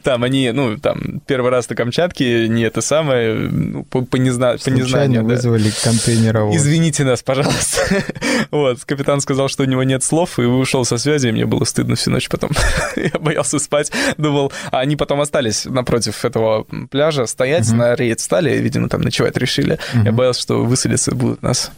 там, 0.02 0.22
они, 0.22 0.52
ну, 0.52 0.78
там, 0.78 1.20
первый 1.26 1.50
раз 1.50 1.68
на 1.68 1.74
Камчатке, 1.74 2.48
не 2.48 2.62
это 2.62 2.80
самое, 2.80 3.34
ну, 3.34 3.82
по, 3.84 4.02
по, 4.02 4.16
незна... 4.16 4.56
по 4.64 4.70
незнанию. 4.70 5.24
вызвали 5.24 5.70
да. 5.70 5.90
контейнеровоз. 5.90 6.56
Извините 6.56 7.04
нас, 7.04 7.22
пожалуйста. 7.22 8.04
вот, 8.50 8.84
капитан 8.84 9.20
сказал, 9.20 9.48
что 9.48 9.64
у 9.64 9.66
него 9.66 9.82
нет 9.82 10.04
слов, 10.04 10.38
и 10.38 10.42
ушел 10.42 10.84
со 10.84 10.96
связи, 10.98 11.28
и 11.28 11.32
мне 11.32 11.46
было 11.46 11.64
стыдно 11.64 11.96
всю 11.96 12.10
ночь 12.10 12.28
потом. 12.28 12.50
Я 12.96 13.18
боялся 13.18 13.58
спать, 13.58 13.90
думал, 14.18 14.52
а 14.70 14.80
они 14.80 14.96
потом 14.96 15.20
остались 15.20 15.64
напротив 15.64 16.24
этого 16.24 16.64
пляжа 16.90 17.26
стоять, 17.26 17.64
uh-huh. 17.64 17.74
на 17.74 17.94
рейд 17.94 18.20
стали, 18.20 18.56
видимо, 18.56 18.88
там 18.88 19.00
ночевать 19.00 19.36
решили. 19.36 19.78
Uh-huh. 19.94 20.04
Я 20.04 20.12
боялся, 20.12 20.40
что 20.40 20.64
высадиться 20.64 21.14
будут 21.14 21.42
нас. 21.42 21.72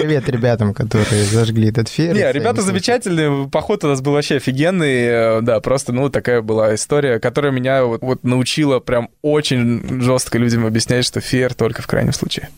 Привет 0.00 0.28
ребятам, 0.28 0.72
которые 0.72 1.24
зажгли 1.24 1.68
этот 1.68 1.88
фейер. 1.88 2.14
Не, 2.14 2.32
ребята 2.32 2.62
замечательные, 2.62 3.48
поход 3.48 3.84
у 3.84 3.88
нас 3.88 4.00
был 4.00 4.12
вообще 4.12 4.36
офигенный, 4.36 5.04
э, 5.04 5.40
да, 5.42 5.60
просто, 5.60 5.92
ну, 5.92 6.08
такая 6.08 6.40
была 6.40 6.74
история, 6.74 7.18
которая 7.18 7.52
меня 7.52 7.84
вот, 7.84 8.00
вот 8.00 8.24
научила 8.24 8.80
прям 8.80 9.10
очень 9.20 10.00
жестко 10.00 10.38
людям 10.38 10.64
объяснять, 10.64 11.04
что 11.04 11.20
фейер 11.20 11.54
только 11.54 11.82
в 11.82 11.86
крайнем 11.86 12.12
случае. 12.12 12.48